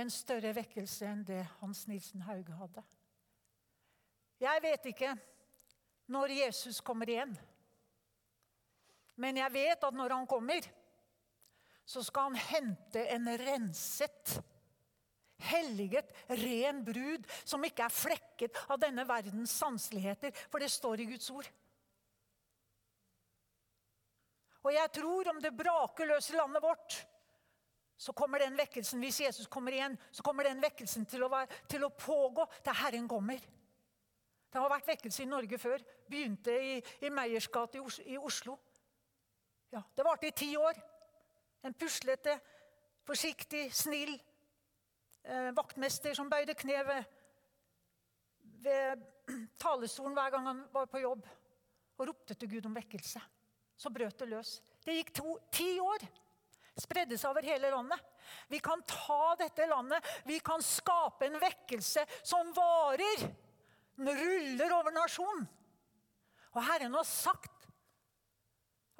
en 0.00 0.10
større 0.10 0.54
vekkelse 0.56 1.08
enn 1.10 1.26
det 1.26 1.42
Hans 1.58 1.84
Nilsen 1.90 2.24
Hauge 2.24 2.56
hadde. 2.56 2.84
Jeg 4.40 4.62
vet 4.64 4.92
ikke 4.94 5.14
når 6.08 6.32
Jesus 6.46 6.80
kommer 6.80 7.10
igjen. 7.10 7.34
Men 9.20 9.40
jeg 9.42 9.52
vet 9.52 9.84
at 9.84 9.96
når 9.96 10.14
han 10.16 10.28
kommer, 10.28 10.64
så 11.84 12.02
skal 12.06 12.30
han 12.30 12.38
hente 12.40 13.02
en 13.12 13.28
renset, 13.40 14.38
helliget, 15.40 16.08
ren 16.40 16.82
brud 16.84 17.24
som 17.42 17.64
ikke 17.64 17.86
er 17.86 17.94
flekket 17.94 18.58
av 18.68 18.80
denne 18.80 19.06
verdens 19.08 19.54
sanseligheter, 19.56 20.34
for 20.52 20.62
det 20.62 20.70
står 20.72 21.02
i 21.02 21.08
Guds 21.10 21.30
ord. 21.34 21.48
Og 24.60 24.74
jeg 24.76 24.92
tror 24.92 25.30
om 25.32 25.40
det 25.40 25.56
braker 25.56 26.08
løs 26.08 26.28
i 26.32 26.36
landet 26.36 26.62
vårt, 26.62 26.98
så 28.00 28.12
kommer 28.16 28.40
den 28.40 28.56
vekkelsen 28.56 29.00
hvis 29.04 29.22
Jesus 29.26 29.48
kommer 29.52 29.76
igjen, 29.76 29.96
så 30.12 30.24
kommer 30.24 30.48
den 30.48 30.60
vekkelsen 30.62 31.04
til 31.08 31.24
å, 31.24 31.32
være, 31.32 31.48
til 31.68 31.84
å 31.84 31.92
pågå 31.92 32.46
til 32.60 32.76
Herren 32.80 33.08
kommer. 33.08 33.40
Det 34.50 34.58
har 34.58 34.72
vært 34.72 34.88
vekkelse 34.88 35.24
i 35.24 35.28
Norge 35.30 35.58
før. 35.60 35.82
Begynte 36.10 36.54
i, 36.56 36.78
i 37.04 37.10
Meyers 37.12 37.48
gate 37.52 37.80
i 38.08 38.16
Oslo. 38.18 38.56
Ja, 39.70 39.82
Det 39.94 40.02
varte 40.02 40.26
i 40.26 40.32
ti 40.32 40.56
år. 40.56 40.74
En 41.62 41.74
puslete, 41.74 42.38
forsiktig, 43.06 43.68
snill 43.74 44.16
eh, 45.22 45.50
vaktmester 45.54 46.16
som 46.16 46.30
bøyde 46.30 46.56
kne 46.58 46.80
ved, 46.88 47.04
ved 48.64 49.04
talerstolen 49.62 50.16
hver 50.16 50.32
gang 50.34 50.48
han 50.48 50.64
var 50.72 50.88
på 50.90 51.02
jobb 51.04 51.28
og 52.00 52.08
ropte 52.08 52.34
til 52.34 52.50
Gud 52.50 52.66
om 52.66 52.74
vekkelse. 52.74 53.22
Så 53.80 53.92
brøt 53.94 54.18
det 54.18 54.28
løs. 54.32 54.56
Det 54.82 54.96
gikk 54.96 55.14
to, 55.20 55.36
ti 55.52 55.76
år. 55.80 56.02
Spredde 56.80 57.18
seg 57.20 57.30
over 57.30 57.46
hele 57.46 57.70
landet. 57.70 58.02
Vi 58.50 58.58
kan 58.64 58.82
ta 58.88 59.36
dette 59.38 59.68
landet, 59.70 60.02
vi 60.26 60.40
kan 60.42 60.62
skape 60.64 61.28
en 61.28 61.38
vekkelse 61.40 62.06
som 62.22 62.50
varer. 62.56 63.26
Den 64.00 64.10
ruller 64.18 64.76
over 64.80 64.94
nasjonen. 64.96 65.46
Og 66.56 66.62
Herren 66.66 66.96
har 66.96 67.06
sagt 67.06 67.59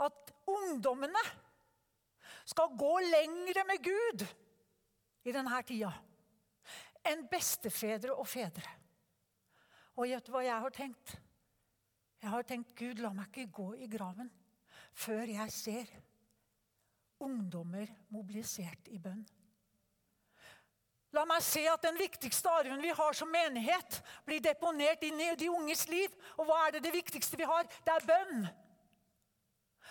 at 0.01 0.35
ungdommene 0.51 1.23
skal 2.49 2.77
gå 2.79 2.93
lengre 3.07 3.65
med 3.69 3.83
Gud 3.85 4.25
i 5.29 5.35
denne 5.35 5.63
tida 5.67 5.93
enn 7.07 7.25
bestefedre 7.31 8.13
og 8.13 8.29
fedre. 8.29 8.77
Og 9.97 10.09
vet 10.09 10.27
du 10.27 10.33
hva 10.35 10.43
jeg 10.45 10.65
har 10.65 10.75
tenkt? 10.75 11.15
Jeg 12.21 12.33
har 12.33 12.45
tenkt 12.45 12.75
Gud, 12.77 13.01
la 13.01 13.13
meg 13.17 13.31
ikke 13.31 13.53
gå 13.57 13.69
i 13.81 13.89
graven 13.89 14.29
før 15.01 15.31
jeg 15.31 15.53
ser 15.55 15.93
ungdommer 17.25 17.89
mobilisert 18.13 18.89
i 18.93 18.99
bønn. 19.01 19.23
La 21.17 21.25
meg 21.27 21.43
se 21.43 21.63
at 21.67 21.83
den 21.83 21.97
viktigste 21.99 22.51
arven 22.53 22.83
vi 22.85 22.93
har 22.95 23.17
som 23.19 23.31
menighet, 23.33 23.99
blir 24.27 24.43
deponert 24.45 25.03
inn 25.07 25.19
i 25.21 25.33
de 25.39 25.49
unges 25.51 25.89
liv. 25.91 26.13
Og 26.39 26.47
hva 26.47 26.61
er 26.67 26.77
det 26.77 26.85
det 26.87 26.93
viktigste 26.95 27.41
vi 27.41 27.49
har? 27.51 27.67
Det 27.83 27.97
er 27.97 28.07
bønn. 28.07 28.45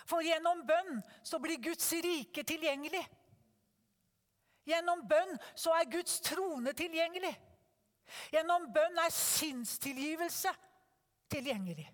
For 0.07 0.23
gjennom 0.23 0.63
bønn 0.67 0.99
så 1.25 1.39
blir 1.41 1.61
Guds 1.63 1.91
rike 2.03 2.43
tilgjengelig. 2.47 3.03
Gjennom 4.69 5.05
bønn 5.09 5.37
så 5.57 5.73
er 5.77 5.89
Guds 5.91 6.19
trone 6.25 6.73
tilgjengelig. 6.77 7.33
Gjennom 8.33 8.67
bønn 8.73 8.99
er 9.01 9.13
sinnstilgivelse 9.13 10.53
tilgjengelig. 11.31 11.87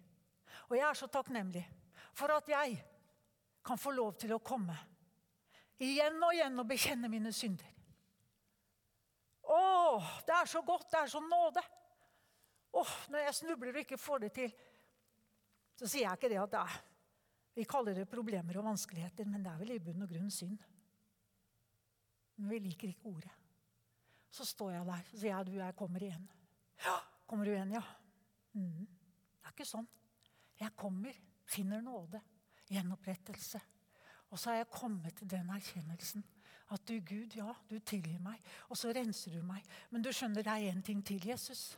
Og 0.70 0.78
jeg 0.78 0.88
er 0.88 0.98
så 0.98 1.08
takknemlig 1.12 1.64
for 2.16 2.32
at 2.36 2.50
jeg 2.50 2.78
kan 3.66 3.80
få 3.80 3.92
lov 3.96 4.16
til 4.20 4.36
å 4.36 4.44
komme 4.44 4.76
igjen 5.82 6.22
og 6.24 6.34
igjen 6.36 6.62
og 6.62 6.68
bekjenne 6.70 7.10
mine 7.12 7.34
synder. 7.36 7.72
Å, 9.46 10.00
det 10.26 10.34
er 10.34 10.48
så 10.50 10.62
godt, 10.66 10.88
det 10.92 11.02
er 11.04 11.12
så 11.12 11.22
nåde. 11.22 11.62
Åh, 12.76 12.94
når 13.12 13.28
jeg 13.28 13.38
snubler 13.40 13.76
og 13.76 13.84
ikke 13.84 14.00
får 14.02 14.26
det 14.26 14.32
til, 14.36 14.56
så 15.76 15.88
sier 15.88 16.08
jeg 16.08 16.18
ikke 16.18 16.32
det 16.32 16.40
at 16.42 16.54
det 16.56 16.64
er 16.64 16.80
Vi 17.56 17.64
kaller 17.64 17.96
det 17.96 18.10
problemer 18.12 18.58
og 18.60 18.68
vanskeligheter, 18.68 19.28
men 19.30 19.44
det 19.44 19.52
er 19.52 19.60
vel 19.62 19.76
i 19.78 19.82
bunn 19.84 20.04
og 20.04 20.12
grunn 20.12 20.32
synd. 20.34 20.58
Men 22.36 22.52
vi 22.52 22.60
liker 22.66 22.92
ikke 22.92 23.08
ordet. 23.14 23.32
Så 24.36 24.44
står 24.48 24.74
jeg 24.74 24.88
der 24.90 25.06
og 25.14 25.20
sier 25.22 25.32
jeg, 25.32 25.48
du, 25.48 25.54
jeg 25.62 25.76
kommer 25.80 26.04
igjen. 26.04 26.26
Ja, 26.84 26.98
kommer 27.26 27.48
du 27.48 27.54
igjen, 27.54 27.72
ja? 27.78 27.84
Mm. 28.58 28.84
Det 28.84 29.48
er 29.48 29.56
ikke 29.56 29.70
sånn. 29.70 29.88
Jeg 30.60 30.76
kommer, 30.76 31.16
finner 31.48 31.84
nåde, 31.84 32.20
gjenopprettelse. 32.68 33.62
Og 34.34 34.40
så 34.42 34.52
har 34.52 34.60
jeg 34.60 34.74
kommet 34.76 35.16
til 35.16 35.32
den 35.32 35.52
erkjennelsen 35.56 36.26
at 36.74 36.84
du, 36.90 36.98
Gud, 37.06 37.36
ja, 37.38 37.54
du 37.70 37.78
tilgir 37.80 38.20
meg. 38.26 38.42
Og 38.68 38.80
så 38.80 38.92
renser 38.96 39.38
du 39.38 39.44
meg. 39.46 39.64
Men 39.94 40.04
du 40.04 40.12
skjønner, 40.12 40.44
det 40.44 40.52
er 40.52 40.74
én 40.74 40.84
ting 40.84 41.04
til, 41.06 41.24
Jesus. 41.30 41.78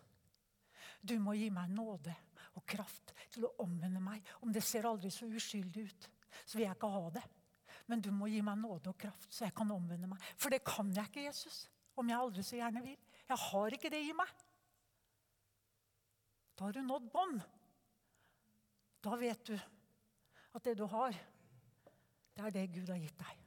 Du 1.03 1.19
må 1.21 1.35
gi 1.37 1.51
meg 1.53 1.69
nåde 1.75 2.15
og 2.57 2.65
kraft 2.67 3.13
til 3.33 3.45
å 3.47 3.53
omvende 3.63 4.01
meg. 4.03 4.25
Om 4.41 4.53
det 4.53 4.63
ser 4.65 4.87
aldri 4.89 5.11
så 5.13 5.29
uskyldig 5.29 5.85
ut, 5.87 6.07
så 6.43 6.57
vil 6.57 6.67
jeg 6.67 6.77
ikke 6.77 6.91
ha 6.93 7.09
det. 7.17 7.23
Men 7.87 8.03
du 8.03 8.09
må 8.11 8.27
gi 8.31 8.41
meg 8.43 8.59
nåde 8.59 8.91
og 8.91 8.99
kraft, 8.99 9.29
så 9.31 9.45
jeg 9.45 9.55
kan 9.55 9.71
omvende 9.71 10.09
meg. 10.11 10.23
For 10.35 10.53
det 10.53 10.63
kan 10.67 10.89
jeg 10.93 11.09
ikke, 11.09 11.27
Jesus. 11.29 11.65
Om 11.97 12.11
jeg 12.11 12.19
aldri 12.19 12.43
så 12.45 12.59
gjerne 12.59 12.83
vil. 12.83 12.97
Jeg 13.27 13.43
har 13.43 13.75
ikke 13.77 13.91
det 13.93 14.01
i 14.05 14.15
meg. 14.15 14.33
Da 16.57 16.67
har 16.67 16.75
du 16.75 16.81
nådd 16.83 17.09
bånd. 17.13 17.41
Da 19.05 19.15
vet 19.19 19.43
du 19.47 19.55
at 19.57 20.63
det 20.65 20.73
du 20.79 20.87
har, 20.89 21.13
det 22.33 22.45
er 22.45 22.53
det 22.53 22.65
Gud 22.73 22.89
har 22.89 22.99
gitt 23.01 23.19
deg. 23.21 23.43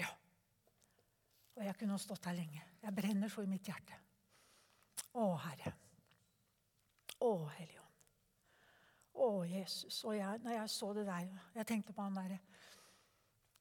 Ja. 0.00 0.08
Og 1.58 1.64
jeg 1.66 1.76
kunne 1.80 2.00
stått 2.00 2.28
her 2.28 2.38
lenge. 2.38 2.64
Jeg 2.80 2.96
brenner 2.96 3.32
så 3.32 3.44
i 3.44 3.50
mitt 3.50 3.68
hjerte. 3.68 3.98
Å, 5.12 5.26
Herre. 5.44 5.74
Å, 7.20 7.30
Hellige 7.56 7.80
Ånd. 7.80 7.98
Å, 9.20 9.28
Jesus. 9.48 9.98
Og 10.08 10.16
jeg, 10.16 10.40
når 10.44 10.56
jeg 10.56 10.72
så 10.72 10.92
det 10.96 11.06
der, 11.08 11.28
jeg 11.58 11.68
tenkte 11.68 11.92
på 11.96 12.06
han 12.06 12.16
derre 12.16 12.38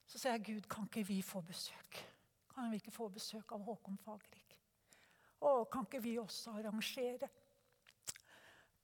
Så 0.09 0.17
sa 0.17 0.31
jeg, 0.33 0.45
Gud, 0.47 0.69
kan 0.71 0.87
ikke 0.87 1.03
vi 1.05 1.19
få 1.21 1.41
besøk? 1.45 1.99
Kan 2.53 2.71
vi 2.71 2.79
ikke 2.81 2.93
få 2.93 3.09
besøk 3.13 3.51
av 3.53 3.65
Håkon 3.67 3.99
Fagervik? 4.01 4.55
Å, 5.39 5.65
kan 5.71 5.85
ikke 5.85 6.01
vi 6.03 6.17
også 6.19 6.55
arrangere 6.59 7.29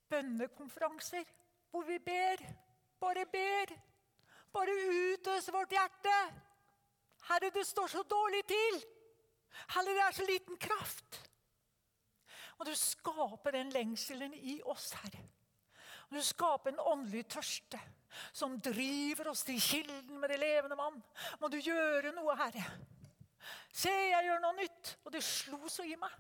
bønnekonferanser 0.09 1.25
hvor 1.71 1.83
vi 1.87 1.97
ber? 1.99 2.43
Bare 2.99 3.25
ber. 3.31 3.73
Bare 4.53 4.75
utøs 5.11 5.49
vårt 5.51 5.73
hjerte. 5.75 6.15
Herre, 7.29 7.49
det 7.51 7.65
står 7.67 7.87
så 7.91 8.03
dårlig 8.07 8.45
til. 8.47 8.77
Herre, 9.73 9.95
det 9.97 10.03
er 10.05 10.15
så 10.15 10.27
liten 10.29 10.57
kraft. 10.57 11.19
Og 12.59 12.67
du 12.69 12.75
skaper 12.79 13.57
den 13.57 13.71
lengselen 13.75 14.33
i 14.33 14.59
oss, 14.71 14.91
Herre. 15.01 15.23
Og 16.09 16.17
du 16.17 16.23
skaper 16.23 16.71
en 16.71 16.83
åndelig 16.93 17.25
tørste 17.33 17.79
som 18.35 18.59
driver 18.63 19.31
oss 19.31 19.43
til 19.43 19.59
kilden 19.61 20.19
med 20.21 20.31
det 20.31 20.39
levende 20.39 20.77
vann. 20.79 21.01
Må 21.41 21.49
du 21.51 21.57
gjøre 21.59 22.13
noe, 22.15 22.37
Herre. 22.39 22.63
Se, 23.75 23.91
jeg 23.91 24.27
gjør 24.27 24.41
noe 24.43 24.55
nytt. 24.61 24.95
Og 25.03 25.13
det 25.13 25.23
slo 25.25 25.59
så 25.71 25.85
i 25.85 25.97
meg. 25.99 26.13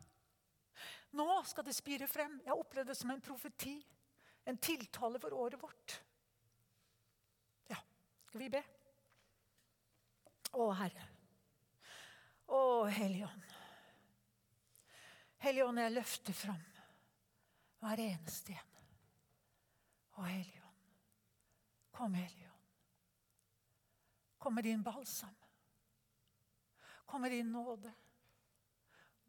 Nå 1.15 1.27
skal 1.47 1.65
det 1.67 1.75
spire 1.77 2.07
frem. 2.11 2.39
Jeg 2.43 2.57
opplevde 2.57 2.91
det 2.91 2.99
som 2.99 3.13
en 3.13 3.23
profeti. 3.23 3.77
En 4.45 4.59
tiltale 4.61 5.19
for 5.21 5.33
året 5.33 5.61
vårt. 5.61 5.99
Ja, 7.71 7.79
skal 8.27 8.43
vi 8.43 8.51
be? 8.53 8.61
Å, 10.55 10.67
Herre. 10.77 11.07
Å, 12.51 12.59
Hellige 12.91 13.31
Ånd. 13.31 13.54
Hellige 15.45 15.65
Ånd, 15.65 15.77
jeg 15.77 15.93
løfter 15.93 16.33
fram 16.33 16.61
hver 17.77 17.99
eneste 18.01 18.55
en. 18.55 18.71
Å, 20.17 20.23
Hellige 20.25 20.63
Ånd. 20.65 20.87
Kom, 21.93 22.15
Hellige 22.17 22.47
Ånd. 22.49 22.71
Kom 24.41 24.57
med 24.57 24.65
din 24.65 24.81
balsam. 24.81 25.35
Kom 27.05 27.21
med 27.21 27.35
din 27.35 27.51
nåde. 27.53 27.93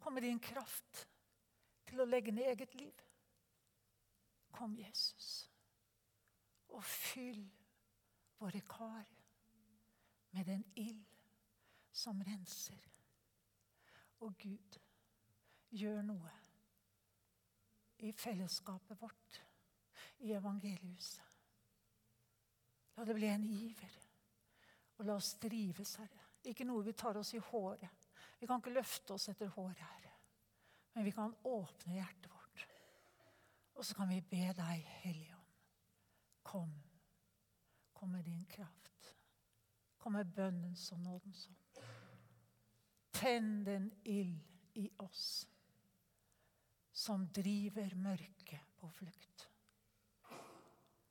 Kom 0.00 0.16
med 0.16 0.24
din 0.24 0.40
kraft 0.40 1.02
til 1.84 2.00
å 2.00 2.08
legge 2.08 2.32
ned 2.32 2.48
eget 2.54 2.72
liv. 2.80 3.04
Kom, 4.56 4.72
Jesus, 4.80 5.50
og 6.72 6.80
fyll 6.80 7.44
våre 8.40 8.64
kar 8.64 9.04
med 10.32 10.48
den 10.48 10.64
ild 10.80 11.04
som 11.92 12.24
renser. 12.24 12.88
Og 14.24 14.32
Gud, 14.40 14.80
gjør 15.76 16.02
noe 16.06 16.32
i 17.98 18.12
fellesskapet 18.12 19.00
vårt, 19.00 19.40
i 20.18 20.32
evangeliehuset. 20.32 21.22
La 22.96 23.04
det 23.04 23.14
bli 23.16 23.28
en 23.28 23.44
iver. 23.44 23.96
Og 24.96 25.04
la 25.04 25.16
oss 25.20 25.34
drives, 25.40 25.96
Herre. 26.00 26.22
Ikke 26.48 26.64
noe 26.64 26.84
vi 26.84 26.94
tar 26.96 27.18
oss 27.20 27.34
i 27.36 27.42
håret. 27.50 28.08
Vi 28.40 28.48
kan 28.48 28.60
ikke 28.60 28.72
løfte 28.72 29.16
oss 29.16 29.28
etter 29.28 29.50
håret, 29.52 29.82
Herre. 29.82 30.12
Men 30.94 31.04
vi 31.04 31.12
kan 31.12 31.34
åpne 31.44 31.98
hjertet 31.98 32.30
vårt. 32.32 32.66
Og 33.76 33.84
så 33.84 33.96
kan 33.98 34.08
vi 34.08 34.22
be 34.24 34.52
deg, 34.56 34.86
Hellige 35.02 35.36
Ånd, 35.36 35.58
kom. 36.42 36.72
Kom 37.92 38.14
med 38.16 38.24
din 38.24 38.44
kraft. 38.48 39.12
Kom 39.98 40.16
med 40.16 40.32
bønnens 40.32 40.92
og 40.92 41.00
nådens 41.00 41.48
ånd. 41.48 41.84
Tenn 43.12 43.64
den 43.64 43.90
ild 44.04 44.40
i 44.76 44.90
oss 44.98 45.46
som 46.96 47.26
driver 47.28 47.92
mørket 48.00 48.72
på 48.80 48.88
flukt. 48.88 49.42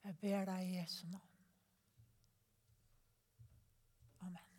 Jeg 0.06 0.16
ber 0.22 0.46
deg 0.50 0.64
i 0.64 0.78
Jesu 0.80 1.04
navn. 1.12 1.36
Amen. 4.26 4.56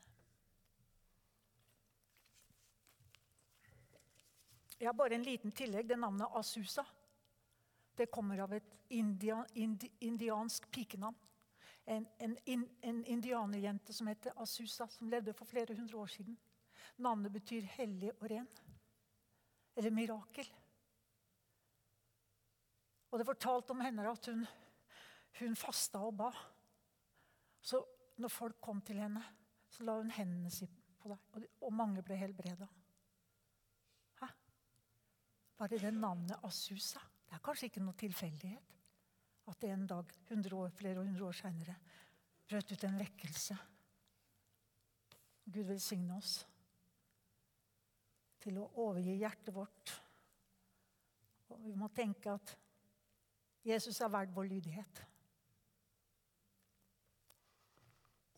Jeg 4.78 4.86
har 4.86 4.94
bare 4.94 5.18
en 5.18 5.26
liten 5.26 5.54
tillegg. 5.54 5.88
Det 5.88 5.98
navnet 5.98 6.38
Asusa 6.38 6.84
det 7.96 8.06
kommer 8.12 8.38
av 8.44 8.52
et 8.52 8.74
india, 8.92 9.40
indi, 9.54 9.88
indiansk 10.04 10.68
pikenavn. 10.70 11.16
En, 11.86 12.06
en, 12.18 12.36
en 12.80 13.04
indianerjente 13.04 13.94
som 13.94 14.06
heter 14.10 14.34
Asusa, 14.42 14.88
som 14.90 15.08
levde 15.08 15.34
for 15.34 15.48
flere 15.48 15.74
hundre 15.74 15.96
år 15.96 16.12
siden. 16.12 16.36
Navnet 17.02 17.32
betyr 17.32 17.66
hellig 17.78 18.12
og 18.18 18.28
ren. 18.30 18.48
Eller 19.76 19.94
mirakel. 19.94 20.50
Og 23.16 23.20
det 23.22 23.30
fortalte 23.30 23.72
om 23.72 23.78
henne 23.80 24.04
at 24.04 24.26
hun, 24.28 24.42
hun 25.38 25.54
fasta 25.56 26.02
og 26.04 26.18
ba. 26.18 26.26
Så 27.64 27.78
når 28.20 28.28
folk 28.28 28.58
kom 28.60 28.82
til 28.84 28.98
henne, 29.00 29.22
så 29.72 29.86
la 29.88 29.94
hun 29.96 30.10
hendene 30.12 30.52
sine 30.52 30.84
på 31.00 31.08
deg, 31.08 31.22
og, 31.32 31.46
og 31.64 31.72
mange 31.72 32.02
ble 32.04 32.18
helbreda. 32.20 32.68
Hæ? 34.20 34.28
Bare 35.56 35.78
det 35.80 35.94
navnet 35.96 36.44
Asusa. 36.44 37.00
Det 37.24 37.38
er 37.38 37.44
kanskje 37.48 37.70
ikke 37.70 37.84
noe 37.86 37.96
tilfeldighet 38.04 38.76
at 39.48 39.64
det 39.64 39.72
en 39.72 39.88
dag, 39.88 40.12
år, 40.52 40.76
flere 40.76 41.00
hundre 41.00 41.30
år 41.30 41.40
seinere, 41.40 41.78
brøt 42.44 42.76
ut 42.76 42.84
en 42.84 43.00
vekkelse. 43.00 43.56
Gud 45.46 45.64
velsigne 45.72 46.20
oss 46.20 46.36
til 48.44 48.60
å 48.60 48.68
overgi 48.84 49.16
hjertet 49.22 49.56
vårt. 49.56 49.96
Og 51.48 51.64
vi 51.64 51.72
må 51.80 51.88
tenke 51.96 52.36
at 52.36 52.56
Jesus 53.66 54.00
er 54.00 54.08
verd 54.08 54.34
vår 54.34 54.44
lydighet. 54.44 55.06